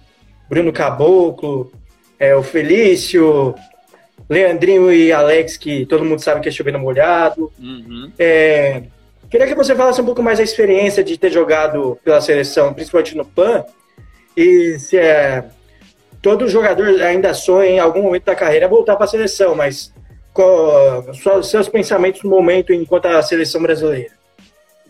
Bruno 0.49 0.73
Caboclo, 0.73 1.71
é, 2.19 2.35
o 2.35 2.43
Felício, 2.43 3.55
Leandrinho 4.29 4.93
e 4.93 5.13
Alex, 5.13 5.57
que 5.57 5.87
todo 5.87 6.05
mundo 6.05 6.21
sabe 6.21 6.41
que 6.41 6.49
é 6.49 6.53
chovendo 6.53 6.81
molhado. 6.81 7.53
Uhum. 7.61 8.11
É, 8.19 8.83
queria 9.31 9.47
que 9.47 9.55
você 9.55 9.73
falasse 9.75 10.01
um 10.01 10.05
pouco 10.05 10.23
mais 10.23 10.39
da 10.39 10.45
experiência 10.45 11.05
de 11.05 11.17
ter 11.17 11.31
jogado 11.31 11.97
pela 12.05 12.21
seleção, 12.21 12.75
principalmente 12.75 13.17
no 13.17 13.25
PAN, 13.25 13.65
e 14.37 14.77
se 14.81 14.99
é, 14.99 15.45
todo 16.21 16.49
jogador 16.49 17.01
ainda 17.01 17.33
sonha 17.35 17.71
em 17.71 17.79
algum 17.79 18.03
momento 18.03 18.25
da 18.25 18.35
carreira 18.35 18.67
voltar 18.67 18.97
para 18.97 19.05
a 19.05 19.09
seleção, 19.09 19.55
mas 19.55 19.95
qual, 20.33 21.15
seus 21.45 21.69
pensamentos 21.69 22.25
no 22.25 22.31
momento 22.31 22.73
enquanto 22.73 23.07
a 23.07 23.23
seleção 23.23 23.63
brasileira? 23.63 24.20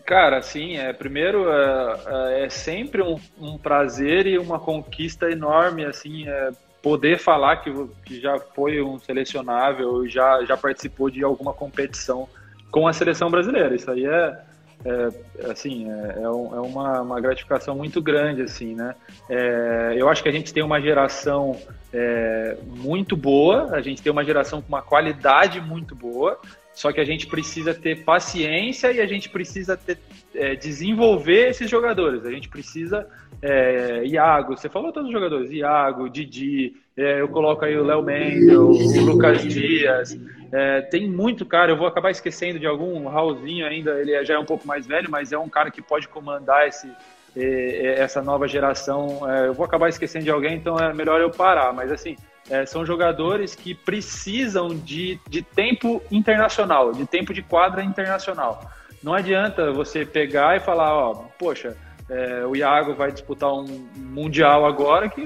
Cara, 0.05 0.41
sim, 0.41 0.77
é, 0.77 0.91
primeiro 0.93 1.49
é, 1.49 1.95
é, 2.07 2.45
é 2.45 2.49
sempre 2.49 3.01
um, 3.01 3.19
um, 3.39 3.57
prazer 3.57 4.25
e 4.27 4.37
uma 4.37 4.59
conquista 4.59 5.29
enorme, 5.29 5.85
assim, 5.85 6.27
é, 6.27 6.51
poder 6.81 7.19
falar 7.19 7.57
que, 7.57 7.71
que 8.05 8.19
já 8.19 8.39
foi 8.39 8.81
um 8.81 8.99
selecionável, 8.99 10.07
já, 10.07 10.43
já 10.43 10.57
participou 10.57 11.09
de 11.09 11.23
alguma 11.23 11.53
competição 11.53 12.27
com 12.71 12.87
a 12.87 12.93
seleção 12.93 13.29
brasileira. 13.29 13.75
Isso 13.75 13.91
aí 13.91 14.05
é, 14.05 14.39
é 14.83 15.51
assim, 15.51 15.89
é, 15.91 16.15
é, 16.17 16.23
é, 16.23 16.29
uma, 16.29 17.01
uma 17.01 17.21
gratificação 17.21 17.75
muito 17.75 18.01
grande, 18.01 18.41
assim, 18.41 18.73
né? 18.73 18.95
É, 19.29 19.93
eu 19.95 20.09
acho 20.09 20.23
que 20.23 20.29
a 20.29 20.31
gente 20.31 20.53
tem 20.53 20.63
uma 20.63 20.81
geração 20.81 21.55
é, 21.93 22.57
muito 22.65 23.15
boa, 23.15 23.75
a 23.75 23.81
gente 23.81 24.01
tem 24.01 24.11
uma 24.11 24.23
geração 24.23 24.61
com 24.61 24.69
uma 24.69 24.81
qualidade 24.81 25.61
muito 25.61 25.95
boa, 25.95 26.39
só 26.81 26.91
que 26.91 26.99
a 26.99 27.05
gente 27.05 27.27
precisa 27.27 27.75
ter 27.75 28.03
paciência 28.03 28.91
e 28.91 28.99
a 28.99 29.05
gente 29.05 29.29
precisa 29.29 29.77
ter, 29.77 29.99
é, 30.33 30.55
desenvolver 30.55 31.49
esses 31.49 31.69
jogadores. 31.69 32.25
A 32.25 32.31
gente 32.31 32.49
precisa. 32.49 33.07
É, 33.39 34.03
Iago, 34.03 34.57
você 34.57 34.67
falou 34.67 34.91
todos 34.91 35.09
os 35.09 35.13
jogadores: 35.13 35.51
Iago, 35.51 36.09
Didi, 36.09 36.73
é, 36.97 37.21
eu 37.21 37.27
coloco 37.27 37.63
aí 37.63 37.77
o 37.77 37.83
Léo 37.83 38.01
Mendel, 38.01 38.71
o 38.71 39.01
Lucas 39.05 39.43
Dias. 39.43 40.17
É, 40.51 40.81
tem 40.81 41.07
muito 41.07 41.45
cara, 41.45 41.71
eu 41.71 41.77
vou 41.77 41.85
acabar 41.85 42.09
esquecendo 42.09 42.57
de 42.57 42.65
algum, 42.65 43.05
o 43.05 43.09
Raulzinho 43.09 43.67
ainda, 43.67 44.01
ele 44.01 44.25
já 44.25 44.33
é 44.33 44.39
um 44.39 44.45
pouco 44.45 44.67
mais 44.67 44.87
velho, 44.87 45.07
mas 45.07 45.31
é 45.31 45.37
um 45.37 45.47
cara 45.47 45.69
que 45.69 45.83
pode 45.83 46.07
comandar 46.07 46.67
esse, 46.67 46.89
é, 47.37 47.43
é, 47.43 47.99
essa 47.99 48.23
nova 48.23 48.47
geração. 48.47 49.19
eu 49.45 49.53
vou 49.53 49.67
acabar 49.67 49.87
esquecendo 49.87 50.25
de 50.25 50.31
alguém, 50.31 50.55
então 50.55 50.79
é 50.79 50.91
melhor 50.95 51.21
eu 51.21 51.29
parar. 51.29 51.71
Mas 51.73 51.91
assim, 51.91 52.17
é, 52.49 52.65
são 52.65 52.85
jogadores 52.85 53.55
que 53.55 53.73
precisam 53.73 54.69
de, 54.69 55.19
de 55.29 55.41
tempo 55.41 56.01
internacional, 56.11 56.91
de 56.91 57.05
tempo 57.05 57.33
de 57.33 57.41
quadra 57.41 57.83
internacional. 57.83 58.69
Não 59.03 59.13
adianta 59.13 59.71
você 59.71 60.05
pegar 60.05 60.57
e 60.57 60.59
falar, 60.59 60.93
ó, 60.93 61.13
poxa, 61.39 61.75
é, 62.09 62.45
o 62.45 62.55
Iago 62.55 62.93
vai 62.93 63.11
disputar 63.11 63.53
um 63.53 63.65
mundial 63.95 64.65
agora 64.65 65.09
que 65.09 65.21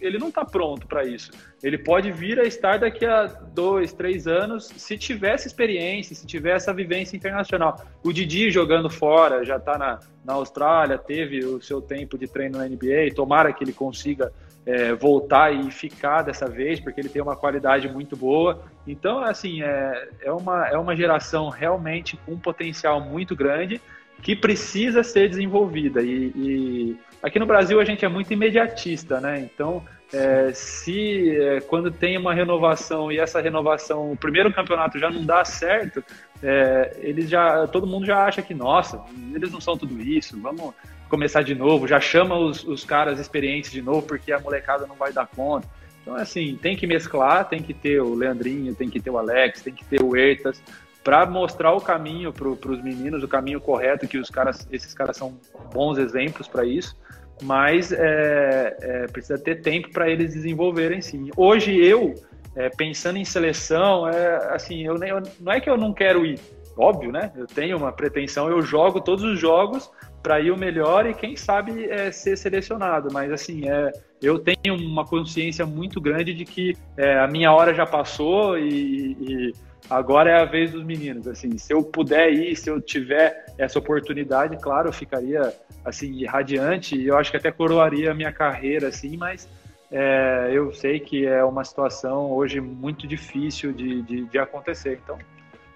ele 0.00 0.18
não 0.18 0.28
está 0.28 0.44
pronto 0.44 0.86
para 0.86 1.04
isso. 1.04 1.30
Ele 1.62 1.76
pode 1.76 2.10
vir 2.10 2.40
a 2.40 2.44
estar 2.44 2.78
daqui 2.78 3.04
a 3.04 3.26
dois, 3.26 3.92
três 3.92 4.26
anos, 4.26 4.68
se 4.74 4.96
tiver 4.96 5.34
experiência, 5.34 6.16
se 6.16 6.26
tiver 6.26 6.56
essa 6.56 6.72
vivência 6.72 7.16
internacional. 7.16 7.78
O 8.02 8.12
Didi 8.12 8.50
jogando 8.50 8.88
fora, 8.88 9.44
já 9.44 9.56
está 9.56 9.76
na, 9.76 10.00
na 10.24 10.32
Austrália, 10.32 10.96
teve 10.96 11.44
o 11.44 11.60
seu 11.60 11.82
tempo 11.82 12.16
de 12.16 12.26
treino 12.26 12.58
na 12.58 12.66
NBA, 12.66 13.14
tomara 13.14 13.52
que 13.52 13.62
ele 13.62 13.74
consiga 13.74 14.32
é, 14.70 14.94
voltar 14.94 15.52
e 15.52 15.68
ficar 15.70 16.22
dessa 16.22 16.46
vez, 16.46 16.78
porque 16.78 17.00
ele 17.00 17.08
tem 17.08 17.20
uma 17.20 17.34
qualidade 17.34 17.88
muito 17.88 18.16
boa. 18.16 18.62
Então, 18.86 19.18
assim, 19.18 19.62
é, 19.62 20.08
é, 20.22 20.32
uma, 20.32 20.68
é 20.68 20.78
uma 20.78 20.94
geração 20.94 21.48
realmente 21.48 22.16
com 22.24 22.32
um 22.32 22.38
potencial 22.38 23.00
muito 23.00 23.34
grande 23.34 23.80
que 24.22 24.36
precisa 24.36 25.02
ser 25.02 25.28
desenvolvida. 25.28 26.02
E, 26.02 26.32
e 26.36 26.98
aqui 27.20 27.38
no 27.38 27.46
Brasil 27.46 27.80
a 27.80 27.84
gente 27.84 28.04
é 28.04 28.08
muito 28.08 28.32
imediatista, 28.32 29.20
né? 29.20 29.40
Então, 29.40 29.82
é, 30.12 30.52
se 30.52 31.36
é, 31.36 31.60
quando 31.62 31.90
tem 31.90 32.16
uma 32.16 32.32
renovação 32.32 33.10
e 33.10 33.18
essa 33.18 33.40
renovação, 33.40 34.12
o 34.12 34.16
primeiro 34.16 34.52
campeonato 34.52 34.98
já 34.98 35.10
não 35.10 35.24
dá 35.24 35.44
certo, 35.44 36.04
é, 36.42 36.96
eles 37.00 37.28
já, 37.28 37.66
todo 37.66 37.86
mundo 37.86 38.06
já 38.06 38.24
acha 38.24 38.40
que, 38.40 38.54
nossa, 38.54 39.02
eles 39.34 39.50
não 39.50 39.60
são 39.60 39.76
tudo 39.76 40.00
isso, 40.00 40.40
vamos 40.40 40.74
começar 41.10 41.42
de 41.42 41.54
novo, 41.54 41.86
já 41.86 42.00
chama 42.00 42.38
os, 42.38 42.64
os 42.64 42.84
caras 42.84 43.18
experientes 43.18 43.70
de 43.70 43.82
novo, 43.82 44.02
porque 44.02 44.32
a 44.32 44.38
molecada 44.38 44.86
não 44.86 44.94
vai 44.94 45.12
dar 45.12 45.26
conta. 45.26 45.68
Então, 46.00 46.14
assim, 46.14 46.56
tem 46.56 46.76
que 46.76 46.86
mesclar, 46.86 47.48
tem 47.48 47.62
que 47.62 47.74
ter 47.74 48.00
o 48.00 48.14
Leandrinho, 48.14 48.74
tem 48.74 48.88
que 48.88 49.00
ter 49.00 49.10
o 49.10 49.18
Alex, 49.18 49.60
tem 49.60 49.74
que 49.74 49.84
ter 49.84 50.02
o 50.02 50.16
Ertas, 50.16 50.62
para 51.04 51.26
mostrar 51.26 51.72
o 51.72 51.80
caminho 51.80 52.32
para 52.32 52.48
os 52.48 52.82
meninos, 52.82 53.22
o 53.22 53.28
caminho 53.28 53.60
correto, 53.60 54.06
que 54.06 54.18
os 54.18 54.30
caras, 54.30 54.66
esses 54.70 54.94
caras 54.94 55.16
são 55.16 55.38
bons 55.72 55.98
exemplos 55.98 56.46
para 56.46 56.64
isso, 56.64 56.96
mas 57.42 57.92
é, 57.92 58.76
é, 58.80 59.06
precisa 59.08 59.38
ter 59.38 59.62
tempo 59.62 59.90
para 59.90 60.08
eles 60.08 60.34
desenvolverem 60.34 61.00
sim. 61.00 61.30
Hoje 61.36 61.74
eu, 61.76 62.14
é, 62.54 62.68
pensando 62.68 63.18
em 63.18 63.24
seleção, 63.24 64.08
é, 64.08 64.54
assim, 64.54 64.84
eu, 64.84 64.96
eu, 65.02 65.22
não 65.40 65.52
é 65.52 65.60
que 65.60 65.70
eu 65.70 65.76
não 65.76 65.92
quero 65.92 66.24
ir, 66.24 66.38
óbvio, 66.76 67.10
né? 67.10 67.32
Eu 67.34 67.46
tenho 67.46 67.76
uma 67.76 67.92
pretensão, 67.92 68.48
eu 68.48 68.60
jogo 68.60 69.00
todos 69.00 69.24
os 69.24 69.38
jogos, 69.38 69.90
para 70.22 70.40
ir 70.40 70.50
o 70.50 70.58
melhor 70.58 71.06
e 71.06 71.14
quem 71.14 71.36
sabe 71.36 71.84
é, 71.84 72.10
ser 72.12 72.36
selecionado. 72.36 73.08
Mas 73.12 73.32
assim, 73.32 73.68
é, 73.68 73.92
eu 74.22 74.38
tenho 74.38 74.76
uma 74.76 75.04
consciência 75.04 75.64
muito 75.64 76.00
grande 76.00 76.34
de 76.34 76.44
que 76.44 76.76
é, 76.96 77.18
a 77.18 77.26
minha 77.26 77.52
hora 77.52 77.74
já 77.74 77.86
passou 77.86 78.58
e, 78.58 79.16
e, 79.20 79.52
agora 79.88 80.30
é 80.30 80.40
a 80.40 80.44
vez 80.44 80.72
dos 80.72 80.84
meninos. 80.84 81.26
Assim, 81.26 81.56
se 81.56 81.72
eu 81.72 81.82
puder 81.82 82.32
ir, 82.32 82.54
se 82.56 82.70
eu 82.70 82.80
tiver 82.80 83.46
essa 83.58 83.78
oportunidade, 83.78 84.56
claro, 84.58 84.88
eu 84.88 84.92
ficaria 84.92 85.52
assim 85.84 86.24
radiante 86.26 86.96
e 86.96 87.06
eu 87.06 87.16
acho 87.16 87.30
que 87.30 87.36
até 87.36 87.50
coroaria 87.50 88.10
a 88.10 88.14
minha 88.14 88.32
carreira, 88.32 88.88
assim. 88.88 89.16
Mas 89.16 89.48
é, 89.90 90.50
eu 90.52 90.72
sei 90.72 91.00
que 91.00 91.26
é 91.26 91.42
uma 91.42 91.64
situação 91.64 92.30
hoje 92.30 92.60
muito 92.60 93.06
difícil 93.06 93.72
de, 93.72 94.02
de, 94.02 94.24
de 94.26 94.38
acontecer. 94.38 95.00
Então, 95.02 95.18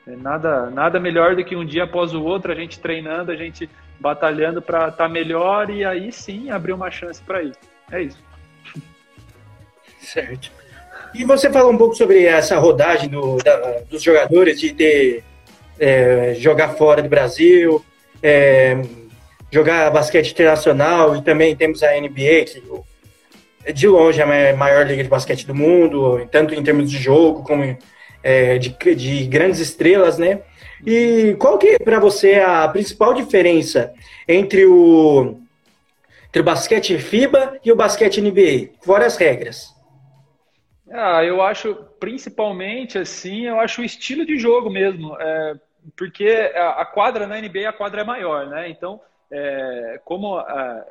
é 0.06 0.14
nada, 0.16 0.70
nada 0.70 1.00
melhor 1.00 1.34
do 1.34 1.44
que 1.44 1.56
um 1.56 1.64
dia 1.64 1.84
após 1.84 2.14
o 2.14 2.22
outro 2.22 2.52
a 2.52 2.54
gente 2.54 2.78
treinando, 2.78 3.32
a 3.32 3.36
gente 3.36 3.68
batalhando 4.00 4.60
para 4.60 4.88
estar 4.88 5.04
tá 5.04 5.08
melhor 5.08 5.70
e 5.70 5.84
aí 5.84 6.12
sim 6.12 6.50
abrir 6.50 6.72
uma 6.72 6.90
chance 6.90 7.22
para 7.22 7.42
ir. 7.42 7.52
É 7.90 8.02
isso. 8.02 8.22
Certo. 10.00 10.50
E 11.14 11.24
você 11.24 11.50
falou 11.50 11.72
um 11.72 11.78
pouco 11.78 11.94
sobre 11.94 12.24
essa 12.24 12.58
rodagem 12.58 13.08
do, 13.08 13.36
da, 13.36 13.80
dos 13.88 14.02
jogadores 14.02 14.60
de 14.60 14.72
ter 14.72 15.22
é, 15.78 16.34
jogar 16.34 16.70
fora 16.70 17.02
do 17.02 17.08
Brasil, 17.08 17.84
é, 18.22 18.82
jogar 19.50 19.90
basquete 19.90 20.32
internacional 20.32 21.16
e 21.16 21.22
também 21.22 21.54
temos 21.54 21.82
a 21.82 21.92
NBA, 21.92 22.44
que 22.46 22.62
é 23.64 23.72
de 23.72 23.86
longe 23.86 24.20
é 24.20 24.50
a 24.50 24.56
maior 24.56 24.86
liga 24.86 25.02
de 25.02 25.08
basquete 25.08 25.46
do 25.46 25.54
mundo, 25.54 26.26
tanto 26.30 26.54
em 26.54 26.62
termos 26.62 26.90
de 26.90 26.98
jogo 26.98 27.42
como 27.44 27.76
é, 28.22 28.58
de, 28.58 28.76
de 28.94 29.24
grandes 29.26 29.60
estrelas, 29.60 30.18
né? 30.18 30.40
E 30.86 31.34
qual 31.38 31.58
que 31.58 31.68
é 31.68 31.78
para 31.78 31.98
você 31.98 32.34
a 32.40 32.68
principal 32.68 33.14
diferença 33.14 33.94
entre 34.28 34.66
o, 34.66 35.40
entre 36.26 36.40
o 36.40 36.44
basquete 36.44 36.98
FIBA 36.98 37.58
e 37.64 37.72
o 37.72 37.76
basquete 37.76 38.20
NBA, 38.20 38.74
fora 38.82 39.06
as 39.06 39.16
regras? 39.16 39.74
Ah, 40.90 41.24
eu 41.24 41.42
acho, 41.42 41.74
principalmente 41.98 42.98
assim, 42.98 43.46
eu 43.46 43.58
acho 43.58 43.80
o 43.80 43.84
estilo 43.84 44.24
de 44.26 44.38
jogo 44.38 44.70
mesmo, 44.70 45.16
é, 45.18 45.54
porque 45.96 46.28
a, 46.54 46.82
a, 46.82 46.86
quadra 46.86 47.26
na 47.26 47.40
NBA, 47.40 47.68
a 47.68 47.72
quadra 47.72 48.02
é 48.02 48.04
maior, 48.04 48.46
né? 48.46 48.68
Então, 48.68 49.00
é, 49.30 50.00
como, 50.04 50.36
a, 50.36 50.84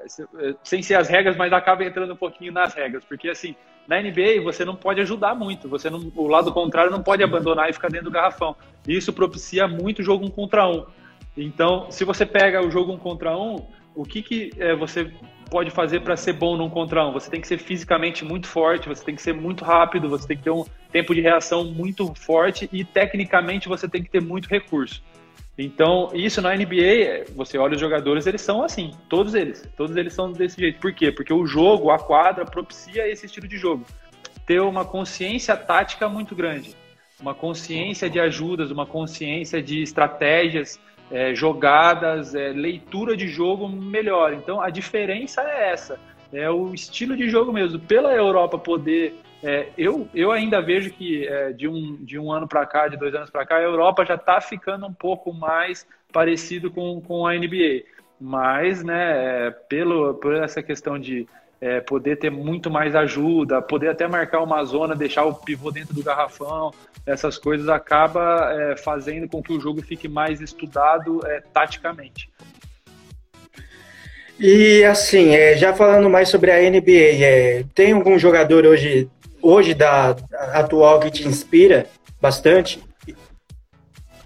sem 0.64 0.82
ser 0.82 0.96
as 0.96 1.08
regras, 1.08 1.38
mas 1.38 1.54
acaba 1.54 1.86
entrando 1.86 2.14
um 2.14 2.18
pouquinho 2.18 2.52
nas 2.52 2.74
regras, 2.74 3.06
porque 3.06 3.30
assim, 3.30 3.56
na 3.88 4.02
NBA 4.02 4.42
você 4.44 4.64
não 4.64 4.76
pode 4.76 5.02
ajudar 5.02 5.36
muito, 5.36 5.68
você 5.68 5.90
não, 5.90 6.12
o 6.16 6.28
lado 6.28 6.52
contrário 6.52 6.92
não 6.92 7.04
pode 7.04 7.24
abandonar 7.24 7.70
e 7.70 7.74
ficar 7.74 7.90
dentro 7.90 8.06
do 8.06 8.12
garrafão. 8.12 8.56
Isso 8.88 9.12
propicia 9.12 9.68
muito 9.68 10.04
jogo 10.04 10.26
um 10.26 10.30
contra 10.30 10.68
um. 10.68 10.86
Então, 11.36 11.90
se 11.90 12.06
você 12.06 12.26
pega 12.26 12.66
o 12.66 12.70
jogo 12.70 12.94
um 12.94 12.98
contra 12.98 13.36
um, 13.36 13.66
o 13.96 14.06
que, 14.06 14.22
que 14.22 14.52
é, 14.58 14.76
você 14.76 15.12
pode 15.50 15.70
fazer 15.70 16.02
para 16.02 16.16
ser 16.16 16.34
bom 16.34 16.56
num 16.58 16.70
contra 16.70 17.06
um? 17.06 17.12
Você 17.14 17.30
tem 17.30 17.42
que 17.42 17.48
ser 17.48 17.58
fisicamente 17.58 18.24
muito 18.24 18.48
forte, 18.48 18.88
você 18.88 19.04
tem 19.04 19.16
que 19.16 19.22
ser 19.22 19.34
muito 19.34 19.64
rápido, 19.64 20.10
você 20.10 20.28
tem 20.28 20.38
que 20.38 20.44
ter 20.44 20.52
um 20.52 20.66
tempo 20.92 21.14
de 21.14 21.22
reação 21.22 21.64
muito 21.66 22.14
forte 22.16 22.70
e 22.72 22.84
tecnicamente 22.84 23.68
você 23.68 23.88
tem 23.88 24.02
que 24.04 24.10
ter 24.10 24.22
muito 24.22 24.48
recurso. 24.48 25.04
Então, 25.58 26.10
isso 26.14 26.42
na 26.42 26.56
NBA, 26.56 27.26
você 27.36 27.58
olha 27.58 27.76
os 27.76 27.80
jogadores, 27.80 28.26
eles 28.26 28.42
são 28.42 28.64
assim, 28.64 28.92
todos 29.08 29.36
eles, 29.36 29.68
todos 29.78 29.96
eles 29.96 30.14
são 30.14 30.32
desse 30.32 30.60
jeito. 30.60 30.80
Por 30.80 30.92
quê? 30.94 31.12
Porque 31.12 31.32
o 31.32 31.46
jogo, 31.46 31.92
a 31.92 32.00
quadra, 32.00 32.44
propicia 32.44 33.08
esse 33.08 33.28
estilo 33.28 33.48
de 33.48 33.58
jogo. 33.58 33.86
Ter 34.48 34.62
uma 34.62 34.84
consciência 34.84 35.56
tática 35.56 36.10
muito 36.10 36.36
grande, 36.36 36.76
uma 37.22 37.36
consciência 37.36 38.10
de 38.10 38.20
ajudas, 38.20 38.72
uma 38.72 38.86
consciência 38.86 39.62
de 39.62 39.82
estratégias, 39.84 40.80
é, 41.12 41.36
jogadas, 41.36 42.34
é, 42.34 42.50
leitura 42.50 43.16
de 43.16 43.28
jogo 43.28 43.70
melhor. 43.70 44.34
Então, 44.34 44.60
a 44.60 44.72
diferença 44.72 45.42
é 45.42 45.72
essa, 45.72 46.00
é 46.32 46.50
o 46.50 46.74
estilo 46.74 47.16
de 47.16 47.30
jogo 47.30 47.54
mesmo. 47.54 47.80
Pela 47.80 48.12
Europa 48.12 48.58
poder 48.58 49.16
é, 49.44 49.68
eu, 49.78 50.08
eu 50.16 50.32
ainda 50.32 50.62
vejo 50.62 50.90
que 50.92 51.28
é, 51.28 51.52
de, 51.52 51.68
um, 51.68 51.98
de 52.00 52.18
um 52.18 52.32
ano 52.32 52.48
para 52.48 52.66
cá, 52.66 52.88
de 52.88 52.96
dois 52.96 53.14
anos 53.14 53.30
para 53.30 53.46
cá, 53.46 53.58
a 53.58 53.62
Europa 53.62 54.06
já 54.06 54.16
está 54.16 54.40
ficando 54.40 54.86
um 54.86 54.94
pouco 54.94 55.34
mais 55.34 55.86
parecido 56.14 56.72
com, 56.72 57.02
com 57.02 57.28
a 57.28 57.34
NBA. 57.34 57.84
Mas, 58.20 58.82
né, 58.82 59.48
é, 59.48 59.52
pelo, 59.52 60.14
por 60.14 60.34
essa 60.34 60.64
questão 60.64 60.98
de 60.98 61.28
é, 61.60 61.82
poder 61.82 62.18
ter 62.18 62.30
muito 62.30 62.72
mais 62.72 62.96
ajuda, 62.96 63.62
poder 63.62 63.90
até 63.90 64.08
marcar 64.08 64.42
uma 64.42 64.64
zona, 64.64 64.96
deixar 64.96 65.26
o 65.26 65.34
pivô 65.34 65.72
dentro 65.72 65.94
do 65.94 66.02
garrafão, 66.02 66.72
essas 67.06 67.38
coisas 67.38 67.68
acaba 67.68 68.50
é, 68.54 68.78
fazendo 68.78 69.28
com 69.28 69.44
que 69.44 69.52
o 69.52 69.60
jogo 69.60 69.82
fique 69.82 70.08
mais 70.08 70.40
estudado 70.40 71.20
é, 71.28 71.42
taticamente. 71.54 72.30
E 74.40 74.86
assim, 74.86 75.32
já 75.58 75.74
falando 75.74 76.10
mais 76.10 76.30
sobre 76.30 76.50
a 76.50 76.60
NBA, 76.60 77.68
tem 77.76 77.92
algum 77.92 78.18
jogador 78.18 78.66
hoje 78.66 79.10
hoje 79.44 79.74
da 79.74 80.16
atual 80.54 81.00
que 81.02 81.12
te 81.12 81.28
inspira 81.28 81.88
bastante? 82.20 82.82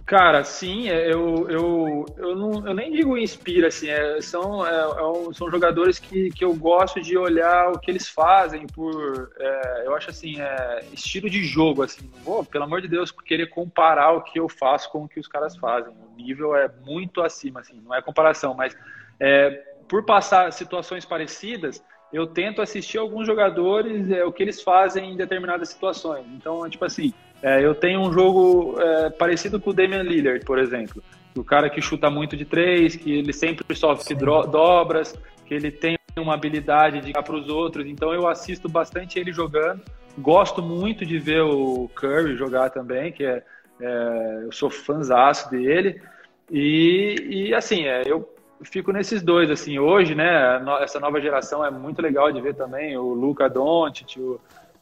Cara, 0.07 0.41
sim, 0.45 0.87
é, 0.87 1.11
eu, 1.11 1.49
eu, 1.49 2.05
eu, 2.17 2.33
não, 2.33 2.65
eu 2.65 2.73
nem 2.73 2.93
digo 2.93 3.17
inspira, 3.17 3.67
assim, 3.67 3.89
é, 3.89 4.21
são, 4.21 4.65
é, 4.65 4.71
é 4.71 5.33
são 5.33 5.51
jogadores 5.51 5.99
que, 5.99 6.29
que 6.29 6.45
eu 6.45 6.55
gosto 6.55 7.01
de 7.01 7.17
olhar 7.17 7.73
o 7.73 7.77
que 7.77 7.91
eles 7.91 8.07
fazem 8.07 8.65
por, 8.67 9.29
é, 9.37 9.83
eu 9.85 9.93
acho 9.93 10.09
assim, 10.09 10.39
é, 10.39 10.85
estilo 10.93 11.29
de 11.29 11.43
jogo, 11.43 11.83
assim, 11.83 12.09
vou, 12.23 12.45
pelo 12.45 12.63
amor 12.63 12.81
de 12.81 12.87
Deus, 12.87 13.11
querer 13.11 13.47
comparar 13.47 14.13
o 14.13 14.21
que 14.21 14.39
eu 14.39 14.47
faço 14.47 14.89
com 14.91 15.03
o 15.03 15.09
que 15.09 15.19
os 15.19 15.27
caras 15.27 15.57
fazem, 15.57 15.91
o 15.91 16.15
nível 16.15 16.55
é 16.55 16.71
muito 16.85 17.21
acima, 17.21 17.59
assim, 17.59 17.81
não 17.83 17.93
é 17.93 18.01
comparação, 18.01 18.53
mas 18.53 18.77
por 19.89 20.05
passar 20.05 20.53
situações 20.53 21.03
parecidas, 21.03 21.83
eu 22.11 22.25
tento 22.25 22.61
assistir 22.61 22.97
alguns 22.97 23.27
jogadores, 23.27 24.09
é, 24.09 24.23
o 24.23 24.31
que 24.31 24.41
eles 24.41 24.61
fazem 24.61 25.11
em 25.11 25.17
determinadas 25.17 25.69
situações. 25.69 26.25
Então, 26.35 26.67
tipo 26.69 26.85
assim, 26.85 27.13
é, 27.41 27.63
eu 27.63 27.75
tenho 27.75 28.01
um 28.01 28.11
jogo 28.11 28.79
é, 28.79 29.09
parecido 29.09 29.59
com 29.59 29.71
o 29.71 29.73
Damian 29.73 30.03
Lillard, 30.03 30.43
por 30.45 30.57
exemplo. 30.57 31.03
O 31.35 31.43
cara 31.43 31.69
que 31.69 31.81
chuta 31.81 32.09
muito 32.09 32.35
de 32.35 32.45
três, 32.45 32.95
que 32.95 33.11
ele 33.11 33.33
sempre 33.33 33.75
sofre 33.75 34.15
dobras, 34.15 35.15
que 35.45 35.53
ele 35.53 35.69
tem 35.69 35.97
uma 36.17 36.33
habilidade 36.33 37.01
de 37.01 37.11
ir 37.11 37.13
para 37.13 37.35
os 37.35 37.47
outros. 37.47 37.85
Então, 37.85 38.13
eu 38.13 38.27
assisto 38.27 38.67
bastante 38.67 39.19
ele 39.19 39.31
jogando. 39.31 39.81
Gosto 40.17 40.63
muito 40.63 41.05
de 41.05 41.19
ver 41.19 41.41
o 41.41 41.89
Curry 41.93 42.35
jogar 42.35 42.71
também, 42.71 43.11
que 43.11 43.23
é, 43.23 43.43
é 43.79 44.41
eu 44.45 44.51
sou 44.51 44.69
fãzaço 44.69 45.51
dele. 45.51 46.01
E, 46.49 47.47
e 47.49 47.53
assim, 47.53 47.83
é, 47.83 48.01
eu 48.05 48.27
fico 48.63 48.91
nesses 48.91 49.21
dois, 49.21 49.49
assim, 49.49 49.79
hoje, 49.79 50.15
né, 50.15 50.61
essa 50.81 50.99
nova 50.99 51.21
geração 51.21 51.63
é 51.63 51.69
muito 51.69 52.01
legal 52.01 52.31
de 52.31 52.41
ver 52.41 52.55
também, 52.55 52.97
o 52.97 53.13
Luca 53.13 53.49
Doncic, 53.49 54.17
o, 54.17 54.39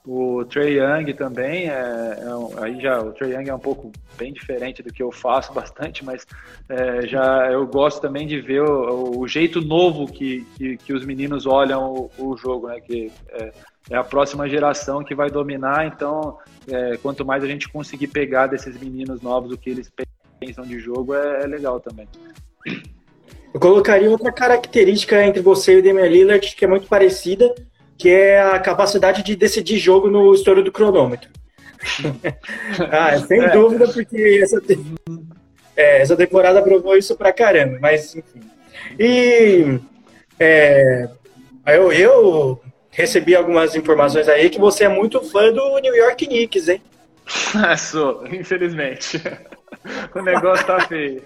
o 0.08 0.46
Trey 0.46 0.80
Young 0.80 1.14
também, 1.14 1.70
é, 1.70 1.74
é, 1.74 2.64
aí 2.64 2.80
já 2.80 3.02
o 3.02 3.12
Trey 3.12 3.34
Young 3.34 3.50
é 3.50 3.56
um 3.56 3.60
pouco 3.60 3.92
bem 4.18 4.32
diferente 4.32 4.84
do 4.84 4.94
que 4.94 5.02
eu 5.02 5.12
faço 5.12 5.52
bastante, 5.54 6.06
mas 6.06 6.26
é, 6.70 7.08
já 7.08 7.52
eu 7.52 7.66
gosto 7.66 8.02
também 8.02 8.28
de 8.28 8.40
ver 8.40 8.62
o, 8.62 9.20
o 9.20 9.28
jeito 9.28 9.62
novo 9.62 10.06
que, 10.06 10.46
que, 10.56 10.78
que, 10.78 10.94
os 10.94 11.06
meninos 11.06 11.46
olham 11.46 11.92
o, 11.94 12.12
o 12.18 12.38
jogo, 12.38 12.68
né, 12.68 12.80
que 12.80 13.12
é, 13.30 13.52
é, 13.90 13.98
a 13.98 14.04
próxima 14.04 14.48
geração 14.48 15.04
que 15.04 15.16
vai 15.16 15.30
dominar, 15.30 15.86
então 15.88 16.38
é, 16.68 16.98
quanto 16.98 17.26
mais 17.26 17.44
a 17.44 17.48
gente 17.48 17.68
conseguir 17.70 18.08
pegar 18.08 18.48
desses 18.48 18.80
meninos 18.80 19.22
novos 19.22 19.52
o 19.52 19.58
que 19.58 19.70
eles 19.70 19.92
pensam 20.40 20.64
de 20.64 20.80
jogo, 20.80 21.14
é, 21.14 21.44
é 21.44 21.48
legal 21.48 21.80
também. 21.80 22.08
Eu 23.56 23.60
colocaria 23.62 24.12
outra 24.12 24.34
característica 24.34 25.26
entre 25.26 25.42
você 25.42 25.76
e 25.76 25.80
o 25.80 25.82
Damian 25.82 26.10
Lillard 26.10 26.54
que 26.54 26.66
é 26.66 26.68
muito 26.68 26.88
parecida, 26.88 27.56
que 27.98 28.10
é 28.10 28.42
a 28.42 28.60
capacidade 28.60 29.24
de 29.24 29.34
decidir 29.34 29.78
jogo 29.78 30.10
no 30.10 30.34
estouro 30.34 30.62
do 30.62 30.74
cronômetro. 30.74 31.30
ah, 32.92 33.18
sem 33.20 33.42
é. 33.42 33.52
dúvida, 33.52 33.88
porque 33.88 34.42
essa, 34.44 34.62
é, 35.74 36.02
essa 36.02 36.18
temporada 36.18 36.62
provou 36.62 36.98
isso 36.98 37.16
pra 37.16 37.32
caramba, 37.32 37.78
mas 37.80 38.14
enfim. 38.14 38.42
E 39.00 39.80
é, 40.38 41.08
eu, 41.66 41.94
eu 41.94 42.62
recebi 42.92 43.38
algumas 43.38 43.74
informações 43.74 44.28
aí 44.28 44.50
que 44.50 44.60
você 44.60 44.84
é 44.84 44.90
muito 44.90 45.22
fã 45.22 45.50
do 45.54 45.80
New 45.80 45.96
York 45.96 46.28
Knicks, 46.28 46.68
hein? 46.68 46.82
Sou, 47.80 48.28
infelizmente. 48.28 49.22
o 50.14 50.22
negócio 50.22 50.68
tá 50.68 50.82
feio. 50.82 51.24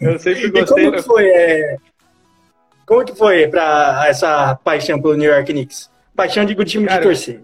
Eu 0.00 0.18
sempre 0.18 0.50
gostei. 0.50 0.84
E 0.84 0.86
como 0.86 0.92
que 0.92 1.02
foi? 1.02 1.28
É... 1.28 1.76
Como 2.86 3.04
que 3.04 3.14
foi 3.14 3.48
para 3.48 4.04
essa 4.06 4.54
paixão 4.56 5.00
pelo 5.00 5.14
New 5.14 5.30
York 5.30 5.52
Knicks? 5.52 5.90
Paixão 6.14 6.44
de 6.44 6.54
time 6.64 6.86
Cara, 6.86 7.00
de 7.00 7.06
torcer. 7.06 7.40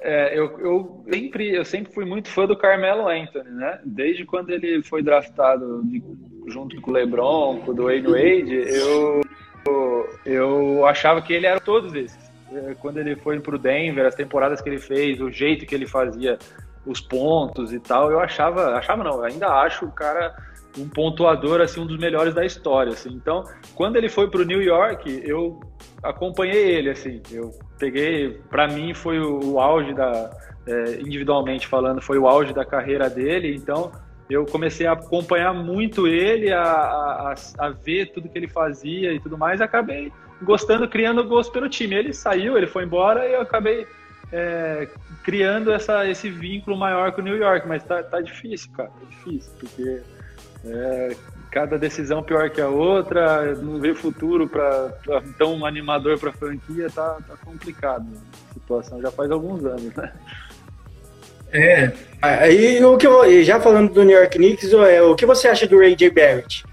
É, 0.00 0.38
eu, 0.38 0.58
eu, 0.60 1.04
sempre, 1.10 1.54
eu 1.54 1.64
sempre 1.64 1.92
fui 1.92 2.04
muito 2.04 2.28
fã 2.28 2.46
do 2.46 2.56
Carmelo 2.56 3.08
Anthony, 3.08 3.50
né? 3.50 3.80
Desde 3.84 4.24
quando 4.24 4.50
ele 4.50 4.82
foi 4.82 5.02
draftado 5.02 5.82
de, 5.84 6.02
junto 6.46 6.80
com 6.80 6.90
o 6.90 6.94
LeBron, 6.94 7.60
com 7.60 7.72
o 7.72 7.74
Dwayne 7.74 8.06
Wade, 8.06 8.54
eu, 8.54 9.22
eu 10.24 10.86
achava 10.86 11.20
que 11.20 11.32
ele 11.32 11.46
era 11.46 11.58
todos 11.58 11.94
esses. 11.94 12.30
É, 12.52 12.74
quando 12.80 12.98
ele 12.98 13.16
foi 13.16 13.40
pro 13.40 13.58
Denver, 13.58 14.06
as 14.06 14.14
temporadas 14.14 14.60
que 14.60 14.68
ele 14.68 14.78
fez, 14.78 15.20
o 15.20 15.30
jeito 15.30 15.66
que 15.66 15.74
ele 15.74 15.86
fazia 15.86 16.38
os 16.86 17.00
pontos 17.00 17.72
e 17.72 17.80
tal, 17.80 18.10
eu 18.10 18.20
achava, 18.20 18.76
achava 18.76 19.04
não, 19.04 19.22
ainda 19.22 19.48
acho 19.48 19.84
o 19.84 19.92
cara 19.92 20.34
um 20.78 20.88
pontuador 20.88 21.60
assim 21.60 21.80
um 21.80 21.86
dos 21.86 21.98
melhores 21.98 22.34
da 22.34 22.44
história 22.44 22.92
assim. 22.92 23.10
então 23.10 23.44
quando 23.74 23.96
ele 23.96 24.08
foi 24.08 24.30
para 24.30 24.40
o 24.40 24.44
New 24.44 24.62
York 24.62 25.22
eu 25.24 25.60
acompanhei 26.02 26.74
ele 26.76 26.90
assim. 26.90 27.20
Eu 27.30 27.50
peguei 27.78 28.40
para 28.50 28.68
mim 28.68 28.94
foi 28.94 29.18
o, 29.18 29.52
o 29.52 29.60
auge 29.60 29.92
da 29.92 30.30
é, 30.66 31.00
individualmente 31.00 31.66
falando 31.66 32.00
foi 32.00 32.18
o 32.18 32.26
auge 32.26 32.52
da 32.52 32.64
carreira 32.64 33.08
dele. 33.08 33.54
Então 33.54 33.90
eu 34.28 34.44
comecei 34.44 34.86
a 34.86 34.92
acompanhar 34.92 35.54
muito 35.54 36.06
ele 36.06 36.52
a, 36.52 36.62
a, 36.62 37.34
a 37.58 37.70
ver 37.70 38.12
tudo 38.12 38.28
que 38.28 38.38
ele 38.38 38.48
fazia 38.48 39.12
e 39.12 39.20
tudo 39.20 39.38
mais. 39.38 39.60
E 39.60 39.62
acabei 39.62 40.12
gostando 40.42 40.88
criando 40.88 41.24
gosto 41.24 41.52
pelo 41.52 41.68
time. 41.68 41.94
Ele 41.94 42.12
saiu 42.12 42.56
ele 42.56 42.66
foi 42.66 42.84
embora 42.84 43.26
e 43.26 43.34
eu 43.34 43.40
acabei 43.40 43.86
é, 44.30 44.88
criando 45.24 45.72
essa, 45.72 46.06
esse 46.08 46.28
vínculo 46.28 46.76
maior 46.76 47.12
com 47.12 47.22
o 47.22 47.24
New 47.24 47.36
York, 47.36 47.66
mas 47.66 47.82
tá, 47.82 48.02
tá 48.02 48.20
difícil, 48.20 48.70
cara, 48.72 48.90
é 49.02 49.06
difícil, 49.06 49.52
porque 49.58 50.02
é, 50.64 51.16
cada 51.50 51.78
decisão 51.78 52.22
pior 52.22 52.50
que 52.50 52.60
a 52.60 52.68
outra, 52.68 53.54
não 53.56 53.78
vê 53.80 53.94
futuro 53.94 54.48
para 54.48 54.92
tão 55.38 55.64
animador 55.64 56.18
para 56.18 56.30
a 56.30 56.32
franquia, 56.32 56.88
tá, 56.90 57.18
tá 57.26 57.34
complicado 57.44 58.06
a 58.50 58.54
situação, 58.54 59.00
já 59.00 59.10
faz 59.10 59.30
alguns 59.30 59.64
anos, 59.64 59.94
né? 59.94 60.12
É, 61.50 61.92
aí 62.20 62.84
o 62.84 62.98
que 62.98 63.06
eu, 63.06 63.42
já 63.42 63.58
falando 63.58 63.92
do 63.92 64.04
New 64.04 64.16
York 64.16 64.36
Knicks, 64.36 64.72
é, 64.72 65.00
o 65.02 65.14
que 65.14 65.24
você 65.24 65.48
acha 65.48 65.66
do 65.66 65.78
Ray 65.78 65.96
J. 65.96 66.10
Barrett? 66.10 66.64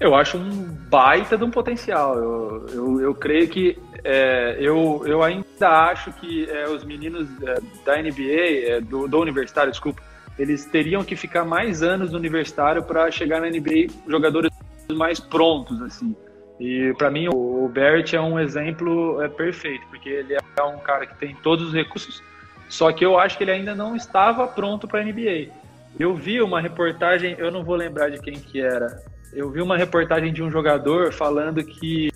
Eu 0.00 0.14
acho 0.14 0.36
um 0.36 0.50
baita 0.90 1.38
de 1.38 1.44
um 1.44 1.50
potencial. 1.50 2.18
Eu, 2.18 2.66
eu, 2.72 3.00
eu 3.00 3.14
creio 3.14 3.48
que 3.48 3.78
é, 4.02 4.56
eu, 4.58 5.02
eu 5.06 5.22
ainda 5.22 5.68
acho 5.88 6.12
que 6.14 6.50
é, 6.50 6.68
os 6.68 6.84
meninos 6.84 7.28
é, 7.42 7.54
da 7.86 8.02
NBA, 8.02 8.74
é, 8.74 8.80
do, 8.80 9.08
do 9.08 9.20
universitário, 9.20 9.70
desculpa, 9.70 10.02
eles 10.38 10.64
teriam 10.64 11.04
que 11.04 11.14
ficar 11.16 11.44
mais 11.44 11.82
anos 11.82 12.10
no 12.10 12.18
universitário 12.18 12.82
para 12.82 13.10
chegar 13.10 13.40
na 13.40 13.48
NBA 13.48 13.86
jogadores 14.08 14.50
mais 14.92 15.20
prontos, 15.20 15.80
assim. 15.82 16.14
E 16.58 16.92
para 16.98 17.10
mim 17.10 17.28
o 17.28 17.68
Barrett 17.68 18.14
é 18.14 18.20
um 18.20 18.38
exemplo 18.38 19.20
é, 19.22 19.28
perfeito, 19.28 19.84
porque 19.88 20.08
ele 20.08 20.34
é 20.34 20.62
um 20.62 20.78
cara 20.78 21.06
que 21.06 21.16
tem 21.16 21.34
todos 21.36 21.68
os 21.68 21.74
recursos, 21.74 22.22
só 22.68 22.92
que 22.92 23.04
eu 23.04 23.18
acho 23.18 23.36
que 23.36 23.44
ele 23.44 23.50
ainda 23.50 23.74
não 23.74 23.96
estava 23.96 24.46
pronto 24.46 24.86
para 24.86 25.00
a 25.00 25.04
NBA. 25.04 25.52
Eu 25.98 26.14
vi 26.14 26.40
uma 26.40 26.60
reportagem, 26.60 27.36
eu 27.38 27.50
não 27.50 27.64
vou 27.64 27.76
lembrar 27.76 28.10
de 28.10 28.20
quem 28.20 28.34
que 28.34 28.60
era. 28.60 29.02
Eu 29.32 29.50
vi 29.50 29.60
uma 29.60 29.76
reportagem 29.76 30.32
de 30.32 30.42
um 30.42 30.50
jogador 30.50 31.12
falando 31.12 31.62
que 31.64 32.08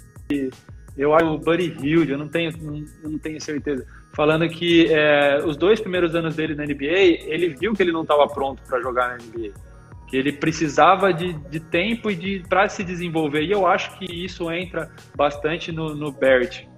eu 0.97 1.15
acho 1.15 1.27
o 1.27 1.39
Buddy 1.39 1.77
Hield, 1.81 2.11
eu 2.11 2.19
não 2.19 2.29
tenho, 2.29 2.51
eu 3.03 3.11
não 3.11 3.19
tenho 3.19 3.41
certeza 3.41 3.87
falando 4.19 4.49
que 4.49 4.93
é, 4.93 5.41
os 5.47 5.57
dois 5.57 5.81
primeiros 5.81 6.13
anos 6.13 6.35
dele 6.35 6.53
na 6.57 6.65
NBA, 6.65 7.31
ele 7.33 7.51
viu 7.51 7.73
que 7.73 7.81
ele 7.81 7.93
não 7.93 8.03
estava 8.03 8.27
pronto 8.27 8.61
para 8.69 8.81
jogar 8.81 9.11
na 9.11 9.15
NBA. 9.15 9.53
que 10.09 10.17
ele 10.17 10.33
precisava 10.33 11.13
de, 11.15 11.35
de 11.35 11.61
tempo 11.61 12.11
e 12.11 12.17
de 12.17 12.43
para 12.49 12.69
se 12.69 12.83
desenvolver. 12.83 13.43
E 13.43 13.53
eu 13.53 13.65
acho 13.65 13.97
que 13.97 14.07
isso 14.07 14.51
entra 14.51 14.91
bastante 15.15 15.71
no, 15.71 15.95
no 15.95 16.13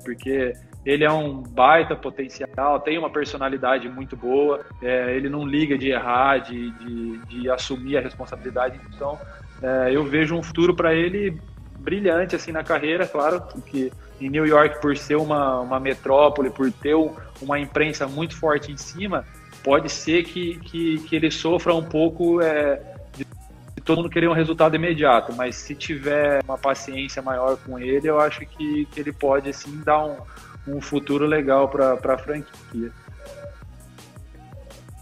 porque 0.05 0.53
ele 0.85 1.03
é 1.03 1.11
um 1.11 1.43
baita 1.43 1.97
potencial, 1.97 2.79
tem 2.81 2.99
uma 2.99 3.09
personalidade 3.09 3.89
muito 3.89 4.15
boa, 4.17 4.61
é, 4.83 5.17
ele 5.17 5.31
não 5.31 5.47
liga 5.47 5.79
de 5.79 5.89
errar, 5.89 6.39
de, 6.39 6.71
de, 6.73 7.19
de 7.27 7.51
assumir 7.51 7.97
a 7.97 8.03
responsabilidade. 8.03 8.79
Então, 8.95 9.19
é, 9.63 9.97
eu 9.97 10.05
vejo 10.05 10.35
um 10.35 10.43
futuro 10.43 10.77
para 10.77 10.95
ele 10.95 11.41
brilhante 11.81 12.37
assim 12.37 12.53
na 12.53 12.63
carreira, 12.63 13.07
claro 13.07 13.43
que 13.67 13.93
em 14.21 14.29
New 14.29 14.47
York 14.47 14.81
por 14.81 14.97
ser 14.97 15.17
uma, 15.17 15.61
uma 15.61 15.81
metrópole, 15.81 16.51
por 16.51 16.71
ter 16.71 16.95
uma 17.41 17.59
imprensa 17.59 18.07
muito 18.07 18.37
forte 18.37 18.71
em 18.71 18.77
cima, 18.77 19.25
pode 19.65 19.89
ser 19.89 20.25
que, 20.25 20.59
que, 20.59 20.99
que 20.99 21.17
ele 21.17 21.31
sofra 21.31 21.75
um 21.75 21.83
pouco 21.83 22.41
é, 22.41 22.81
de 23.17 23.25
todo 23.83 23.99
mundo 23.99 24.11
querer 24.11 24.29
um 24.29 24.35
resultado 24.35 24.77
imediato, 24.77 25.33
mas 25.33 25.57
se 25.57 25.75
tiver 25.75 26.43
uma 26.45 26.59
paciência 26.59 27.23
maior 27.23 27.57
com 27.57 27.79
ele, 27.79 28.09
eu 28.09 28.21
acho 28.21 28.41
que, 28.41 28.87
que 28.87 29.01
ele 29.01 29.13
pode 29.13 29.53
sim 29.53 29.81
dar 29.85 30.05
um, 30.05 30.17
um 30.69 30.81
futuro 30.81 31.27
legal 31.27 31.69
para 31.69 31.95
a 31.95 32.19
franquia. 32.19 32.93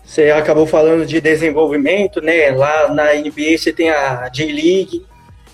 Você 0.05 0.31
acabou 0.31 0.67
falando 0.67 1.05
de 1.05 1.21
desenvolvimento, 1.21 2.21
né? 2.23 2.51
Lá 2.51 2.88
na 2.88 3.12
NBA 3.12 3.59
você 3.59 3.73
tem 3.75 3.91
a 3.91 4.27
J-League, 4.31 5.05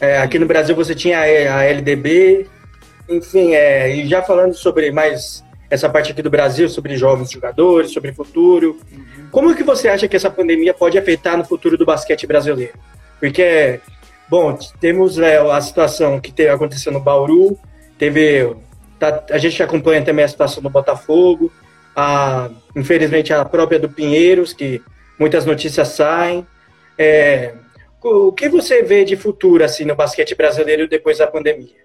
é, 0.05 0.19
aqui 0.19 0.38
no 0.38 0.47
Brasil 0.47 0.75
você 0.77 0.95
tinha 0.95 1.19
a 1.21 1.64
LDB, 1.64 2.47
enfim, 3.09 3.55
é, 3.55 3.95
e 3.95 4.07
já 4.07 4.23
falando 4.23 4.55
sobre 4.55 4.90
mais 4.90 5.43
essa 5.71 5.88
parte 5.88 6.12
aqui 6.12 6.23
do 6.23 6.31
Brasil, 6.31 6.69
sobre 6.69 6.97
jovens 6.97 7.31
jogadores, 7.31 7.93
sobre 7.93 8.12
futuro, 8.12 8.79
uhum. 8.93 9.29
como 9.31 9.55
que 9.55 9.62
você 9.62 9.88
acha 9.88 10.07
que 10.07 10.17
essa 10.17 10.31
pandemia 10.31 10.75
pode 10.75 10.99
afetar 10.99 11.37
no 11.37 11.45
futuro 11.45 11.77
do 11.77 11.87
basquete 11.87 12.27
brasileiro? 12.27 12.75
Porque, 13.19 13.81
bom, 14.29 14.57
temos 14.81 15.19
é, 15.19 15.38
a 15.38 15.61
situação 15.61 16.21
que 16.21 16.31
teve, 16.31 16.51
aconteceu 16.51 16.93
no 16.93 17.01
Bauru, 17.01 17.59
teve, 17.99 18.55
tá, 18.99 19.25
a 19.31 19.38
gente 19.38 19.62
acompanha 19.62 20.03
também 20.03 20.25
a 20.25 20.29
situação 20.29 20.62
do 20.62 20.71
Botafogo, 20.71 21.51
a, 21.97 22.51
infelizmente 22.77 23.33
a 23.33 23.45
própria 23.45 23.79
do 23.79 23.88
Pinheiros, 23.88 24.53
que 24.53 24.83
muitas 25.19 25.47
notícias 25.47 25.88
saem, 25.88 26.47
é, 26.99 27.55
o 28.05 28.33
que 28.33 28.49
você 28.49 28.83
vê 28.83 29.05
de 29.05 29.17
futuro 29.17 29.64
assim 29.64 29.85
no 29.85 29.97
basquete 29.97 30.35
brasileiro 30.35 30.87
depois 30.87 31.19
da 31.19 31.27
pandemia? 31.27 31.85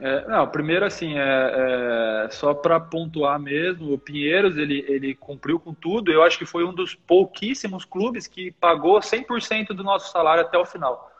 É, 0.00 0.28
não, 0.28 0.46
primeiro 0.46 0.84
assim, 0.84 1.18
é, 1.18 2.24
é 2.24 2.30
só 2.30 2.54
para 2.54 2.78
pontuar 2.78 3.38
mesmo, 3.38 3.92
o 3.92 3.98
Pinheiros 3.98 4.56
ele, 4.56 4.84
ele 4.88 5.14
cumpriu 5.14 5.58
com 5.58 5.74
tudo. 5.74 6.12
Eu 6.12 6.22
acho 6.22 6.38
que 6.38 6.46
foi 6.46 6.64
um 6.64 6.72
dos 6.72 6.94
pouquíssimos 6.94 7.84
clubes 7.84 8.26
que 8.26 8.52
pagou 8.52 8.98
100% 9.00 9.68
do 9.68 9.82
nosso 9.82 10.12
salário 10.12 10.42
até 10.42 10.58
o 10.58 10.66
final. 10.66 11.10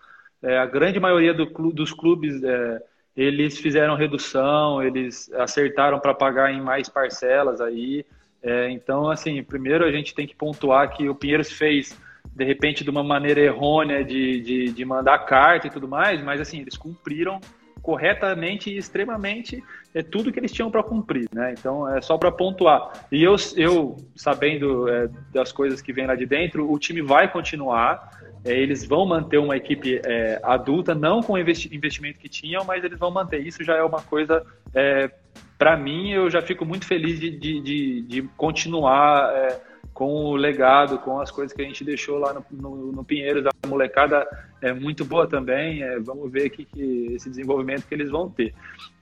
É, 0.43 0.59
a 0.59 0.67
grande 0.67 1.01
maioria 1.01 1.35
do, 1.35 1.47
dos 1.73 1.93
clubes 1.93 2.43
é, 2.43 2.83
eles 3.17 3.59
fizeram 3.59 3.97
redução, 3.97 4.81
eles 4.83 5.29
acertaram 5.33 5.99
para 5.99 6.15
pagar 6.15 6.53
em 6.53 6.61
mais 6.61 6.89
parcelas 6.89 7.61
aí. 7.61 8.07
É, 8.41 8.71
então, 8.71 9.11
assim, 9.11 9.43
primeiro 9.43 9.85
a 9.85 9.91
gente 9.91 10.15
tem 10.15 10.27
que 10.27 10.37
pontuar 10.37 10.93
que 10.97 11.09
o 11.09 11.15
Pinheiros 11.15 11.51
fez 11.51 11.99
de 12.35 12.45
repente 12.45 12.85
de 12.85 12.91
uma 12.91 13.03
maneira 13.03 13.41
errônea 13.41 14.05
de, 14.05 14.41
de, 14.41 14.73
de 14.73 14.85
mandar 14.85 15.19
carta 15.21 15.67
e 15.67 15.71
tudo 15.71 15.89
mais, 15.89 16.23
mas 16.23 16.41
assim, 16.41 16.61
eles 16.61 16.77
cumpriram 16.77 17.41
corretamente 17.83 18.71
e 18.71 18.77
extremamente 18.77 19.63
é 19.95 20.03
tudo 20.03 20.31
que 20.31 20.39
eles 20.39 20.53
tinham 20.53 20.71
para 20.71 20.83
cumprir, 20.83 21.29
né? 21.33 21.55
Então 21.59 21.89
é 21.89 22.01
só 22.01 22.19
para 22.19 22.31
pontuar. 22.31 23.07
E 23.11 23.23
eu, 23.23 23.35
eu 23.57 23.97
sabendo 24.15 24.89
é, 24.89 25.09
das 25.33 25.53
coisas 25.53 25.81
que 25.81 25.93
vem 25.93 26.07
lá 26.07 26.15
de 26.15 26.27
dentro, 26.27 26.71
o 26.71 26.79
time 26.79 27.01
vai 27.01 27.31
continuar. 27.31 28.11
É, 28.45 28.53
eles 28.53 28.85
vão 28.85 29.05
manter 29.07 29.39
uma 29.39 29.57
equipe 29.57 30.01
é, 30.05 30.39
adulta, 30.43 30.95
não 30.95 31.23
com 31.23 31.33
o 31.33 31.39
investimento 31.39 32.19
que 32.19 32.29
tinham, 32.29 32.65
mas 32.65 32.85
eles 32.85 32.99
vão 32.99 33.11
manter. 33.11 33.45
Isso 33.45 33.65
já 33.65 33.77
é 33.77 33.83
uma 33.83 34.03
coisa 34.03 34.45
é, 34.75 35.11
para 35.59 35.77
mim. 35.77 36.13
Eu 36.13 36.31
já 36.31 36.41
fico 36.43 36.65
muito 36.65 36.87
feliz 36.87 37.19
de, 37.19 37.31
de, 37.31 37.61
de, 37.61 38.03
de 38.03 38.23
continuar 38.37 39.33
é, 39.35 39.61
com 39.99 40.27
o 40.27 40.37
legado, 40.37 40.97
com 41.01 41.19
as 41.21 41.29
coisas 41.29 41.53
que 41.53 41.61
a 41.61 41.65
gente 41.65 41.83
deixou 41.83 42.19
lá 42.19 42.33
no, 42.33 42.45
no, 42.53 42.93
no 42.93 43.05
Pinheiros. 43.05 43.45
A 43.47 43.67
molecada 43.67 44.25
é 44.63 44.73
muito 44.73 45.05
boa 45.05 45.27
também. 45.27 45.83
É, 45.83 45.99
vamos 45.99 46.31
ver 46.31 46.51
que, 46.51 46.65
que, 46.65 47.15
esse 47.17 47.29
desenvolvimento 47.29 47.85
que 47.85 47.97
eles 47.97 48.09
vão 48.09 48.31
ter. 48.31 48.55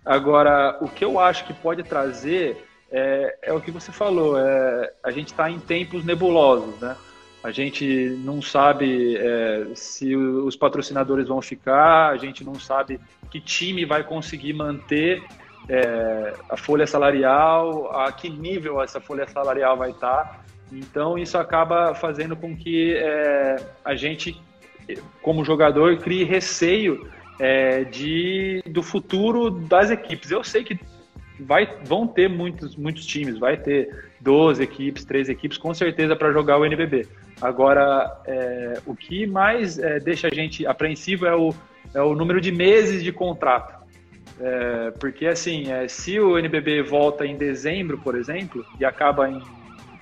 Agora, 0.03 0.79
o 0.81 0.89
que 0.89 1.05
eu 1.05 1.21
acho 1.21 1.45
que 1.45 1.53
pode 1.53 1.83
trazer 1.83 2.67
é, 2.91 3.37
é 3.43 3.53
o 3.53 3.61
que 3.61 3.71
você 3.71 3.93
falou. 3.93 4.39
É, 4.41 4.91
a 5.05 5.11
gente 5.11 5.33
está 5.33 5.51
em 5.51 5.59
tempos 5.59 6.03
nebulosos, 6.03 6.81
né? 6.81 6.97
A 7.45 7.51
gente 7.51 8.19
não 8.25 8.41
sabe 8.41 9.19
é, 9.19 9.67
se 9.75 10.17
os 10.17 10.57
patrocinadores 10.57 11.29
vão 11.29 11.43
ficar, 11.43 12.09
a 12.09 12.17
gente 12.17 12.43
não 12.43 12.55
sabe 12.55 12.99
que 13.31 13.39
time 13.39 13.85
vai 13.85 14.03
conseguir 14.03 14.55
manter 14.55 15.23
é, 15.69 16.33
a 16.49 16.57
folha 16.57 16.87
salarial, 16.87 17.95
a 17.95 18.11
que 18.13 18.31
nível 18.31 18.81
essa 18.81 18.99
folha 18.99 19.29
salarial 19.29 19.77
vai 19.77 19.91
estar. 19.91 20.47
Então 20.73 21.17
isso 21.17 21.39
acaba 21.39 21.95
fazendo 21.95 22.37
com 22.37 22.57
que 22.57 22.95
é, 22.97 23.57
a 23.85 23.95
gente, 23.95 24.41
como 25.23 25.45
jogador, 25.45 25.97
crie 25.99 26.25
receio 26.25 27.09
é, 27.39 27.85
de, 27.85 28.63
do 28.67 28.83
futuro 28.83 29.51
das 29.51 29.91
equipes. 29.91 30.31
Eu 30.31 30.43
sei 30.43 30.65
que 30.65 30.79
vai, 31.39 31.69
vão 31.85 32.07
ter 32.07 32.29
muitos, 32.29 32.77
muitos 32.77 33.07
times, 33.07 33.39
vai 33.39 33.57
ter 33.57 34.11
12 34.21 34.63
equipes, 34.63 35.05
13 35.05 35.33
equipes, 35.33 35.59
com 35.59 35.73
certeza, 35.73 36.17
para 36.17 36.33
jogar 36.33 36.59
o 36.59 36.65
NBB. 36.65 37.07
Agora, 37.41 38.21
é, 38.27 38.81
o 38.87 38.95
que 38.95 39.27
mais 39.27 39.79
é, 39.79 40.01
deixa 40.01 40.29
a 40.29 40.35
gente 40.35 40.67
apreensivo 40.67 41.27
é 41.27 41.37
o, 41.37 41.55
é 41.95 42.01
o 42.01 42.15
número 42.15 42.41
de 42.41 42.51
meses 42.51 43.03
de 43.05 43.13
contrato. 43.13 43.77
É, 44.41 44.91
porque, 44.99 45.27
assim, 45.27 45.71
é, 45.71 45.87
se 45.89 46.19
o 46.19 46.39
NBB 46.39 46.83
volta 46.83 47.27
em 47.27 47.37
dezembro, 47.37 47.99
por 47.99 48.17
exemplo, 48.17 48.65
e 48.81 48.85
acaba 48.85 49.31
em 49.31 49.41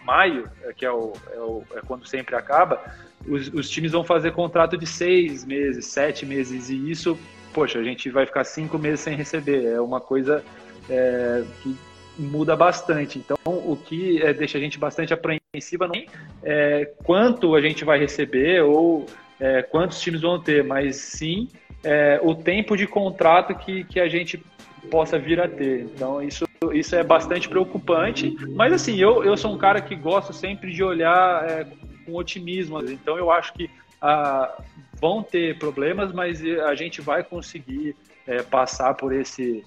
maio, 0.05 0.49
é, 0.63 0.73
que 0.73 0.85
é, 0.85 0.91
o, 0.91 1.13
é, 1.33 1.39
o, 1.39 1.63
é 1.75 1.81
quando 1.81 2.07
sempre 2.07 2.37
acaba, 2.37 2.81
os, 3.27 3.49
os, 3.49 3.71
times 3.71 3.93
vão 3.93 4.05
fazer 4.05 4.33
contrato 4.33 4.77
de 4.77 4.87
seis 4.87 5.45
meses, 5.45 5.87
sete 5.87 6.27
meses, 6.27 6.69
e 6.69 6.91
isso, 6.91 7.19
poxa, 7.53 7.79
a 7.79 7.83
gente 7.83 8.11
vai 8.11 8.27
ficar 8.27 8.45
cinco 8.45 8.79
meses 8.79 9.01
sem 9.01 9.17
receber. 9.17 9.65
É 9.65 9.81
uma 9.81 10.01
coisa 10.01 10.45
é, 10.89 11.43
que 11.63 11.77
muda 12.19 12.55
bastante. 12.55 13.19
Então, 13.19 13.37
o 13.47 13.77
que 13.77 14.23
é, 14.23 14.33
deixa 14.33 14.59
a 14.59 14.61
gente 14.61 14.79
bastante 14.79 15.13
apreensiva 15.13 15.89
não 15.89 15.95
é 16.43 16.93
quanto 17.05 17.55
a 17.55 17.61
gente 17.61 17.85
vai 17.85 17.99
receber 17.99 18.63
ou 18.63 19.07
é, 19.41 19.63
quantos 19.63 20.01
times 20.01 20.21
vão 20.21 20.39
ter, 20.39 20.63
mas 20.65 20.97
sim 20.97 21.49
é, 21.83 22.19
o 22.23 22.35
tempo 22.35 22.77
de 22.77 22.87
contrato 22.87 23.55
que, 23.55 23.85
que 23.85 24.01
a 24.01 24.09
gente 24.09 24.43
possa 24.91 25.19
vir 25.19 25.41
a 25.41 25.49
ter. 25.49 25.83
Então, 25.83 26.23
isso 26.23 26.45
isso 26.73 26.95
é 26.95 27.03
bastante 27.03 27.49
preocupante. 27.49 28.37
Mas 28.55 28.73
assim, 28.73 28.97
eu, 28.97 29.25
eu 29.25 29.37
sou 29.37 29.53
um 29.53 29.59
cara 29.59 29.81
que 29.81 29.95
gosto 29.95 30.33
sempre 30.33 30.73
de 30.73 30.83
olhar 30.83 31.49
é, 31.49 31.67
com 32.05 32.15
otimismo. 32.15 32.81
Então 32.91 33.17
eu 33.19 33.31
acho 33.31 33.53
que 33.55 33.71
ah, 34.01 34.63
vão 35.01 35.23
ter 35.23 35.59
problemas, 35.59 36.13
mas 36.13 36.43
a 36.67 36.75
gente 36.75 37.01
vai 37.01 37.23
conseguir 37.25 37.97
é, 38.27 38.43
passar 38.43 38.95
por 38.95 39.13
esse, 39.13 39.65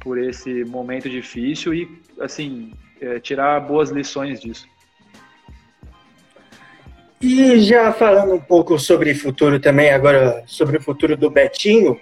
por 0.00 0.18
esse 0.18 0.64
momento 0.64 1.08
difícil 1.08 1.74
e 1.74 2.00
assim 2.20 2.72
é, 3.00 3.18
tirar 3.18 3.60
boas 3.60 3.90
lições 3.90 4.40
disso. 4.40 4.68
E 7.20 7.60
já 7.60 7.92
falando 7.92 8.32
um 8.32 8.40
pouco 8.40 8.78
sobre 8.78 9.14
futuro 9.14 9.60
também, 9.60 9.90
agora 9.90 10.42
sobre 10.46 10.78
o 10.78 10.82
futuro 10.82 11.16
do 11.16 11.28
Betinho, 11.28 12.00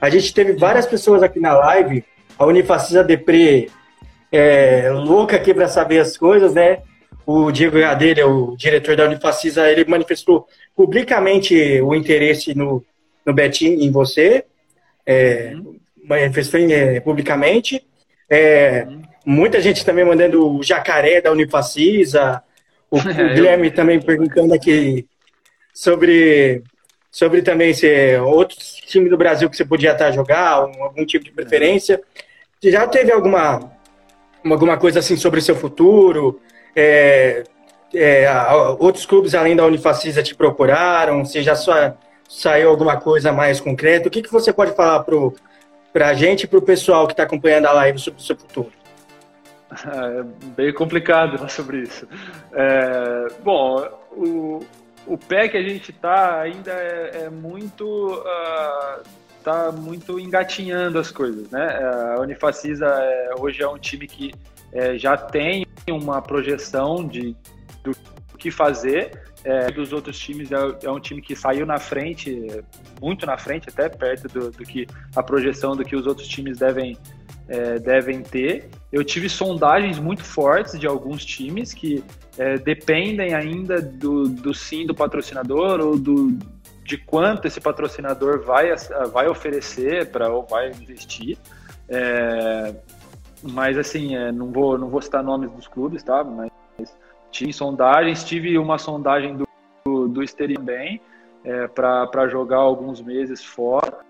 a 0.00 0.08
gente 0.08 0.32
teve 0.32 0.52
várias 0.52 0.86
pessoas 0.86 1.22
aqui 1.22 1.40
na 1.40 1.54
live. 1.54 2.04
A 2.38 2.46
Unifacisa 2.46 3.02
Depre 3.02 3.68
é, 4.32 4.90
louca 4.90 5.36
aqui 5.36 5.52
para 5.52 5.68
saber 5.68 5.98
as 5.98 6.16
coisas, 6.16 6.54
né? 6.54 6.82
O 7.26 7.50
Diego 7.50 7.78
Gadelha, 7.78 8.26
o 8.26 8.56
diretor 8.56 8.96
da 8.96 9.04
Unifacisa, 9.04 9.70
ele 9.70 9.84
manifestou 9.84 10.46
publicamente 10.74 11.80
o 11.80 11.94
interesse 11.94 12.54
no, 12.54 12.84
no 13.24 13.32
Betim 13.32 13.74
em 13.80 13.90
você, 13.90 14.44
é, 15.06 15.54
manifestou 16.04 16.60
é, 16.60 17.00
publicamente. 17.00 17.84
É, 18.28 18.86
muita 19.24 19.60
gente 19.60 19.84
também 19.84 20.04
mandando 20.04 20.56
o 20.56 20.62
jacaré 20.62 21.20
da 21.20 21.32
Unifacisa, 21.32 22.42
o, 22.90 22.98
o 22.98 23.34
Guilherme 23.34 23.70
também 23.70 24.00
perguntando 24.00 24.54
aqui 24.54 25.06
sobre, 25.74 26.62
sobre 27.10 27.42
também 27.42 27.74
se 27.74 28.16
outros 28.18 28.76
times 28.86 29.10
do 29.10 29.18
Brasil 29.18 29.50
que 29.50 29.56
você 29.56 29.64
podia 29.64 29.92
estar 29.92 30.06
a 30.06 30.12
jogar, 30.12 30.50
algum 30.50 31.04
tipo 31.04 31.24
de 31.24 31.32
preferência. 31.32 32.00
Já 32.62 32.86
teve 32.86 33.10
alguma 33.10 33.79
alguma 34.44 34.76
coisa 34.76 35.00
assim 35.00 35.16
sobre 35.16 35.40
seu 35.40 35.54
futuro? 35.54 36.40
É, 36.74 37.44
é, 37.94 38.26
outros 38.78 39.04
clubes 39.04 39.34
além 39.34 39.56
da 39.56 39.64
Unifacisa 39.64 40.22
te 40.22 40.34
procuraram? 40.34 41.24
Se 41.24 41.42
já 41.42 41.54
só, 41.54 41.94
saiu 42.28 42.68
alguma 42.68 43.00
coisa 43.00 43.32
mais 43.32 43.60
concreta? 43.60 44.08
O 44.08 44.10
que, 44.10 44.22
que 44.22 44.32
você 44.32 44.52
pode 44.52 44.72
falar 44.74 45.04
para 45.92 46.08
a 46.08 46.14
gente 46.14 46.44
e 46.44 46.46
para 46.46 46.58
o 46.58 46.62
pessoal 46.62 47.06
que 47.06 47.12
está 47.12 47.24
acompanhando 47.24 47.66
a 47.66 47.72
live 47.72 47.98
sobre 47.98 48.20
o 48.20 48.22
seu 48.22 48.36
futuro? 48.36 48.72
É 49.70 50.24
bem 50.56 50.72
complicado 50.74 51.36
falar 51.36 51.48
sobre 51.48 51.82
isso. 51.82 52.08
É, 52.52 53.28
bom, 53.40 53.88
o, 54.10 54.60
o 55.06 55.16
pé 55.16 55.48
que 55.48 55.56
a 55.56 55.62
gente 55.62 55.92
tá 55.92 56.40
ainda 56.40 56.72
é, 56.72 57.22
é 57.26 57.30
muito. 57.30 57.84
Uh, 57.84 59.02
tá 59.42 59.72
muito 59.72 60.18
engatinhando 60.18 60.98
as 60.98 61.10
coisas, 61.10 61.50
né? 61.50 61.66
A 62.16 62.20
Unifacisa 62.20 62.86
é, 62.86 63.30
hoje 63.38 63.62
é 63.62 63.68
um 63.68 63.78
time 63.78 64.06
que 64.06 64.32
é, 64.72 64.96
já 64.98 65.16
tem 65.16 65.66
uma 65.88 66.22
projeção 66.22 67.06
de 67.06 67.36
do 67.82 67.92
que 68.38 68.50
fazer. 68.50 69.28
É, 69.42 69.70
dos 69.70 69.90
outros 69.90 70.18
times 70.18 70.52
é, 70.52 70.56
é, 70.82 70.90
um 70.90 71.00
time 71.00 71.22
que 71.22 71.34
saiu 71.34 71.64
na 71.64 71.78
frente, 71.78 72.46
muito 73.00 73.24
na 73.24 73.38
frente, 73.38 73.70
até 73.70 73.88
perto 73.88 74.28
do, 74.28 74.50
do 74.50 74.64
que 74.64 74.86
a 75.16 75.22
projeção 75.22 75.74
do 75.74 75.82
que 75.82 75.96
os 75.96 76.06
outros 76.06 76.28
times 76.28 76.58
devem 76.58 76.98
é, 77.48 77.78
devem 77.78 78.22
ter. 78.22 78.68
Eu 78.92 79.02
tive 79.02 79.28
sondagens 79.28 79.98
muito 79.98 80.22
fortes 80.22 80.78
de 80.78 80.86
alguns 80.86 81.24
times 81.24 81.74
que 81.74 82.04
é, 82.38 82.56
dependem 82.58 83.34
ainda 83.34 83.82
do, 83.82 84.28
do 84.28 84.54
sim 84.54 84.86
do 84.86 84.94
patrocinador 84.94 85.80
ou 85.80 85.98
do, 85.98 86.38
de 86.90 86.98
quanto 86.98 87.46
esse 87.46 87.60
patrocinador 87.60 88.40
vai, 88.40 88.74
vai 89.12 89.28
oferecer 89.28 90.10
para 90.10 90.28
ou 90.28 90.42
vai 90.42 90.72
investir. 90.72 91.38
É, 91.88 92.74
mas 93.44 93.78
assim, 93.78 94.16
é, 94.16 94.32
não, 94.32 94.50
vou, 94.50 94.76
não 94.76 94.88
vou 94.88 95.00
citar 95.00 95.22
nomes 95.22 95.52
dos 95.52 95.68
clubes, 95.68 96.02
tá? 96.02 96.24
Mas 96.24 96.50
tive 97.30 97.52
sondagens, 97.52 98.24
tive 98.24 98.58
uma 98.58 98.76
sondagem 98.76 99.36
do, 99.36 99.46
do, 99.84 100.08
do 100.08 100.26
também 100.34 101.00
é, 101.44 101.68
para 101.68 102.26
jogar 102.26 102.58
alguns 102.58 103.00
meses 103.00 103.44
fora. 103.44 104.00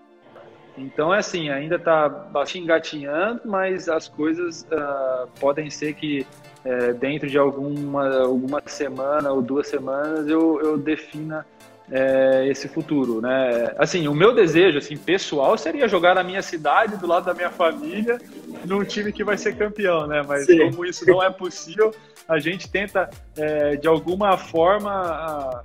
Então 0.75 1.13
é 1.13 1.19
assim, 1.19 1.51
ainda 1.51 1.75
está 1.75 2.09
bastante 2.09 2.63
engatinhando, 2.63 3.41
mas 3.45 3.87
as 3.87 4.07
coisas 4.07 4.63
uh, 4.71 5.27
podem 5.39 5.69
ser 5.69 5.93
que 5.93 6.25
é, 6.65 6.93
dentro 6.93 7.29
de 7.29 7.37
alguma, 7.37 8.21
alguma 8.21 8.59
semana 8.65 9.31
ou 9.31 9.41
duas 9.41 9.67
semanas 9.67 10.27
eu, 10.27 10.59
eu 10.61 10.77
defina 10.79 11.45
é, 11.89 12.47
esse 12.47 12.67
futuro, 12.67 13.21
né? 13.21 13.73
Assim, 13.77 14.07
o 14.07 14.13
meu 14.13 14.33
desejo, 14.33 14.77
assim, 14.77 14.97
pessoal, 14.97 15.57
seria 15.57 15.87
jogar 15.87 16.15
na 16.15 16.23
minha 16.23 16.41
cidade, 16.41 16.97
do 16.97 17.07
lado 17.07 17.25
da 17.25 17.33
minha 17.33 17.49
família, 17.49 18.19
num 18.65 18.83
time 18.83 19.11
que 19.11 19.23
vai 19.23 19.37
ser 19.37 19.55
campeão, 19.55 20.07
né? 20.07 20.23
Mas 20.27 20.45
Sim. 20.45 20.69
como 20.69 20.85
isso 20.85 21.05
não 21.05 21.21
é 21.21 21.29
possível, 21.29 21.93
a 22.27 22.39
gente 22.39 22.69
tenta, 22.69 23.09
é, 23.35 23.75
de 23.75 23.87
alguma 23.87 24.37
forma, 24.37 25.61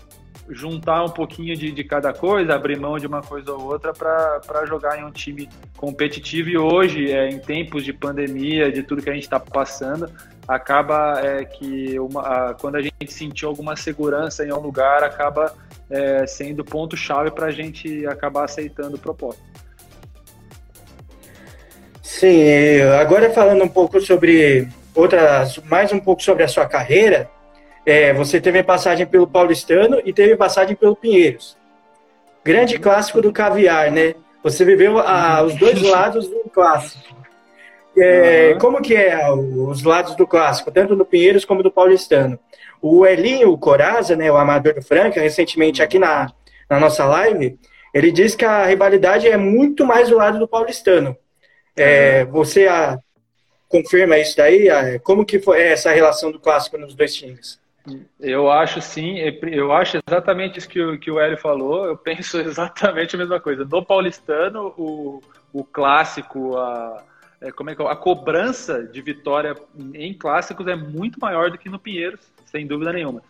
juntar 0.49 1.05
um 1.05 1.09
pouquinho 1.09 1.57
de, 1.57 1.71
de 1.71 1.85
cada 1.85 2.13
coisa, 2.13 2.55
abrir 2.55 2.79
mão 2.79 2.99
de 2.99 3.07
uma 3.07 3.23
coisa 3.23 3.53
ou 3.53 3.63
outra 3.63 3.93
para 3.93 4.67
jogar 4.67 4.99
em 4.99 5.05
um 5.05 5.11
time 5.11 5.49
competitivo. 5.77 6.49
E 6.49 6.59
hoje, 6.59 7.11
é, 7.11 7.29
em 7.29 7.39
tempos 7.39 7.85
de 7.85 7.93
pandemia, 7.93 8.71
de 8.71 8.83
tudo 8.83 9.03
que 9.03 9.11
a 9.11 9.15
gente 9.15 9.25
está 9.25 9.41
passando, 9.41 10.11
acaba 10.47 11.21
é, 11.21 11.45
que 11.45 11.99
uma, 11.99 12.23
a, 12.23 12.55
quando 12.55 12.77
a 12.77 12.83
gente 12.83 13.13
sentiu 13.13 13.49
alguma 13.49 13.77
segurança 13.77 14.45
em 14.45 14.53
um 14.53 14.61
lugar, 14.61 15.03
acaba 15.03 15.53
é, 15.91 16.27
sendo 16.27 16.65
ponto-chave 16.65 17.31
para 17.31 17.47
a 17.47 17.51
gente 17.51 18.07
acabar 18.07 18.45
aceitando 18.45 18.97
o 18.97 18.99
propósito. 18.99 19.45
Sim, 22.03 22.81
agora 23.01 23.31
falando 23.31 23.63
um 23.63 23.69
pouco 23.69 24.01
sobre 24.01 24.69
outras, 24.95 25.59
mais 25.65 25.93
um 25.93 26.01
pouco 26.01 26.23
sobre 26.23 26.43
a 26.43 26.49
sua 26.49 26.67
carreira, 26.67 27.29
é, 27.85 28.13
você 28.13 28.41
teve 28.41 28.63
passagem 28.63 29.07
pelo 29.07 29.27
Paulistano 29.27 30.01
e 30.05 30.13
teve 30.13 30.35
passagem 30.37 30.75
pelo 30.75 30.97
Pinheiros. 30.97 31.57
Grande 32.45 32.79
clássico 32.79 33.21
do 33.21 33.33
caviar, 33.33 33.91
né? 33.91 34.15
Você 34.43 34.65
viveu 34.65 34.99
ah, 34.99 35.43
os 35.43 35.55
dois 35.57 35.83
lados 35.83 36.29
do 36.29 36.51
clássico. 36.51 37.15
É, 37.97 38.53
uhum. 38.53 38.59
Como 38.59 38.83
que 38.83 38.95
é 38.95 39.31
os 39.33 39.83
lados 39.83 40.15
do 40.17 40.27
clássico, 40.27 40.71
tanto 40.71 40.95
do 40.95 41.05
Pinheiros 41.05 41.45
como 41.45 41.63
do 41.63 41.71
Paulistano? 41.71 42.39
O 42.89 43.05
Elinho 43.05 43.59
Coraza, 43.59 44.15
né, 44.15 44.31
o 44.31 44.37
amador 44.37 44.75
do 44.75 44.81
Franca, 44.81 45.21
recentemente 45.21 45.83
aqui 45.83 45.99
na, 45.99 46.33
na 46.71 46.79
nossa 46.79 47.05
live, 47.05 47.59
ele 47.93 48.13
disse 48.13 48.37
que 48.37 48.45
a 48.45 48.65
rivalidade 48.65 49.27
é 49.27 49.37
muito 49.37 49.85
mais 49.85 50.09
do 50.09 50.17
lado 50.17 50.39
do 50.39 50.47
paulistano. 50.47 51.17
É, 51.75 52.25
você 52.27 52.69
a, 52.69 52.97
confirma 53.69 54.17
isso 54.19 54.37
daí? 54.37 54.69
Como 55.01 55.27
que 55.27 55.41
foi 55.41 55.63
essa 55.63 55.91
relação 55.91 56.31
do 56.31 56.39
clássico 56.39 56.79
nos 56.79 56.95
dois 56.95 57.13
times? 57.13 57.61
Eu 58.21 58.53
acho 58.53 58.81
sim, 58.81 59.17
eu 59.51 59.73
acho 59.73 59.99
exatamente 60.09 60.61
isso 60.61 60.69
que 60.69 60.81
o, 60.81 60.97
que 60.97 61.11
o 61.11 61.19
Hélio 61.19 61.39
falou, 61.39 61.87
eu 61.87 61.97
penso 61.97 62.39
exatamente 62.41 63.17
a 63.17 63.19
mesma 63.19 63.41
coisa. 63.41 63.65
No 63.65 63.85
paulistano, 63.85 64.73
o, 64.79 65.21
o 65.53 65.65
clássico, 65.65 66.57
a, 66.57 67.03
é, 67.41 67.51
como 67.51 67.69
é 67.69 67.75
que 67.75 67.83
é, 67.83 67.87
a 67.87 67.97
cobrança 67.97 68.85
de 68.85 69.03
vitória 69.03 69.57
em 69.93 70.15
clássicos 70.15 70.69
é 70.69 70.77
muito 70.77 71.19
maior 71.19 71.51
do 71.51 71.59
que 71.59 71.69
no 71.69 71.81
Pinheiros, 71.81 72.36
sem 72.57 72.67
dúvida 72.67 72.93
nenhuma. 72.93 73.23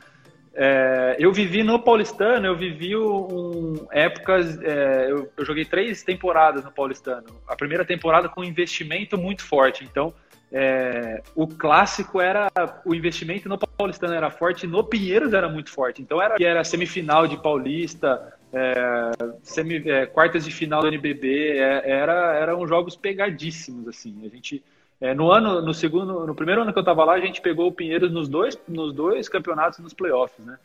É, 0.54 1.16
eu 1.18 1.32
vivi 1.32 1.62
no 1.62 1.78
Paulistano, 1.78 2.46
eu 2.46 2.56
vivi 2.56 2.96
um, 2.96 3.86
épocas. 3.90 4.58
É, 4.62 5.10
eu, 5.10 5.30
eu, 5.36 5.44
joguei 5.44 5.64
três 5.64 6.02
temporadas 6.02 6.64
no 6.64 6.70
Paulistano. 6.70 7.26
A 7.46 7.56
primeira 7.56 7.84
temporada 7.84 8.28
com 8.28 8.40
um 8.40 8.44
investimento 8.44 9.18
muito 9.18 9.42
forte. 9.42 9.84
Então, 9.84 10.14
é, 10.50 11.22
o 11.34 11.46
clássico 11.46 12.20
era 12.20 12.48
o 12.84 12.94
investimento 12.94 13.48
no 13.48 13.58
Paulistano 13.58 14.14
era 14.14 14.30
forte, 14.30 14.66
no 14.66 14.82
Pinheiros 14.84 15.34
era 15.34 15.48
muito 15.48 15.70
forte. 15.70 16.00
Então 16.00 16.22
era 16.22 16.36
era 16.40 16.62
semifinal 16.62 17.26
de 17.26 17.36
Paulista, 17.36 18.32
é, 18.52 19.10
semi, 19.42 19.82
é, 19.90 20.06
quartas 20.06 20.44
de 20.44 20.52
final 20.52 20.80
do 20.80 20.88
NBB, 20.88 21.58
é, 21.58 21.90
era 21.90 22.34
eram 22.36 22.66
jogos 22.66 22.96
pegadíssimos 22.96 23.88
assim. 23.88 24.24
A 24.24 24.28
gente 24.28 24.62
é, 25.00 25.14
no 25.14 25.30
ano, 25.30 25.60
no 25.60 25.74
segundo, 25.74 26.26
no 26.26 26.34
primeiro 26.34 26.62
ano 26.62 26.72
que 26.72 26.78
eu 26.78 26.82
estava 26.82 27.04
lá, 27.04 27.14
a 27.14 27.20
gente 27.20 27.40
pegou 27.40 27.68
o 27.68 27.72
Pinheiros 27.72 28.10
nos 28.10 28.28
dois, 28.28 28.58
nos 28.66 28.92
dois 28.92 29.28
campeonatos 29.28 29.78
nos 29.78 29.92
playoffs, 29.92 30.44
né? 30.44 30.56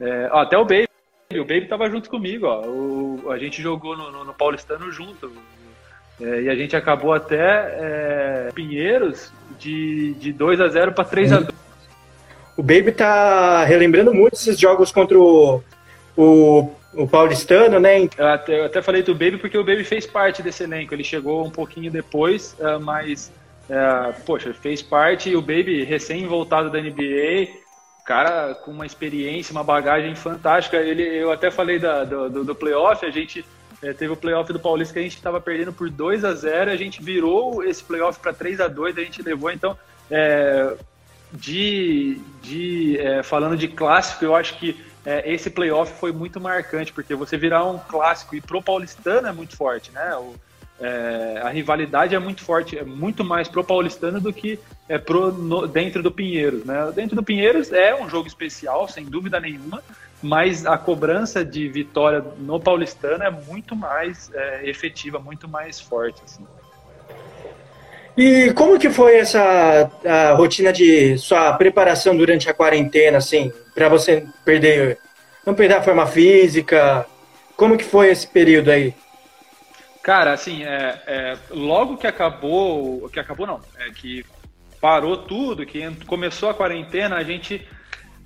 É, 0.00 0.28
ó, 0.32 0.40
até 0.40 0.58
o 0.58 0.64
Baby, 0.64 0.88
o 1.34 1.44
Baby 1.44 1.64
estava 1.64 1.88
junto 1.88 2.10
comigo, 2.10 2.46
ó. 2.46 2.66
O, 2.66 3.30
a 3.30 3.38
gente 3.38 3.62
jogou 3.62 3.96
no, 3.96 4.10
no, 4.10 4.24
no 4.24 4.34
Paulistano 4.34 4.90
junto. 4.90 5.32
É, 6.20 6.42
e 6.42 6.48
a 6.48 6.54
gente 6.54 6.74
acabou 6.74 7.12
até 7.12 7.36
é, 7.38 8.50
Pinheiros 8.54 9.30
de, 9.58 10.14
de 10.14 10.32
2 10.32 10.60
a 10.60 10.68
0 10.68 10.92
para 10.92 11.04
3 11.04 11.32
a 11.32 11.40
2 11.40 11.48
O 12.56 12.62
Baby 12.62 12.92
tá 12.92 13.64
relembrando 13.64 14.14
muito 14.14 14.34
esses 14.34 14.58
jogos 14.58 14.90
contra 14.90 15.18
o, 15.18 15.62
o, 16.16 16.70
o 16.94 17.06
Paulistano, 17.06 17.78
né? 17.78 18.08
Eu 18.16 18.26
até, 18.26 18.60
eu 18.60 18.64
até 18.64 18.80
falei 18.80 19.02
do 19.02 19.14
Baby 19.14 19.36
porque 19.36 19.58
o 19.58 19.64
Baby 19.64 19.84
fez 19.84 20.06
parte 20.06 20.42
desse 20.42 20.64
elenco. 20.64 20.94
Ele 20.94 21.04
chegou 21.04 21.44
um 21.44 21.50
pouquinho 21.50 21.90
depois, 21.90 22.56
uh, 22.58 22.80
mas, 22.80 23.30
uh, 23.70 24.22
poxa, 24.24 24.52
fez 24.54 24.82
parte. 24.82 25.34
O 25.34 25.40
Baby, 25.40 25.84
recém 25.84 26.26
voltado 26.26 26.70
da 26.70 26.80
NBA, 26.80 27.48
cara 28.04 28.54
com 28.54 28.70
uma 28.70 28.86
experiência, 28.86 29.52
uma 29.52 29.64
bagagem 29.64 30.14
fantástica. 30.14 30.76
Ele, 30.76 31.02
eu 31.02 31.32
até 31.32 31.50
falei 31.50 31.78
da, 31.78 32.04
do, 32.04 32.30
do, 32.30 32.44
do 32.44 32.54
playoff, 32.54 33.04
a 33.04 33.10
gente 33.10 33.44
é, 33.82 33.92
teve 33.92 34.12
o 34.12 34.16
playoff 34.16 34.52
do 34.52 34.60
Paulista 34.60 34.94
que 34.94 35.00
a 35.00 35.02
gente 35.02 35.16
estava 35.16 35.40
perdendo 35.40 35.72
por 35.72 35.90
2 35.90 36.24
a 36.24 36.34
0 36.34 36.70
a 36.70 36.76
gente 36.76 37.02
virou 37.02 37.62
esse 37.62 37.84
playoff 37.84 38.18
para 38.18 38.32
3 38.32 38.60
a 38.60 38.68
2 38.68 38.96
a 38.96 39.00
gente 39.02 39.22
levou. 39.22 39.50
Então, 39.50 39.76
é, 40.10 40.76
de, 41.32 42.20
de 42.42 42.98
é, 42.98 43.22
falando 43.22 43.56
de 43.56 43.68
clássico, 43.68 44.24
eu 44.24 44.34
acho 44.34 44.56
que 44.58 44.80
é, 45.04 45.32
esse 45.32 45.50
playoff 45.50 45.92
foi 46.00 46.12
muito 46.12 46.40
marcante, 46.40 46.92
porque 46.92 47.14
você 47.14 47.36
virar 47.36 47.64
um 47.64 47.78
clássico 47.78 48.34
e 48.34 48.40
pro 48.40 48.62
paulistano 48.62 49.28
é 49.28 49.32
muito 49.32 49.56
forte, 49.56 49.92
né? 49.92 50.14
O, 50.16 50.34
é, 50.80 51.40
a 51.42 51.48
rivalidade 51.48 52.14
é 52.14 52.18
muito 52.18 52.42
forte, 52.42 52.78
é 52.78 52.84
muito 52.84 53.24
mais 53.24 53.48
pro 53.48 53.64
paulistano 53.64 54.20
do 54.20 54.32
que 54.32 54.58
é 54.88 54.98
pro, 54.98 55.32
no, 55.32 55.66
dentro 55.66 56.02
do 56.02 56.10
Pinheiros, 56.10 56.64
né? 56.64 56.92
Dentro 56.94 57.16
do 57.16 57.22
Pinheiros 57.22 57.72
é 57.72 57.94
um 57.94 58.08
jogo 58.08 58.26
especial, 58.28 58.86
sem 58.86 59.06
dúvida 59.06 59.40
nenhuma, 59.40 59.82
mas 60.22 60.66
a 60.66 60.76
cobrança 60.76 61.44
de 61.44 61.68
vitória 61.68 62.22
no 62.38 62.60
paulistano 62.60 63.24
é 63.24 63.30
muito 63.30 63.74
mais 63.74 64.30
é, 64.34 64.68
efetiva, 64.68 65.18
muito 65.18 65.48
mais 65.48 65.80
forte. 65.80 66.20
Assim. 66.24 66.44
E 68.16 68.52
como 68.52 68.78
que 68.78 68.90
foi 68.90 69.16
essa 69.16 69.90
a 70.04 70.32
rotina 70.34 70.72
de 70.72 71.18
sua 71.18 71.52
preparação 71.54 72.16
durante 72.16 72.48
a 72.48 72.54
quarentena, 72.54 73.18
assim, 73.18 73.52
para 73.74 73.88
você 73.88 74.26
perder, 74.44 74.98
não 75.44 75.54
perder 75.54 75.76
a 75.76 75.82
forma 75.82 76.06
física? 76.06 77.06
Como 77.56 77.76
que 77.76 77.84
foi 77.84 78.10
esse 78.10 78.26
período 78.26 78.70
aí? 78.70 78.94
Cara, 80.06 80.32
assim, 80.32 80.62
é, 80.62 81.02
é, 81.04 81.36
logo 81.50 81.96
que 81.96 82.06
acabou, 82.06 83.08
que 83.08 83.18
acabou 83.18 83.44
não, 83.44 83.60
é 83.76 83.90
que 83.90 84.24
parou 84.80 85.16
tudo, 85.16 85.66
que 85.66 85.82
começou 86.06 86.48
a 86.48 86.54
quarentena, 86.54 87.16
a 87.16 87.24
gente 87.24 87.66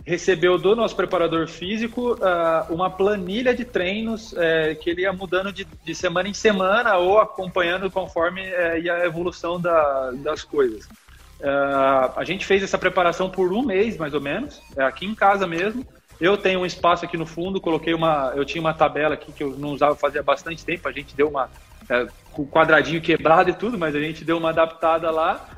recebeu 0.05 0.59
do 0.59 0.77
nosso 0.77 0.95
preparador 0.95 1.49
físico 1.49 2.17
uh, 2.17 2.71
uma 2.71 2.91
planilha 2.91 3.55
de 3.55 3.65
treinos 3.65 4.33
uh, 4.33 4.77
que 4.79 4.91
ele 4.91 5.03
ia 5.03 5.13
mudando 5.15 5.51
de, 5.55 5.65
de, 5.65 5.95
semana 5.95 6.29
em 6.29 6.35
semana 6.35 6.99
ou 6.99 7.19
acompanhando 7.19 7.91
conforme 7.91 8.43
uh, 8.43 8.77
ia 8.77 8.97
a 8.97 9.07
evolução 9.07 9.59
da, 9.59 10.11
das 10.17 10.45
coisas. 10.45 10.85
Uh, 10.85 12.13
a 12.15 12.25
gente 12.27 12.45
fez 12.45 12.63
essa 12.63 12.77
preparação 12.77 13.31
por 13.31 13.55
um 13.55 13.63
mês, 13.63 13.97
mais 13.97 14.13
ou 14.13 14.21
menos, 14.21 14.61
aqui 14.77 15.07
em 15.07 15.15
casa 15.15 15.47
mesmo. 15.47 15.87
Eu 16.21 16.37
tenho 16.37 16.61
um 16.61 16.67
espaço 16.67 17.07
aqui 17.07 17.17
no 17.17 17.25
fundo, 17.25 17.59
coloquei 17.59 17.95
uma. 17.95 18.35
Eu 18.37 18.45
tinha 18.45 18.61
uma 18.61 18.75
tabela 18.75 19.15
aqui 19.15 19.33
que 19.33 19.43
eu 19.43 19.57
não 19.57 19.71
usava 19.71 19.97
fazia 19.97 20.23
bastante 20.23 20.63
tempo, 20.63 20.87
a 20.87 20.93
gente 20.93 21.17
deu 21.17 21.27
uma. 21.27 21.49
Com 22.33 22.43
o 22.43 22.47
quadradinho 22.47 23.01
quebrado 23.01 23.51
e 23.51 23.55
tudo, 23.55 23.79
mas 23.79 23.95
a 23.95 24.01
gente 24.01 24.25
deu 24.25 24.39
uma 24.39 24.51
adaptada 24.51 25.11
lá 25.11 25.49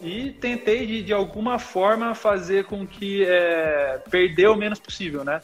e 0.00 0.30
tentei 0.32 0.86
de, 0.86 1.02
de 1.02 1.12
alguma 1.12 1.58
forma 1.58 2.14
fazer 2.14 2.64
com 2.64 2.86
que 2.86 3.24
é, 3.24 4.00
perder 4.10 4.48
o 4.48 4.56
menos 4.56 4.80
possível, 4.80 5.24
né? 5.24 5.40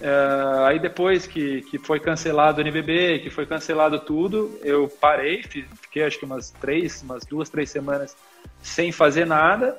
Uh, 0.00 0.64
aí 0.64 0.78
depois 0.78 1.26
que, 1.26 1.62
que 1.62 1.78
foi 1.78 1.98
cancelado 1.98 2.58
o 2.58 2.60
NBB, 2.60 3.20
que 3.20 3.30
foi 3.30 3.46
cancelado 3.46 3.98
tudo, 4.00 4.58
eu 4.62 4.86
parei, 4.88 5.42
fiquei 5.42 6.04
acho 6.04 6.18
que 6.18 6.26
umas 6.26 6.50
três, 6.50 7.00
umas 7.02 7.24
duas, 7.24 7.48
três 7.48 7.70
semanas 7.70 8.14
sem 8.60 8.92
fazer 8.92 9.24
nada. 9.24 9.78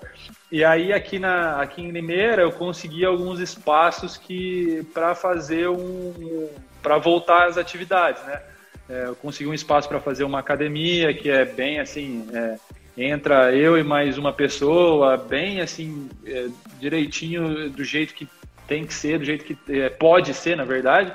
E 0.51 0.63
aí 0.63 0.91
aqui 0.93 1.19
na 1.19 1.61
aqui 1.61 1.81
em 1.81 1.91
Limeira 1.91 2.41
eu 2.41 2.51
consegui 2.51 3.05
alguns 3.05 3.39
espaços 3.39 4.17
que 4.17 4.87
para 4.93 5.13
fazer 5.13 5.69
um 5.69 6.49
para 6.81 6.97
voltar 6.97 7.47
às 7.47 7.57
atividades, 7.57 8.23
né? 8.23 8.41
É, 8.89 9.05
eu 9.07 9.15
consegui 9.15 9.49
um 9.49 9.53
espaço 9.53 9.89
para 9.89 9.99
fazer 9.99 10.23
uma 10.23 10.39
academia 10.39 11.13
que 11.13 11.29
é 11.29 11.43
bem 11.43 11.79
assim, 11.79 12.27
é, 12.33 12.57
entra 12.97 13.53
eu 13.53 13.77
e 13.77 13.83
mais 13.83 14.17
uma 14.17 14.31
pessoa, 14.31 15.17
bem 15.17 15.59
assim, 15.61 16.09
é, 16.25 16.47
direitinho 16.79 17.69
do 17.69 17.83
jeito 17.83 18.13
que 18.13 18.27
tem 18.67 18.85
que 18.85 18.93
ser, 18.93 19.19
do 19.19 19.25
jeito 19.25 19.43
que 19.43 19.57
é, 19.69 19.89
pode 19.89 20.33
ser, 20.33 20.55
na 20.55 20.65
verdade. 20.65 21.13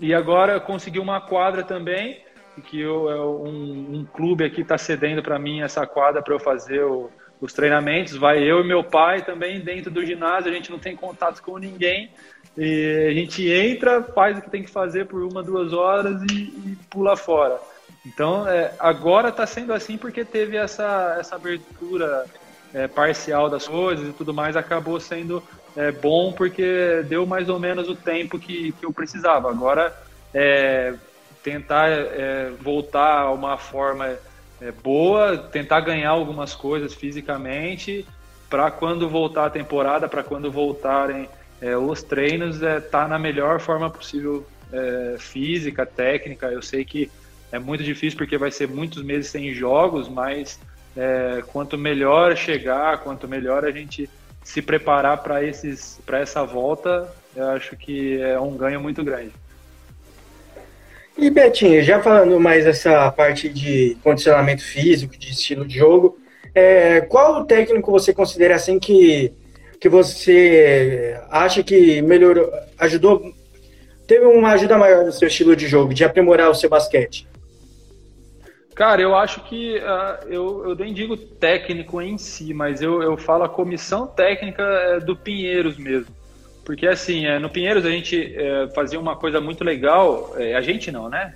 E 0.00 0.14
agora 0.14 0.60
consegui 0.60 0.98
uma 0.98 1.20
quadra 1.20 1.62
também, 1.62 2.20
que 2.64 2.80
eu, 2.80 3.10
é 3.10 3.20
um, 3.20 3.98
um 3.98 4.04
clube 4.04 4.44
aqui 4.44 4.62
está 4.62 4.76
cedendo 4.76 5.22
para 5.22 5.38
mim 5.38 5.60
essa 5.60 5.86
quadra 5.86 6.22
para 6.22 6.34
eu 6.34 6.40
fazer 6.40 6.82
o, 6.82 7.10
os 7.40 7.52
treinamentos. 7.52 8.16
Vai 8.16 8.42
eu 8.42 8.60
e 8.60 8.66
meu 8.66 8.82
pai 8.82 9.22
também 9.22 9.60
dentro 9.60 9.90
do 9.90 10.04
ginásio, 10.04 10.50
a 10.50 10.54
gente 10.54 10.70
não 10.70 10.78
tem 10.78 10.96
contato 10.96 11.40
com 11.42 11.58
ninguém. 11.58 12.10
E 12.60 13.06
a 13.08 13.14
gente 13.14 13.48
entra, 13.48 14.02
faz 14.02 14.36
o 14.36 14.42
que 14.42 14.50
tem 14.50 14.64
que 14.64 14.70
fazer 14.70 15.06
por 15.06 15.22
uma, 15.22 15.44
duas 15.44 15.72
horas 15.72 16.20
e, 16.22 16.34
e 16.34 16.78
pula 16.90 17.16
fora. 17.16 17.56
Então, 18.04 18.48
é, 18.48 18.74
agora 18.80 19.28
está 19.28 19.46
sendo 19.46 19.72
assim 19.72 19.96
porque 19.96 20.24
teve 20.24 20.56
essa, 20.56 21.16
essa 21.20 21.36
abertura 21.36 22.26
é, 22.74 22.88
parcial 22.88 23.48
das 23.48 23.68
coisas 23.68 24.08
e 24.08 24.12
tudo 24.12 24.34
mais, 24.34 24.56
acabou 24.56 24.98
sendo 24.98 25.40
é, 25.76 25.92
bom 25.92 26.32
porque 26.32 27.04
deu 27.08 27.24
mais 27.24 27.48
ou 27.48 27.60
menos 27.60 27.88
o 27.88 27.94
tempo 27.94 28.40
que, 28.40 28.72
que 28.72 28.84
eu 28.84 28.92
precisava. 28.92 29.48
Agora, 29.48 29.96
é, 30.34 30.94
tentar 31.44 31.88
é, 31.88 32.50
voltar 32.60 33.20
a 33.20 33.30
uma 33.30 33.56
forma 33.56 34.16
é, 34.60 34.72
boa, 34.72 35.38
tentar 35.38 35.80
ganhar 35.80 36.10
algumas 36.10 36.56
coisas 36.56 36.92
fisicamente, 36.92 38.04
para 38.50 38.68
quando 38.70 39.08
voltar 39.08 39.46
a 39.46 39.50
temporada, 39.50 40.08
para 40.08 40.24
quando 40.24 40.50
voltarem 40.50 41.28
é, 41.60 41.76
os 41.76 42.02
treinos, 42.02 42.62
é, 42.62 42.80
tá 42.80 43.06
na 43.08 43.18
melhor 43.18 43.60
forma 43.60 43.90
possível 43.90 44.46
é, 44.72 45.16
física, 45.18 45.84
técnica. 45.84 46.46
Eu 46.46 46.62
sei 46.62 46.84
que 46.84 47.10
é 47.50 47.58
muito 47.58 47.82
difícil 47.82 48.18
porque 48.18 48.36
vai 48.36 48.50
ser 48.50 48.68
muitos 48.68 49.02
meses 49.02 49.30
sem 49.30 49.52
jogos, 49.52 50.08
mas 50.08 50.60
é, 50.96 51.42
quanto 51.48 51.78
melhor 51.78 52.36
chegar, 52.36 52.98
quanto 52.98 53.26
melhor 53.26 53.64
a 53.64 53.70
gente 53.70 54.08
se 54.42 54.62
preparar 54.62 55.22
para 55.22 55.44
esses 55.44 56.00
para 56.06 56.20
essa 56.20 56.44
volta, 56.44 57.12
eu 57.36 57.48
acho 57.50 57.76
que 57.76 58.20
é 58.20 58.38
um 58.40 58.56
ganho 58.56 58.80
muito 58.80 59.04
grande. 59.04 59.32
E 61.16 61.30
Betinho, 61.30 61.82
já 61.82 62.00
falando 62.00 62.38
mais 62.38 62.64
essa 62.64 63.10
parte 63.10 63.48
de 63.48 63.96
condicionamento 64.04 64.62
físico, 64.62 65.18
de 65.18 65.32
estilo 65.32 65.66
de 65.66 65.76
jogo, 65.78 66.18
é, 66.54 67.00
qual 67.00 67.44
técnico 67.44 67.90
você 67.90 68.14
considera 68.14 68.54
assim 68.54 68.78
que 68.78 69.32
que 69.80 69.88
você 69.88 71.20
acha 71.30 71.62
que 71.62 72.02
melhorou, 72.02 72.50
ajudou, 72.78 73.32
teve 74.06 74.24
uma 74.24 74.52
ajuda 74.52 74.76
maior 74.76 75.04
no 75.04 75.12
seu 75.12 75.28
estilo 75.28 75.54
de 75.54 75.68
jogo, 75.68 75.94
de 75.94 76.04
aprimorar 76.04 76.50
o 76.50 76.54
seu 76.54 76.68
basquete? 76.68 77.26
Cara, 78.74 79.02
eu 79.02 79.16
acho 79.16 79.40
que 79.44 79.76
uh, 79.78 80.28
eu, 80.28 80.68
eu 80.68 80.74
nem 80.76 80.94
digo 80.94 81.16
técnico 81.16 82.00
em 82.00 82.16
si, 82.16 82.54
mas 82.54 82.80
eu, 82.80 83.02
eu 83.02 83.16
falo 83.16 83.42
a 83.42 83.48
comissão 83.48 84.06
técnica 84.06 84.62
é, 84.62 85.00
do 85.00 85.16
Pinheiros 85.16 85.76
mesmo. 85.76 86.14
Porque 86.64 86.86
assim, 86.86 87.26
é, 87.26 87.40
no 87.40 87.50
Pinheiros 87.50 87.84
a 87.84 87.90
gente 87.90 88.36
é, 88.36 88.68
fazia 88.74 89.00
uma 89.00 89.16
coisa 89.16 89.40
muito 89.40 89.64
legal, 89.64 90.32
é, 90.36 90.54
a 90.54 90.60
gente 90.60 90.92
não, 90.92 91.08
né? 91.08 91.34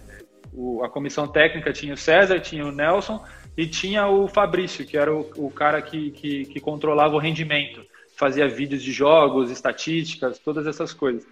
O, 0.52 0.84
a 0.84 0.88
comissão 0.88 1.26
técnica 1.26 1.72
tinha 1.72 1.94
o 1.94 1.96
César, 1.96 2.38
tinha 2.38 2.64
o 2.64 2.70
Nelson 2.70 3.20
e 3.56 3.66
tinha 3.66 4.06
o 4.06 4.28
Fabrício, 4.28 4.86
que 4.86 4.96
era 4.96 5.12
o, 5.12 5.28
o 5.36 5.50
cara 5.50 5.82
que, 5.82 6.12
que, 6.12 6.44
que 6.44 6.60
controlava 6.60 7.16
o 7.16 7.18
rendimento 7.18 7.84
fazia 8.22 8.46
vídeos 8.46 8.84
de 8.84 8.92
jogos, 8.92 9.50
estatísticas, 9.50 10.38
todas 10.38 10.64
essas 10.64 10.94
coisas. 10.94 11.26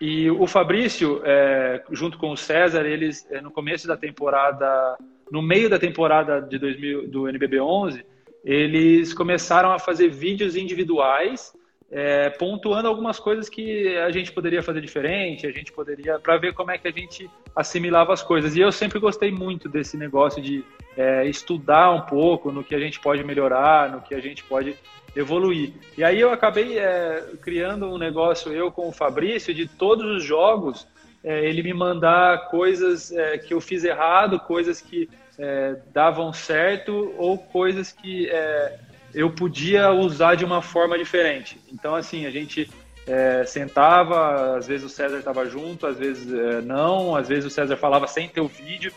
E 0.00 0.30
o 0.30 0.46
Fabrício, 0.46 1.20
é, 1.22 1.82
junto 1.90 2.16
com 2.16 2.30
o 2.32 2.36
César, 2.36 2.86
eles 2.86 3.26
é, 3.30 3.42
no 3.42 3.50
começo 3.50 3.86
da 3.86 3.94
temporada, 3.94 4.96
no 5.30 5.42
meio 5.42 5.68
da 5.68 5.78
temporada 5.78 6.40
de 6.40 6.58
2000 6.58 7.08
do 7.08 7.28
NBB 7.28 7.60
11, 7.60 8.02
eles 8.42 9.12
começaram 9.12 9.70
a 9.70 9.78
fazer 9.78 10.08
vídeos 10.08 10.56
individuais, 10.56 11.52
é, 11.90 12.30
pontuando 12.30 12.88
algumas 12.88 13.20
coisas 13.20 13.50
que 13.50 13.94
a 13.98 14.10
gente 14.10 14.32
poderia 14.32 14.62
fazer 14.62 14.80
diferente, 14.80 15.46
a 15.46 15.52
gente 15.52 15.70
poderia 15.70 16.18
para 16.18 16.38
ver 16.38 16.54
como 16.54 16.70
é 16.70 16.78
que 16.78 16.88
a 16.88 16.92
gente 16.92 17.28
assimilava 17.54 18.14
as 18.14 18.22
coisas. 18.22 18.56
E 18.56 18.60
eu 18.60 18.72
sempre 18.72 18.98
gostei 18.98 19.30
muito 19.30 19.68
desse 19.68 19.98
negócio 19.98 20.40
de 20.40 20.64
é, 20.96 21.26
estudar 21.26 21.90
um 21.90 22.00
pouco 22.00 22.50
no 22.50 22.64
que 22.64 22.74
a 22.74 22.80
gente 22.80 22.98
pode 22.98 23.22
melhorar, 23.24 23.90
no 23.90 24.00
que 24.00 24.14
a 24.14 24.20
gente 24.20 24.42
pode 24.44 24.74
evoluir. 25.14 25.72
E 25.96 26.04
aí 26.04 26.20
eu 26.20 26.32
acabei 26.32 26.78
é, 26.78 27.24
criando 27.42 27.86
um 27.86 27.98
negócio, 27.98 28.52
eu 28.52 28.70
com 28.70 28.88
o 28.88 28.92
Fabrício, 28.92 29.52
de 29.52 29.66
todos 29.66 30.04
os 30.04 30.24
jogos, 30.24 30.86
é, 31.22 31.44
ele 31.44 31.62
me 31.62 31.74
mandar 31.74 32.48
coisas 32.48 33.12
é, 33.12 33.38
que 33.38 33.52
eu 33.52 33.60
fiz 33.60 33.84
errado, 33.84 34.40
coisas 34.40 34.80
que 34.80 35.08
é, 35.38 35.76
davam 35.92 36.32
certo 36.32 37.14
ou 37.18 37.36
coisas 37.36 37.92
que 37.92 38.28
é, 38.30 38.78
eu 39.14 39.30
podia 39.30 39.90
usar 39.90 40.34
de 40.34 40.44
uma 40.44 40.62
forma 40.62 40.96
diferente. 40.96 41.60
Então, 41.72 41.94
assim, 41.94 42.26
a 42.26 42.30
gente 42.30 42.70
é, 43.06 43.44
sentava, 43.44 44.56
às 44.56 44.66
vezes 44.66 44.86
o 44.86 44.88
César 44.88 45.18
estava 45.18 45.46
junto, 45.46 45.86
às 45.86 45.98
vezes 45.98 46.26
não, 46.64 47.16
às 47.16 47.28
vezes 47.28 47.44
o 47.46 47.50
César 47.50 47.76
falava 47.76 48.06
sem 48.06 48.28
ter 48.28 48.40
o 48.40 48.48
vídeo. 48.48 48.92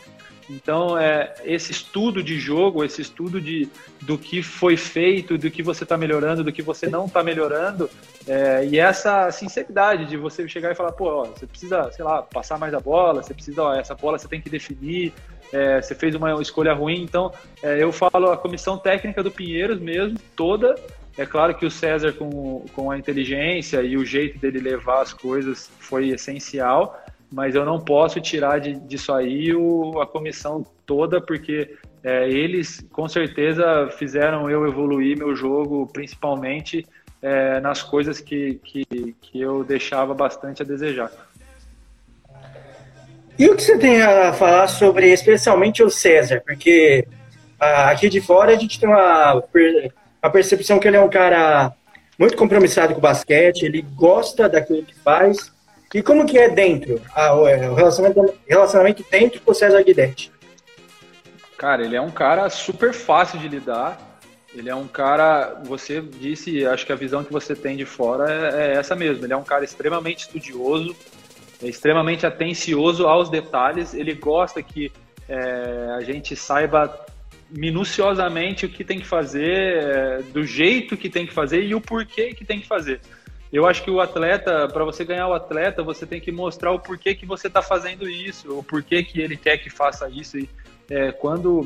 Então, 0.48 0.98
é, 0.98 1.34
esse 1.44 1.72
estudo 1.72 2.22
de 2.22 2.38
jogo, 2.38 2.84
esse 2.84 3.00
estudo 3.00 3.40
de, 3.40 3.68
do 4.02 4.18
que 4.18 4.42
foi 4.42 4.76
feito, 4.76 5.38
do 5.38 5.50
que 5.50 5.62
você 5.62 5.84
está 5.84 5.96
melhorando, 5.96 6.44
do 6.44 6.52
que 6.52 6.62
você 6.62 6.86
não 6.86 7.06
está 7.06 7.22
melhorando, 7.22 7.88
é, 8.26 8.66
e 8.66 8.78
essa 8.78 9.30
sinceridade 9.30 10.04
de 10.04 10.16
você 10.16 10.46
chegar 10.48 10.72
e 10.72 10.74
falar, 10.74 10.92
pô, 10.92 11.06
ó, 11.06 11.24
você 11.24 11.46
precisa, 11.46 11.90
sei 11.92 12.04
lá, 12.04 12.22
passar 12.22 12.58
mais 12.58 12.74
a 12.74 12.80
bola, 12.80 13.22
você 13.22 13.32
precisa, 13.32 13.62
ó, 13.62 13.74
essa 13.74 13.94
bola 13.94 14.18
você 14.18 14.28
tem 14.28 14.40
que 14.40 14.50
definir, 14.50 15.12
é, 15.52 15.80
você 15.80 15.94
fez 15.94 16.14
uma 16.14 16.40
escolha 16.42 16.74
ruim. 16.74 17.02
Então, 17.02 17.32
é, 17.62 17.82
eu 17.82 17.92
falo 17.92 18.30
a 18.30 18.36
comissão 18.36 18.76
técnica 18.76 19.22
do 19.22 19.30
Pinheiros 19.30 19.80
mesmo, 19.80 20.18
toda. 20.36 20.74
É 21.16 21.24
claro 21.24 21.54
que 21.54 21.64
o 21.64 21.70
César, 21.70 22.12
com, 22.12 22.64
com 22.74 22.90
a 22.90 22.98
inteligência 22.98 23.80
e 23.82 23.96
o 23.96 24.04
jeito 24.04 24.38
dele 24.38 24.58
levar 24.58 25.00
as 25.00 25.12
coisas, 25.12 25.70
foi 25.78 26.08
essencial 26.08 27.00
mas 27.34 27.56
eu 27.56 27.64
não 27.64 27.80
posso 27.80 28.20
tirar 28.20 28.60
de, 28.60 28.74
disso 28.74 29.12
aí 29.12 29.52
o, 29.52 30.00
a 30.00 30.06
comissão 30.06 30.64
toda, 30.86 31.20
porque 31.20 31.76
é, 32.02 32.30
eles 32.30 32.86
com 32.92 33.08
certeza 33.08 33.88
fizeram 33.98 34.48
eu 34.48 34.64
evoluir 34.66 35.18
meu 35.18 35.34
jogo, 35.34 35.90
principalmente 35.92 36.86
é, 37.20 37.58
nas 37.58 37.82
coisas 37.82 38.20
que, 38.20 38.60
que, 38.62 39.16
que 39.20 39.40
eu 39.40 39.64
deixava 39.64 40.14
bastante 40.14 40.62
a 40.62 40.64
desejar. 40.64 41.10
E 43.36 43.48
o 43.48 43.56
que 43.56 43.62
você 43.62 43.76
tem 43.78 44.00
a 44.00 44.32
falar 44.32 44.68
sobre 44.68 45.12
especialmente 45.12 45.82
o 45.82 45.90
César? 45.90 46.40
Porque 46.46 47.04
aqui 47.58 48.08
de 48.08 48.20
fora 48.20 48.52
a 48.52 48.56
gente 48.56 48.78
tem 48.78 48.88
uma, 48.88 49.42
a 50.22 50.30
percepção 50.30 50.78
que 50.78 50.86
ele 50.86 50.98
é 50.98 51.00
um 51.00 51.10
cara 51.10 51.72
muito 52.16 52.36
compromissado 52.36 52.92
com 52.92 53.00
o 53.00 53.02
basquete, 53.02 53.64
ele 53.64 53.82
gosta 53.82 54.48
daquilo 54.48 54.84
que 54.84 54.94
faz, 54.94 55.52
e 55.92 56.02
como 56.02 56.26
que 56.26 56.38
é 56.38 56.48
dentro, 56.48 57.00
a, 57.14 57.26
é, 57.26 57.68
o 57.68 57.74
relacionamento, 57.74 58.34
relacionamento 58.46 59.04
dentro 59.10 59.40
com 59.40 59.50
o 59.52 59.54
César 59.54 59.82
Guidetti? 59.82 60.32
Cara, 61.56 61.84
ele 61.84 61.96
é 61.96 62.00
um 62.00 62.10
cara 62.10 62.48
super 62.50 62.92
fácil 62.92 63.38
de 63.38 63.48
lidar. 63.48 63.98
Ele 64.54 64.68
é 64.68 64.74
um 64.74 64.86
cara, 64.86 65.60
você 65.64 66.00
disse, 66.00 66.64
acho 66.66 66.86
que 66.86 66.92
a 66.92 66.96
visão 66.96 67.24
que 67.24 67.32
você 67.32 67.56
tem 67.56 67.76
de 67.76 67.84
fora 67.84 68.30
é, 68.30 68.72
é 68.72 68.76
essa 68.76 68.94
mesmo. 68.94 69.24
Ele 69.24 69.32
é 69.32 69.36
um 69.36 69.44
cara 69.44 69.64
extremamente 69.64 70.20
estudioso, 70.20 70.94
é 71.62 71.66
extremamente 71.66 72.26
atencioso 72.26 73.06
aos 73.06 73.28
detalhes. 73.28 73.94
Ele 73.94 74.14
gosta 74.14 74.62
que 74.62 74.92
é, 75.28 75.94
a 75.96 76.00
gente 76.02 76.36
saiba 76.36 77.04
minuciosamente 77.50 78.66
o 78.66 78.68
que 78.68 78.84
tem 78.84 78.98
que 78.98 79.06
fazer, 79.06 79.84
é, 79.84 80.22
do 80.32 80.44
jeito 80.44 80.96
que 80.96 81.08
tem 81.08 81.26
que 81.26 81.32
fazer 81.32 81.62
e 81.62 81.74
o 81.74 81.80
porquê 81.80 82.34
que 82.34 82.44
tem 82.44 82.60
que 82.60 82.66
fazer. 82.66 83.00
Eu 83.54 83.68
acho 83.68 83.84
que 83.84 83.90
o 83.90 84.00
atleta, 84.00 84.66
para 84.66 84.84
você 84.84 85.04
ganhar 85.04 85.28
o 85.28 85.32
atleta, 85.32 85.80
você 85.80 86.04
tem 86.04 86.20
que 86.20 86.32
mostrar 86.32 86.72
o 86.72 86.80
porquê 86.80 87.14
que 87.14 87.24
você 87.24 87.46
está 87.46 87.62
fazendo 87.62 88.10
isso, 88.10 88.58
o 88.58 88.64
porquê 88.64 89.04
que 89.04 89.20
ele 89.20 89.36
quer 89.36 89.58
que 89.58 89.70
faça 89.70 90.10
isso. 90.10 90.36
E 90.36 90.50
é, 90.90 91.12
quando 91.12 91.64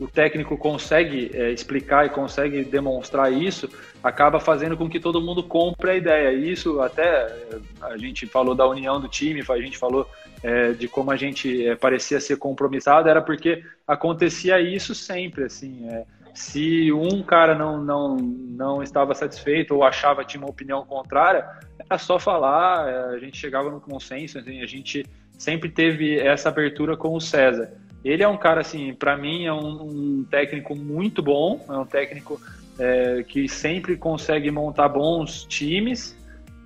o 0.00 0.08
técnico 0.08 0.56
consegue 0.56 1.30
é, 1.34 1.50
explicar 1.50 2.06
e 2.06 2.08
consegue 2.08 2.64
demonstrar 2.64 3.30
isso, 3.30 3.68
acaba 4.02 4.40
fazendo 4.40 4.74
com 4.74 4.88
que 4.88 4.98
todo 4.98 5.20
mundo 5.20 5.42
compre 5.42 5.90
a 5.90 5.94
ideia. 5.94 6.32
Isso 6.32 6.80
até 6.80 7.04
é, 7.04 7.58
a 7.82 7.98
gente 7.98 8.26
falou 8.26 8.54
da 8.54 8.66
união 8.66 8.98
do 8.98 9.06
time, 9.06 9.44
a 9.46 9.58
gente 9.58 9.76
falou 9.76 10.08
é, 10.42 10.72
de 10.72 10.88
como 10.88 11.10
a 11.10 11.16
gente 11.16 11.66
é, 11.66 11.76
parecia 11.76 12.20
ser 12.20 12.38
compromissado, 12.38 13.06
era 13.06 13.20
porque 13.20 13.62
acontecia 13.86 14.58
isso 14.62 14.94
sempre, 14.94 15.44
assim. 15.44 15.86
É, 16.32 16.36
Se 16.36 16.92
um 16.92 17.22
cara 17.22 17.54
não, 17.54 17.82
não, 17.82 18.16
não 18.16 18.82
estava 18.82 19.14
satisfeito 19.14 19.74
ou 19.74 19.84
achava 19.84 20.24
tinha 20.24 20.40
uma 20.40 20.50
opinião 20.50 20.84
contrária, 20.84 21.46
era 21.78 21.98
só 21.98 22.18
falar, 22.18 23.10
a 23.10 23.18
gente 23.18 23.36
chegava 23.36 23.70
no 23.70 23.80
consenso, 23.80 24.38
assim, 24.38 24.62
a 24.62 24.66
gente 24.66 25.04
sempre 25.38 25.68
teve 25.68 26.18
essa 26.18 26.48
abertura 26.48 26.96
com 26.96 27.14
o 27.14 27.20
César. 27.20 27.72
Ele 28.04 28.22
é 28.22 28.28
um 28.28 28.36
cara, 28.36 28.60
assim, 28.60 28.94
para 28.94 29.16
mim 29.16 29.44
é 29.44 29.52
um, 29.52 29.82
um, 29.82 30.26
técnico 30.28 30.74
muito 30.74 31.22
bom, 31.22 31.64
é 31.68 31.72
um 31.72 31.86
técnico 31.86 32.40
é, 32.78 33.22
que 33.22 33.48
sempre 33.48 33.96
consegue 33.96 34.50
montar 34.50 34.88
bons 34.88 35.44
times, 35.44 36.16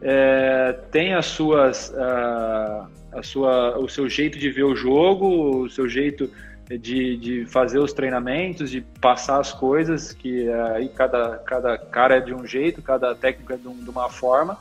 é, 0.01 0.73
tem 0.91 1.15
as 1.15 1.27
suas, 1.27 1.95
a, 1.95 2.89
a, 3.13 3.23
sua, 3.23 3.79
o 3.79 3.89
seu 3.89 4.09
jeito 4.09 4.39
de 4.39 4.51
ver 4.51 4.65
o 4.65 4.75
jogo, 4.75 5.65
o 5.65 5.71
seu 5.71 5.89
jeito 5.89 6.31
de, 6.69 7.17
de 7.17 7.47
fazer 7.47 7.79
os 7.79 7.93
treinamentos, 7.93 8.71
de 8.71 8.81
passar 9.01 9.39
as 9.39 9.53
coisas, 9.53 10.13
que 10.13 10.51
aí 10.75 10.89
cada, 10.89 11.39
cada 11.39 11.79
cara 11.79 12.17
é 12.17 12.21
de 12.21 12.35
um 12.35 12.45
jeito, 12.45 12.83
cada 12.83 13.15
técnico 13.15 13.53
é 13.53 13.57
de, 13.57 13.69
um, 13.69 13.75
de 13.75 13.89
uma 13.89 14.09
forma, 14.09 14.59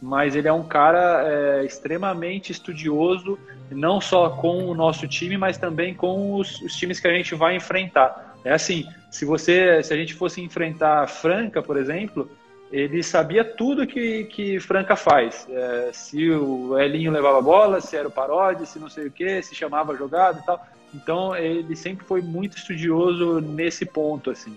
mas 0.00 0.36
ele 0.36 0.46
é 0.46 0.52
um 0.52 0.62
cara 0.62 1.24
é, 1.26 1.64
extremamente 1.64 2.52
estudioso, 2.52 3.36
não 3.70 4.00
só 4.00 4.30
com 4.30 4.66
o 4.66 4.74
nosso 4.74 5.08
time, 5.08 5.36
mas 5.36 5.58
também 5.58 5.94
com 5.94 6.34
os, 6.34 6.60
os, 6.62 6.76
times 6.76 7.00
que 7.00 7.08
a 7.08 7.12
gente 7.12 7.34
vai 7.34 7.56
enfrentar. 7.56 8.36
É 8.44 8.52
assim, 8.52 8.86
se 9.10 9.24
você, 9.24 9.82
se 9.82 9.92
a 9.92 9.96
gente 9.96 10.14
fosse 10.14 10.40
enfrentar 10.40 11.08
Franca, 11.08 11.60
por 11.60 11.76
exemplo, 11.76 12.30
ele 12.70 13.02
sabia 13.02 13.44
tudo 13.44 13.86
que, 13.86 14.24
que 14.24 14.60
Franca 14.60 14.94
faz. 14.94 15.48
É, 15.50 15.90
se 15.92 16.30
o 16.30 16.78
Elinho 16.78 17.10
levava 17.10 17.38
a 17.38 17.42
bola, 17.42 17.80
se 17.80 17.96
era 17.96 18.06
o 18.06 18.12
Parodi, 18.12 18.66
se 18.66 18.78
não 18.78 18.88
sei 18.88 19.08
o 19.08 19.10
que, 19.10 19.42
se 19.42 19.56
chamava 19.56 19.96
jogado 19.96 20.38
e 20.38 20.46
tal. 20.46 20.64
Então 20.94 21.36
ele 21.36 21.76
sempre 21.76 22.04
foi 22.06 22.20
muito 22.22 22.56
estudioso 22.56 23.40
nesse 23.40 23.84
ponto, 23.84 24.30
assim. 24.30 24.56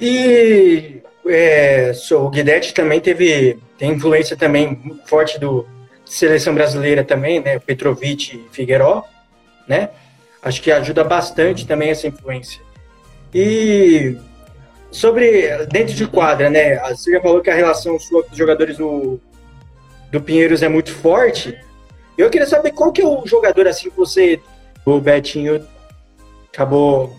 E 0.00 1.02
é, 1.26 1.92
o 2.12 2.28
Guidetti 2.28 2.74
também 2.74 3.00
teve 3.00 3.58
tem 3.78 3.92
influência 3.92 4.36
também 4.36 4.98
forte 5.06 5.38
do 5.38 5.66
seleção 6.04 6.54
brasileira 6.54 7.04
também, 7.04 7.40
né? 7.40 7.58
Petrovic 7.58 8.36
e 8.36 8.54
Figueiró, 8.54 9.04
né? 9.66 9.90
Acho 10.42 10.62
que 10.62 10.70
ajuda 10.70 11.02
bastante 11.02 11.66
também 11.66 11.90
essa 11.90 12.06
influência. 12.06 12.62
E 13.34 14.16
sobre 14.90 15.66
dentro 15.66 15.94
de 15.94 16.06
quadra, 16.06 16.48
né? 16.48 16.78
Você 16.90 17.12
já 17.12 17.20
falou 17.20 17.40
que 17.40 17.50
a 17.50 17.54
relação 17.54 17.98
sua 17.98 18.22
com 18.22 18.30
os 18.30 18.38
jogadores 18.38 18.78
do, 18.78 19.20
do 20.10 20.20
Pinheiros 20.20 20.62
é 20.62 20.68
muito 20.68 20.92
forte. 20.92 21.58
Eu 22.16 22.30
queria 22.30 22.46
saber 22.46 22.72
qual 22.72 22.92
que 22.92 23.02
é 23.02 23.06
o 23.06 23.26
jogador 23.26 23.66
assim 23.66 23.90
que 23.90 23.96
você, 23.96 24.40
o 24.86 25.00
Betinho, 25.00 25.66
acabou 26.48 27.14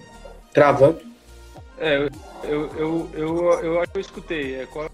travando. 0.54 1.02
É, 1.78 1.98
eu, 2.44 2.72
eu, 2.76 3.10
eu, 3.14 3.54
eu, 3.62 3.82
acho 3.82 3.92
que 3.92 3.98
eu 3.98 4.02
escutei. 4.02 4.56
É, 4.56 4.66
qual, 4.66 4.90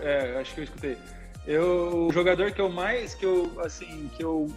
é, 0.00 0.38
acho 0.40 0.54
que 0.54 0.60
eu 0.60 0.64
escutei. 0.64 0.96
Eu, 1.46 2.06
o 2.06 2.12
jogador 2.12 2.52
que 2.52 2.60
eu 2.60 2.70
mais, 2.70 3.14
que 3.14 3.26
eu, 3.26 3.50
assim, 3.60 4.08
que 4.16 4.24
eu 4.24 4.48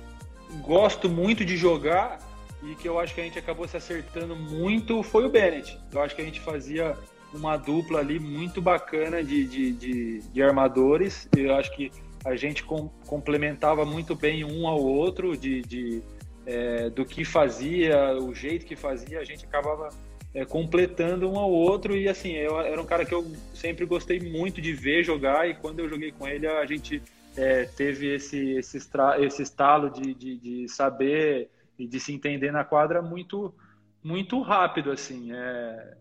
gosto 0.62 1.10
muito 1.10 1.44
de 1.44 1.58
jogar 1.58 2.20
e 2.64 2.76
que 2.76 2.88
eu 2.88 3.00
acho 3.00 3.14
que 3.14 3.22
a 3.22 3.24
gente 3.24 3.38
acabou 3.38 3.68
se 3.68 3.76
acertando 3.76 4.36
muito 4.36 5.02
foi 5.04 5.26
o 5.26 5.30
Bennett. 5.30 5.78
Eu 5.92 6.02
acho 6.02 6.16
que 6.16 6.22
a 6.22 6.26
gente 6.26 6.40
fazia 6.40 6.96
uma 7.34 7.58
dupla 7.58 8.00
ali 8.00 8.20
muito 8.20 8.62
bacana 8.62 9.24
de, 9.24 9.46
de, 9.46 9.72
de, 9.74 10.20
de 10.20 10.44
armadores. 10.44 11.28
Eu 11.36 11.56
acho 11.56 11.76
que 11.76 11.92
a 12.24 12.36
gente 12.36 12.64
com, 12.64 12.90
complementava 13.06 13.86
muito 13.86 14.16
bem 14.16 14.44
um 14.46 14.68
ao 14.68 14.80
outro 14.80 15.36
de, 15.36 15.62
de 15.64 16.02
é, 16.48 16.90
do 16.90 17.06
que 17.06 17.26
fazia, 17.26 18.18
o 18.18 18.34
jeito 18.34 18.66
que 18.66 18.78
fazia, 18.78 19.20
a 19.20 19.24
gente 19.26 19.46
acabava 19.46 19.90
é, 20.34 20.46
completando 20.46 21.30
um 21.30 21.38
ao 21.38 21.52
outro. 21.52 21.96
E 21.96 22.08
assim, 22.08 22.32
eu 22.32 22.58
era 22.60 22.82
um 22.82 22.86
cara 22.86 23.06
que 23.06 23.14
eu 23.14 23.30
sempre 23.54 23.86
gostei 23.86 24.18
muito 24.20 24.62
de 24.62 24.72
ver 24.72 25.04
jogar. 25.04 25.50
E 25.50 25.56
quando 25.56 25.80
eu 25.80 25.90
joguei 25.90 26.14
com 26.14 26.26
ele 26.26 26.48
a 26.48 26.66
gente 26.66 27.04
é, 27.36 27.66
teve 27.66 28.16
esse, 28.16 28.52
esse, 28.52 28.78
esse 29.20 29.42
estalo 29.42 29.90
de, 29.90 30.14
de, 30.14 30.38
de, 30.38 30.70
saber 30.70 31.50
e 31.78 31.86
de 31.86 32.00
se 32.00 32.14
entender 32.14 32.52
na 32.52 32.64
quadra 32.64 33.02
muito 33.02 33.54
muito 34.02 34.40
rápido 34.40 34.90
assim. 34.90 35.34
É, 35.34 35.98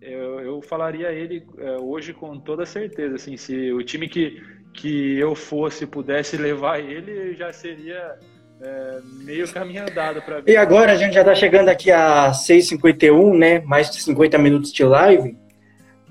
eu, 0.00 0.40
eu 0.40 0.62
falaria 0.62 1.12
ele 1.12 1.46
é, 1.58 1.76
hoje 1.76 2.14
com 2.14 2.40
toda 2.40 2.64
certeza. 2.64 3.16
Assim, 3.16 3.36
se 3.36 3.70
o 3.72 3.82
time 3.82 4.08
que, 4.08 4.42
que 4.72 5.18
eu 5.18 5.34
fosse 5.34 5.86
pudesse 5.86 6.38
levar 6.38 6.80
ele, 6.80 7.34
já 7.34 7.52
seria 7.52 8.18
é, 8.60 8.98
meio 9.24 9.48
caminho 9.48 9.82
andado 9.82 10.22
para 10.22 10.42
E 10.46 10.56
agora 10.56 10.92
a 10.92 10.96
gente 10.96 11.14
já 11.14 11.20
está 11.20 11.34
chegando 11.34 11.68
aqui 11.68 11.90
a 11.90 12.30
6h51, 12.32 13.36
né? 13.36 13.60
Mais 13.60 13.90
de 13.90 14.00
50 14.02 14.38
minutos 14.38 14.72
de 14.72 14.84
live. 14.84 15.36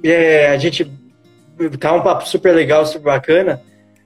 É, 0.03 0.47
a 0.47 0.57
gente 0.57 0.91
tá 1.79 1.93
um 1.93 2.01
papo 2.01 2.27
super 2.27 2.53
legal, 2.53 2.85
super 2.85 3.05
bacana. 3.05 3.61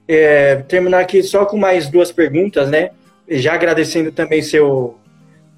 É, 0.08 0.56
terminar 0.56 1.00
aqui 1.00 1.22
só 1.22 1.44
com 1.44 1.56
mais 1.56 1.88
duas 1.88 2.10
perguntas, 2.10 2.68
né? 2.68 2.90
Já 3.28 3.54
agradecendo 3.54 4.10
também 4.10 4.42
seu, 4.42 4.98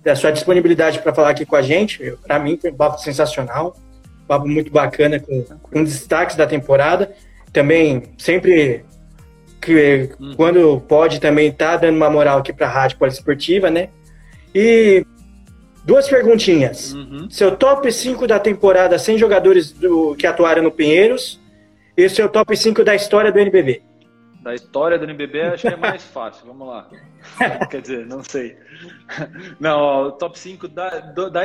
a 0.05 0.15
sua 0.15 0.31
disponibilidade 0.31 0.99
para 0.99 1.15
falar 1.15 1.31
aqui 1.31 1.47
com 1.47 1.57
a 1.57 1.63
gente. 1.63 2.15
Para 2.27 2.39
mim 2.39 2.59
foi 2.61 2.71
um 2.71 2.77
papo 2.77 2.99
sensacional 2.99 3.75
papo 4.33 4.49
muito 4.49 4.71
bacana 4.71 5.21
com, 5.21 5.45
com 5.61 5.85
destaques 5.85 6.37
da 6.37 6.47
temporada. 6.47 7.13
Também 7.53 8.03
sempre 8.17 8.85
que 9.63 10.11
uhum. 10.19 10.35
quando 10.35 10.81
pode 10.89 11.21
também 11.21 11.53
tá 11.53 11.77
dando 11.77 11.97
uma 11.97 12.11
moral 12.11 12.39
aqui 12.39 12.53
para 12.53 12.67
a 12.67 12.71
Rádio 12.71 12.99
Poliesportiva, 12.99 13.71
né? 13.71 13.89
E 14.53 15.07
duas 15.85 16.09
perguntinhas. 16.09 16.93
Uhum. 16.93 17.31
Seu 17.31 17.57
top 17.57 17.91
5 17.91 18.27
da 18.27 18.41
temporada 18.41 18.99
sem 18.99 19.17
jogadores 19.17 19.73
do, 19.73 20.17
que 20.17 20.27
atuaram 20.27 20.63
no 20.63 20.71
Pinheiros 20.71 21.41
e 21.97 22.09
seu 22.09 22.29
top 22.29 22.57
5 22.57 22.83
da 22.83 22.95
história 22.95 23.31
do 23.31 23.39
NBB. 23.39 23.83
Da 24.43 24.55
história 24.55 24.99
do 24.99 25.05
NBB 25.05 25.41
acho 25.43 25.69
que 25.69 25.75
é 25.75 25.77
mais 25.77 26.03
fácil. 26.03 26.47
Vamos 26.47 26.67
lá. 26.67 26.89
Quer 27.71 27.81
dizer, 27.81 28.07
não 28.07 28.25
sei. 28.25 28.57
Não, 29.61 29.79
ó, 29.79 30.11
top 30.11 30.37
5 30.37 30.67
da, 30.67 30.99
do, 30.99 31.31
da 31.31 31.43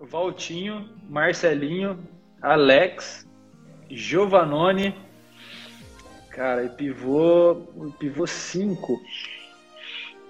Valtinho, 0.00 0.88
Marcelinho, 1.08 1.98
Alex, 2.40 3.28
Giovanoni. 3.90 4.94
Cara, 6.30 6.64
e 6.64 6.68
pivô. 6.68 7.56
Pivô 7.98 8.26
5. 8.26 9.00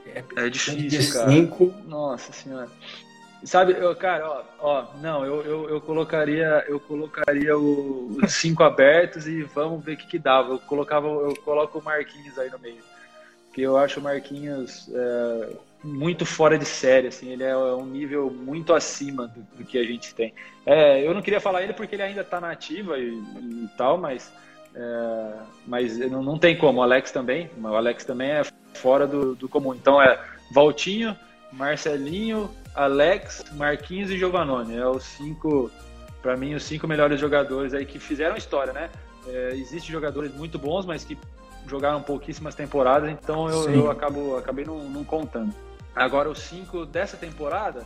É, 0.06 0.24
é 0.36 0.48
difícil, 0.48 1.14
cara. 1.14 1.30
Cinco. 1.30 1.74
Nossa 1.86 2.32
senhora. 2.32 2.68
Sabe, 3.44 3.72
eu, 3.72 3.96
cara, 3.96 4.28
ó, 4.28 4.44
ó, 4.58 4.86
não, 5.00 5.24
eu, 5.24 5.42
eu, 5.42 5.70
eu 5.70 5.80
colocaria, 5.80 6.62
eu 6.68 6.78
colocaria 6.78 7.56
o, 7.56 8.18
os 8.22 8.32
cinco 8.34 8.62
abertos 8.62 9.26
e 9.26 9.42
vamos 9.44 9.82
ver 9.82 9.94
o 9.94 9.96
que, 9.96 10.06
que 10.06 10.18
dava. 10.18 10.52
Eu 10.52 10.58
colocava, 10.58 11.06
eu 11.06 11.34
coloco 11.36 11.78
o 11.78 11.82
Marquinhos 11.82 12.38
aí 12.38 12.50
no 12.50 12.58
meio. 12.58 12.82
Porque 13.46 13.62
eu 13.62 13.78
acho 13.78 13.98
o 13.98 14.02
Marquinhos. 14.02 14.90
É, 14.92 15.56
muito 15.82 16.26
fora 16.26 16.58
de 16.58 16.66
série, 16.66 17.08
assim, 17.08 17.30
ele 17.30 17.42
é 17.42 17.56
um 17.56 17.86
nível 17.86 18.30
muito 18.30 18.74
acima 18.74 19.26
do, 19.28 19.40
do 19.56 19.64
que 19.64 19.78
a 19.78 19.82
gente 19.82 20.14
tem. 20.14 20.34
É, 20.66 21.06
eu 21.06 21.14
não 21.14 21.22
queria 21.22 21.40
falar 21.40 21.62
ele 21.62 21.72
porque 21.72 21.94
ele 21.94 22.02
ainda 22.02 22.20
está 22.20 22.40
na 22.40 22.50
ativa 22.50 22.98
e, 22.98 23.08
e, 23.08 23.68
tal, 23.78 23.96
mas, 23.96 24.30
é, 24.74 25.32
mas 25.66 25.98
não, 25.98 26.22
não, 26.22 26.38
tem 26.38 26.56
como. 26.56 26.80
O 26.80 26.82
Alex 26.82 27.10
também, 27.10 27.50
o 27.60 27.66
Alex 27.68 28.04
também 28.04 28.30
é 28.30 28.42
fora 28.74 29.06
do, 29.06 29.34
do 29.34 29.48
comum. 29.48 29.74
Então 29.74 30.00
é 30.00 30.18
Valtinho, 30.52 31.16
Marcelinho, 31.52 32.50
Alex, 32.74 33.44
Marquinhos 33.52 34.10
e 34.10 34.18
Giovanoni. 34.18 34.76
É 34.76 34.86
os 34.86 35.04
cinco, 35.04 35.70
para 36.22 36.36
mim, 36.36 36.54
os 36.54 36.62
cinco 36.62 36.86
melhores 36.86 37.20
jogadores 37.20 37.74
aí 37.74 37.84
que 37.84 37.98
fizeram 37.98 38.36
história, 38.36 38.72
né? 38.72 38.90
É, 39.26 39.50
Existem 39.54 39.90
jogadores 39.90 40.34
muito 40.34 40.58
bons, 40.58 40.86
mas 40.86 41.04
que 41.04 41.18
jogaram 41.66 42.02
pouquíssimas 42.02 42.54
temporadas, 42.54 43.10
então 43.10 43.48
eu, 43.48 43.70
eu 43.70 43.90
acabo, 43.90 44.36
acabei 44.36 44.64
não, 44.64 44.78
não 44.88 45.04
contando. 45.04 45.54
Agora, 45.94 46.28
os 46.30 46.38
cinco 46.38 46.86
dessa 46.86 47.16
temporada, 47.16 47.84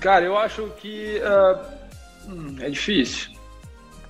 cara, 0.00 0.24
eu 0.24 0.36
acho 0.36 0.68
que 0.78 1.20
uh, 1.20 2.30
hum, 2.30 2.56
é 2.60 2.68
difícil. 2.68 3.37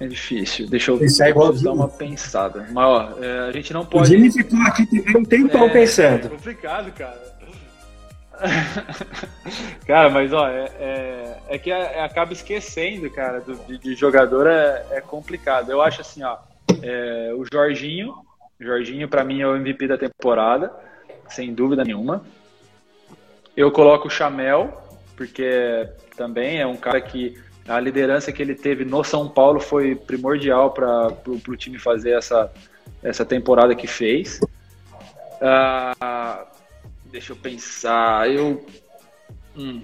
É 0.01 0.07
difícil. 0.07 0.69
Deixa 0.69 0.93
eu, 0.93 1.05
Isso 1.05 1.23
é 1.23 1.33
dar 1.33 1.73
uma 1.73 1.89
pensada. 1.89 2.69
Mas, 2.71 2.85
ó, 2.85 3.19
é, 3.21 3.49
a 3.49 3.53
gente 3.53 3.73
não 3.73 3.85
pode. 3.85 4.05
O 4.05 4.07
Jimmy 4.07 4.33
ficou 4.33 4.61
aqui 4.63 4.87
também 4.87 5.17
um 5.17 5.25
tempão 5.25 5.65
é, 5.65 5.69
pensando. 5.71 6.27
É 6.27 6.29
complicado, 6.29 6.93
cara. 6.93 7.39
cara, 9.85 10.11
mas 10.11 10.33
ó, 10.33 10.49
é, 10.49 10.71
é, 10.79 11.39
é 11.49 11.59
que 11.59 11.73
é, 11.73 12.03
acaba 12.03 12.33
esquecendo, 12.33 13.11
cara, 13.11 13.41
do, 13.41 13.57
de, 13.67 13.79
de 13.79 13.95
jogador 13.95 14.47
é, 14.47 14.87
é, 14.93 15.01
complicado. 15.01 15.71
Eu 15.71 15.83
acho 15.83 16.01
assim, 16.01 16.23
ó, 16.23 16.39
é, 16.83 17.33
o 17.35 17.45
Jorginho, 17.53 18.15
Jorginho 18.61 19.09
para 19.09 19.25
mim 19.25 19.41
é 19.41 19.47
o 19.47 19.57
MVP 19.57 19.89
da 19.89 19.99
temporada, 19.99 20.73
sem 21.29 21.53
dúvida 21.53 21.85
nenhuma. 21.85 22.25
Eu 23.57 23.73
coloco 23.73 24.07
o 24.07 24.11
Chamel, 24.11 24.81
porque 25.17 25.89
também 26.17 26.61
é 26.61 26.67
um 26.67 26.77
cara 26.77 27.01
que 27.01 27.37
a 27.69 27.79
liderança 27.79 28.33
que 28.33 28.41
ele 28.41 28.55
teve 28.55 28.85
no 28.85 29.05
São 29.05 29.29
Paulo 29.29 29.61
foi 29.61 29.95
primordial 29.95 30.71
para 30.73 31.13
o 31.27 31.57
time 31.57 31.79
fazer 31.79 32.13
essa, 32.13 32.51
essa 33.03 33.25
temporada 33.25 33.75
que 33.75 33.87
fez. 33.87 34.41
Uh, 35.41 36.47
deixa 37.11 37.33
eu 37.33 37.37
pensar. 37.37 38.31
Eu. 38.31 38.65
Hum, 39.57 39.83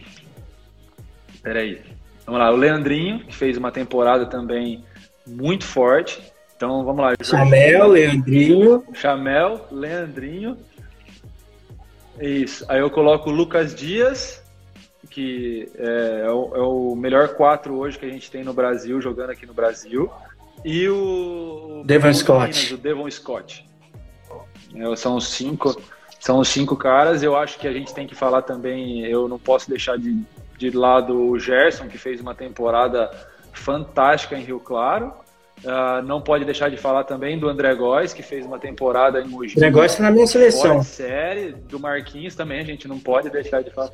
peraí. 1.43 1.83
Vamos 2.27 2.41
lá, 2.41 2.51
o 2.51 2.57
Leandrinho, 2.57 3.21
que 3.21 3.35
fez 3.35 3.57
uma 3.59 3.71
temporada 3.71 4.27
também 4.27 4.83
muito 5.27 5.65
forte. 5.65 6.33
Então 6.57 6.85
vamos 6.85 7.05
lá. 7.05 7.15
Chamel, 7.23 7.89
Leandrinho. 7.89 8.85
Chamel, 8.95 9.67
Leandrinho. 9.71 10.57
Isso. 12.21 12.65
Aí 12.69 12.81
eu 12.81 12.91
coloco 12.91 13.29
o 13.29 13.33
Lucas 13.33 13.75
Dias, 13.75 14.43
que 15.15 15.71
é, 15.79 16.25
é, 16.27 16.31
o, 16.31 16.57
é, 16.57 16.61
o, 16.61 16.97
melhor 16.97 17.35
quatro 17.35 17.77
hoje 17.77 17.97
que 17.97 18.05
a 18.05 18.09
gente 18.09 18.29
tem 18.29 18.43
no 18.43 18.53
Brasil, 18.53 19.01
jogando 19.01 19.31
aqui 19.31 19.47
no 19.47 19.55
Brasil. 19.55 20.11
E 20.65 20.89
o. 20.89 21.85
Devon 21.87 22.13
Scott. 22.13 22.41
Minas, 22.41 22.71
o 22.73 22.77
Devon 22.77 23.09
Scott. 23.09 23.65
É, 24.75 24.97
são 24.97 25.15
os 25.15 25.29
cinco. 25.29 25.81
São 26.19 26.41
os 26.41 26.49
cinco 26.49 26.77
caras. 26.77 27.23
Eu 27.23 27.37
acho 27.37 27.61
que 27.61 27.69
a 27.69 27.73
gente 27.73 27.95
tem 27.95 28.09
que 28.09 28.15
falar 28.15 28.43
também. 28.43 29.07
Eu 29.07 29.29
não 29.29 29.39
posso 29.39 29.71
deixar 29.71 29.97
de, 29.97 30.21
de 30.59 30.71
lado 30.71 31.17
o 31.17 31.39
Gerson, 31.39 31.87
que 31.87 31.97
fez 31.97 32.21
uma 32.21 32.35
temporada 32.35 33.09
fantástica 33.53 34.37
em 34.37 34.43
Rio 34.43 34.59
Claro. 34.59 35.13
Uh, 35.63 36.03
não 36.05 36.21
pode 36.21 36.45
deixar 36.45 36.69
de 36.71 36.77
falar 36.77 37.05
também 37.05 37.39
do 37.39 37.49
André 37.49 37.73
Góes, 37.75 38.13
que 38.13 38.23
fez 38.23 38.45
uma 38.45 38.59
temporada 38.59 39.21
em 39.21 39.29
Mogi. 39.29 39.55
André 39.57 39.71
Góes 39.71 39.93
está 39.93 40.03
na 40.03 40.11
minha 40.11 40.27
seleção. 40.27 40.83
série, 40.83 41.53
do 41.53 41.79
Marquinhos 41.79 42.35
também, 42.35 42.59
a 42.59 42.65
gente 42.65 42.89
não 42.89 42.99
pode 42.99 43.31
deixar 43.31 43.63
de 43.63 43.71
falar. 43.71 43.93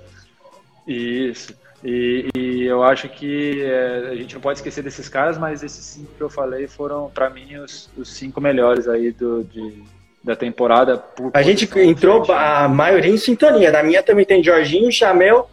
Isso. 0.91 1.55
E, 1.85 2.29
e 2.37 2.65
eu 2.65 2.83
acho 2.83 3.09
que 3.09 3.63
é, 3.63 4.09
a 4.11 4.15
gente 4.15 4.35
não 4.35 4.41
pode 4.41 4.59
esquecer 4.59 4.83
desses 4.83 5.09
caras, 5.09 5.39
mas 5.39 5.63
esses 5.63 5.85
cinco 5.85 6.13
que 6.15 6.21
eu 6.21 6.29
falei 6.29 6.67
foram, 6.67 7.09
para 7.09 7.31
mim, 7.31 7.57
os, 7.57 7.89
os, 7.97 8.13
cinco 8.13 8.41
melhores 8.41 8.87
aí 8.87 9.13
do, 9.13 9.45
de, 9.45 9.83
da 10.23 10.37
temporada. 10.37 11.03
a 11.33 11.43
gente 11.43 11.71
entrou 11.79 12.31
a 12.33 12.69
maioria 12.69 13.11
em 13.11 13.17
sintonia. 13.17 13.71
Na 13.71 13.83
minha 13.83 14.03
também 14.03 14.27
tem 14.27 14.43
Jorginho, 14.43 14.93
Chamel 14.93 15.49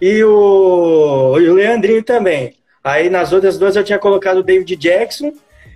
e 0.00 0.22
o, 0.22 1.38
e 1.40 1.48
o 1.48 1.54
Leandrinho 1.54 2.02
também. 2.02 2.54
Aí 2.84 3.08
nas 3.08 3.32
outras 3.32 3.58
duas 3.58 3.74
eu 3.74 3.82
tinha 3.84 3.98
colocado 3.98 4.38
o 4.38 4.42
David 4.42 4.76
Jackson 4.76 5.32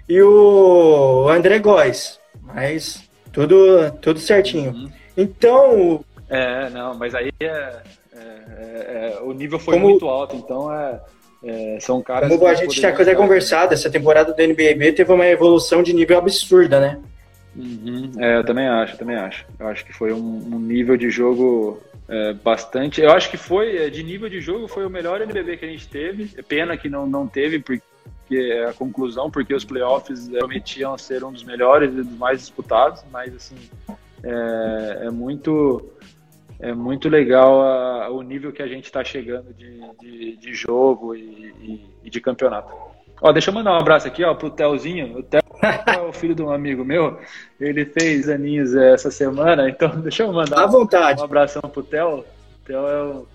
e 0.09 0.21
o 0.21 1.27
André 1.29 1.59
Góes. 1.59 2.21
Mas 2.43 3.03
tudo, 3.33 3.91
tudo 4.01 4.21
certinho. 4.21 4.73
Uhum. 4.73 4.93
Então. 5.17 6.05
É, 6.29 6.71
não, 6.71 6.95
mas 6.95 7.15
aí 7.15 7.31
é, 7.41 7.47
é, 7.47 7.83
é, 8.17 9.19
é 9.19 9.21
o 9.23 9.33
nível 9.33 9.59
foi 9.59 9.75
como, 9.75 9.89
muito 9.89 10.09
alto, 10.09 10.35
então 10.37 10.73
é, 10.73 11.01
é 11.45 11.79
são 11.81 12.03
caras. 12.03 12.29
Como 12.29 12.47
a 12.47 12.55
gente 12.55 12.81
já 12.81 12.91
até 12.91 13.15
conversado, 13.15 13.73
essa 13.73 13.91
temporada 13.91 14.33
do 14.33 14.41
NBB 14.41 14.93
teve 14.93 15.13
uma 15.13 15.27
evolução 15.27 15.83
de 15.83 15.93
nível 15.93 16.19
absurda, 16.19 16.81
né? 16.81 17.01
Uhum, 17.55 18.13
é, 18.19 18.39
eu 18.39 18.45
também 18.45 18.67
acho, 18.67 18.95
eu 18.95 18.99
também 18.99 19.17
acho. 19.17 19.47
Eu 19.59 19.69
acho 19.69 19.85
que 19.85 19.93
foi 19.93 20.13
um, 20.13 20.19
um 20.19 20.59
nível 20.59 20.97
de 20.97 21.11
jogo 21.11 21.81
é, 22.09 22.33
bastante. 22.35 23.01
Eu 23.01 23.11
acho 23.11 23.31
que 23.31 23.37
foi, 23.37 23.89
de 23.91 24.03
nível 24.03 24.29
de 24.29 24.41
jogo, 24.41 24.69
foi 24.69 24.85
o 24.85 24.91
melhor 24.91 25.21
NBB 25.23 25.57
que 25.57 25.65
a 25.65 25.69
gente 25.69 25.89
teve. 25.89 26.31
É 26.37 26.43
pena 26.43 26.77
que 26.77 26.89
não, 26.89 27.07
não 27.07 27.27
teve, 27.27 27.59
porque 27.59 27.83
é 28.31 28.65
a 28.65 28.73
conclusão, 28.73 29.31
porque 29.31 29.55
os 29.55 29.65
playoffs 29.65 30.29
prometiam 30.29 30.99
ser 30.99 31.25
um 31.25 31.33
dos 31.33 31.45
melhores 31.45 31.91
e 31.93 32.03
dos 32.03 32.19
mais 32.19 32.41
disputados, 32.41 33.03
mas 33.11 33.35
assim 33.35 33.57
é, 34.23 35.07
é 35.07 35.11
muito 35.11 35.93
é 36.61 36.73
muito 36.73 37.09
legal 37.09 37.61
a, 37.63 38.11
o 38.11 38.23
nível 38.23 38.53
que 38.53 38.63
a 38.63 38.67
gente 38.67 38.85
está 38.85 39.05
chegando 39.05 39.53
de, 39.53 39.81
de, 40.01 40.37
de 40.37 40.55
jogo 40.55 41.15
e, 41.15 41.21
e, 41.21 41.87
e, 42.05 42.11
de 42.11 42.21
campeonato. 42.21 42.73
Ó, 43.21 43.33
deixa 43.33 43.51
eu 43.51 43.55
mandar 43.55 43.73
um 43.73 43.81
abraço 43.81 44.07
aqui 44.07 44.25
ó, 44.25 44.35
pro 44.35 44.51
Telzinho. 44.51 45.19
O 45.19 45.23
Tel 45.23 45.43
é 45.87 46.01
o 46.01 46.13
filho 46.13 46.35
de 46.35 46.43
um 46.43 46.51
amigo 46.51 46.85
meu. 46.85 47.19
Ele 47.61 47.85
fez 47.85 48.29
aninhos 48.29 48.75
essa 48.75 49.11
semana, 49.11 49.69
então 49.69 49.89
deixa 50.01 50.23
eu 50.23 50.33
mandar 50.33 50.65
à 50.65 50.67
vontade. 50.67 51.21
um 51.21 51.25
abração 51.25 51.63
pro 51.63 51.83
Tel. 51.83 52.25
O 52.63 52.67
Tel 52.67 52.89
é 52.89 53.03
o 53.03 53.27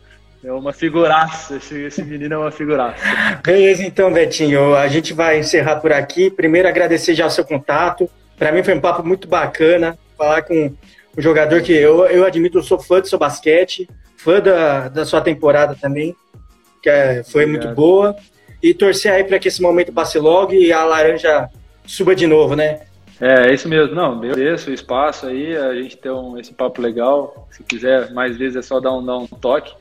é 0.44 0.52
uma 0.52 0.74
figuraça, 0.74 1.58
esse, 1.58 1.84
esse 1.84 2.04
menino 2.04 2.34
é 2.34 2.38
uma 2.38 2.50
figuraça. 2.50 2.98
Beleza, 3.44 3.84
então, 3.84 4.12
Betinho, 4.12 4.76
a 4.76 4.88
gente 4.88 5.14
vai 5.14 5.40
encerrar 5.40 5.76
por 5.76 5.94
aqui. 5.94 6.32
Primeiro, 6.32 6.68
agradecer 6.68 7.14
já 7.14 7.28
o 7.28 7.30
seu 7.30 7.46
contato. 7.46 8.10
Para 8.40 8.52
mim 8.52 8.64
foi 8.64 8.74
um 8.74 8.82
papo 8.82 9.08
muito 9.08 9.28
bacana 9.28 9.96
falar 10.18 10.42
com 10.42 10.74
um 11.18 11.22
jogador 11.22 11.62
que 11.62 11.74
eu, 11.74 12.06
eu 12.06 12.26
admito, 12.26 12.58
eu 12.58 12.64
sou 12.64 12.80
fã 12.80 13.00
do 13.00 13.08
seu 13.08 13.20
basquete, 13.20 13.90
fã 14.18 14.40
da, 14.40 14.88
da 14.88 15.06
sua 15.06 15.22
temporada 15.22 15.76
também, 15.80 16.16
que 16.82 16.90
é, 16.90 17.24
foi 17.24 17.44
Obrigado. 17.44 17.66
muito 17.66 17.76
boa. 17.76 18.16
E 18.62 18.74
torcer 18.74 19.12
aí 19.12 19.24
para 19.24 19.40
que 19.40 19.48
esse 19.48 19.62
momento 19.62 19.92
passe 19.92 20.20
logo 20.20 20.54
e 20.54 20.72
a 20.72 20.84
laranja 20.84 21.50
suba 21.86 22.16
de 22.16 22.28
novo, 22.28 22.56
né? 22.56 22.82
É, 23.20 23.50
é 23.50 23.54
isso 23.54 23.68
mesmo. 23.68 23.96
Não, 23.96 24.14
agradeço 24.14 24.70
o 24.70 24.74
espaço 24.74 25.28
aí, 25.28 25.56
a 25.56 25.74
gente 25.76 25.98
tem 25.98 26.12
um, 26.12 26.38
esse 26.40 26.54
papo 26.54 26.82
legal. 26.82 27.48
Se 27.52 27.64
quiser 27.64 28.12
mais 28.12 28.38
vezes 28.38 28.56
é 28.56 28.62
só 28.62 28.80
dar 28.80 28.94
um, 28.94 29.06
dar 29.06 29.18
um 29.18 29.28
toque. 29.28 29.74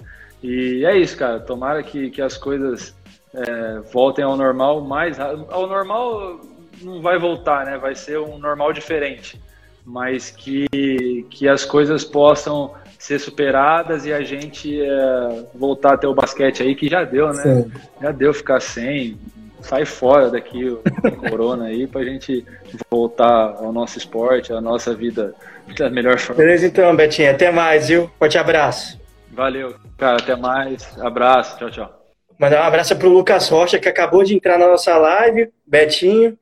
E 0.42 0.84
é 0.84 0.96
isso, 0.96 1.16
cara. 1.16 1.40
Tomara 1.40 1.82
que, 1.82 2.10
que 2.10 2.22
as 2.22 2.36
coisas 2.36 2.94
é, 3.34 3.80
voltem 3.92 4.24
ao 4.24 4.36
normal 4.36 4.80
mais 4.80 5.18
Ao 5.20 5.66
normal 5.66 6.40
não 6.82 7.00
vai 7.00 7.18
voltar, 7.18 7.64
né? 7.66 7.78
Vai 7.78 7.94
ser 7.94 8.18
um 8.18 8.38
normal 8.38 8.72
diferente. 8.72 9.40
Mas 9.84 10.30
que, 10.30 11.26
que 11.30 11.48
as 11.48 11.64
coisas 11.64 12.04
possam 12.04 12.74
ser 12.98 13.18
superadas 13.18 14.04
e 14.04 14.12
a 14.12 14.22
gente 14.22 14.80
é, 14.80 15.44
voltar 15.54 15.94
a 15.94 15.96
ter 15.96 16.06
o 16.06 16.14
basquete 16.14 16.62
aí, 16.62 16.74
que 16.74 16.86
já 16.86 17.02
deu, 17.02 17.32
né? 17.32 17.42
Sim. 17.42 17.72
Já 18.00 18.12
deu 18.12 18.34
ficar 18.34 18.60
sem. 18.60 19.18
Sai 19.62 19.84
fora 19.84 20.30
daqui 20.30 20.68
o 20.68 20.82
corona 21.28 21.66
aí 21.66 21.86
pra 21.86 22.04
gente 22.04 22.44
voltar 22.90 23.56
ao 23.58 23.72
nosso 23.72 23.98
esporte, 23.98 24.52
à 24.52 24.60
nossa 24.60 24.94
vida 24.94 25.34
da 25.78 25.88
melhor 25.88 26.18
forma. 26.18 26.42
Beleza 26.42 26.66
então, 26.66 26.94
Betinho. 26.94 27.30
Até 27.30 27.50
mais, 27.50 27.88
viu? 27.88 28.10
Forte 28.18 28.36
abraço. 28.36 29.00
Valeu, 29.30 29.74
cara. 29.96 30.18
Até 30.18 30.36
mais. 30.36 30.98
Abraço. 31.00 31.58
Tchau, 31.58 31.70
tchau. 31.70 32.00
Mandar 32.38 32.62
um 32.62 32.66
abraço 32.66 32.96
pro 32.96 33.08
Lucas 33.08 33.48
Rocha, 33.48 33.78
que 33.78 33.88
acabou 33.88 34.24
de 34.24 34.34
entrar 34.34 34.58
na 34.58 34.66
nossa 34.66 34.96
live, 34.96 35.50
Betinho. 35.66 36.38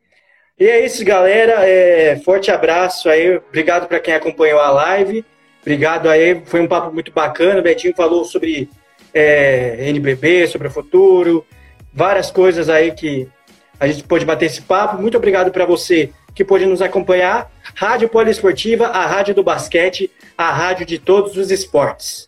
E 0.58 0.66
é 0.66 0.84
isso, 0.84 1.04
galera. 1.04 1.68
É, 1.68 2.16
forte 2.24 2.50
abraço 2.50 3.08
aí. 3.08 3.36
Obrigado 3.36 3.86
para 3.86 4.00
quem 4.00 4.14
acompanhou 4.14 4.58
a 4.60 4.70
live. 4.70 5.24
Obrigado 5.60 6.08
aí. 6.08 6.42
Foi 6.46 6.60
um 6.60 6.66
papo 6.66 6.92
muito 6.92 7.12
bacana. 7.12 7.60
O 7.60 7.62
Betinho 7.62 7.94
falou 7.94 8.24
sobre 8.24 8.68
é, 9.14 9.88
NBB, 9.88 10.46
sobre 10.48 10.68
o 10.68 10.70
futuro, 10.70 11.46
várias 11.92 12.30
coisas 12.30 12.68
aí 12.68 12.92
que 12.92 13.28
a 13.78 13.86
gente 13.86 14.02
pôde 14.02 14.24
bater 14.24 14.46
esse 14.46 14.62
papo. 14.62 15.00
Muito 15.00 15.16
obrigado 15.16 15.50
para 15.52 15.64
você 15.64 16.10
que 16.34 16.44
pôde 16.44 16.66
nos 16.66 16.82
acompanhar. 16.82 17.50
Rádio 17.74 18.08
Poliesportiva, 18.08 18.86
a 18.86 19.06
rádio 19.06 19.34
do 19.34 19.44
basquete, 19.44 20.10
a 20.36 20.50
rádio 20.50 20.86
de 20.86 20.98
todos 20.98 21.36
os 21.36 21.50
esportes. 21.50 22.27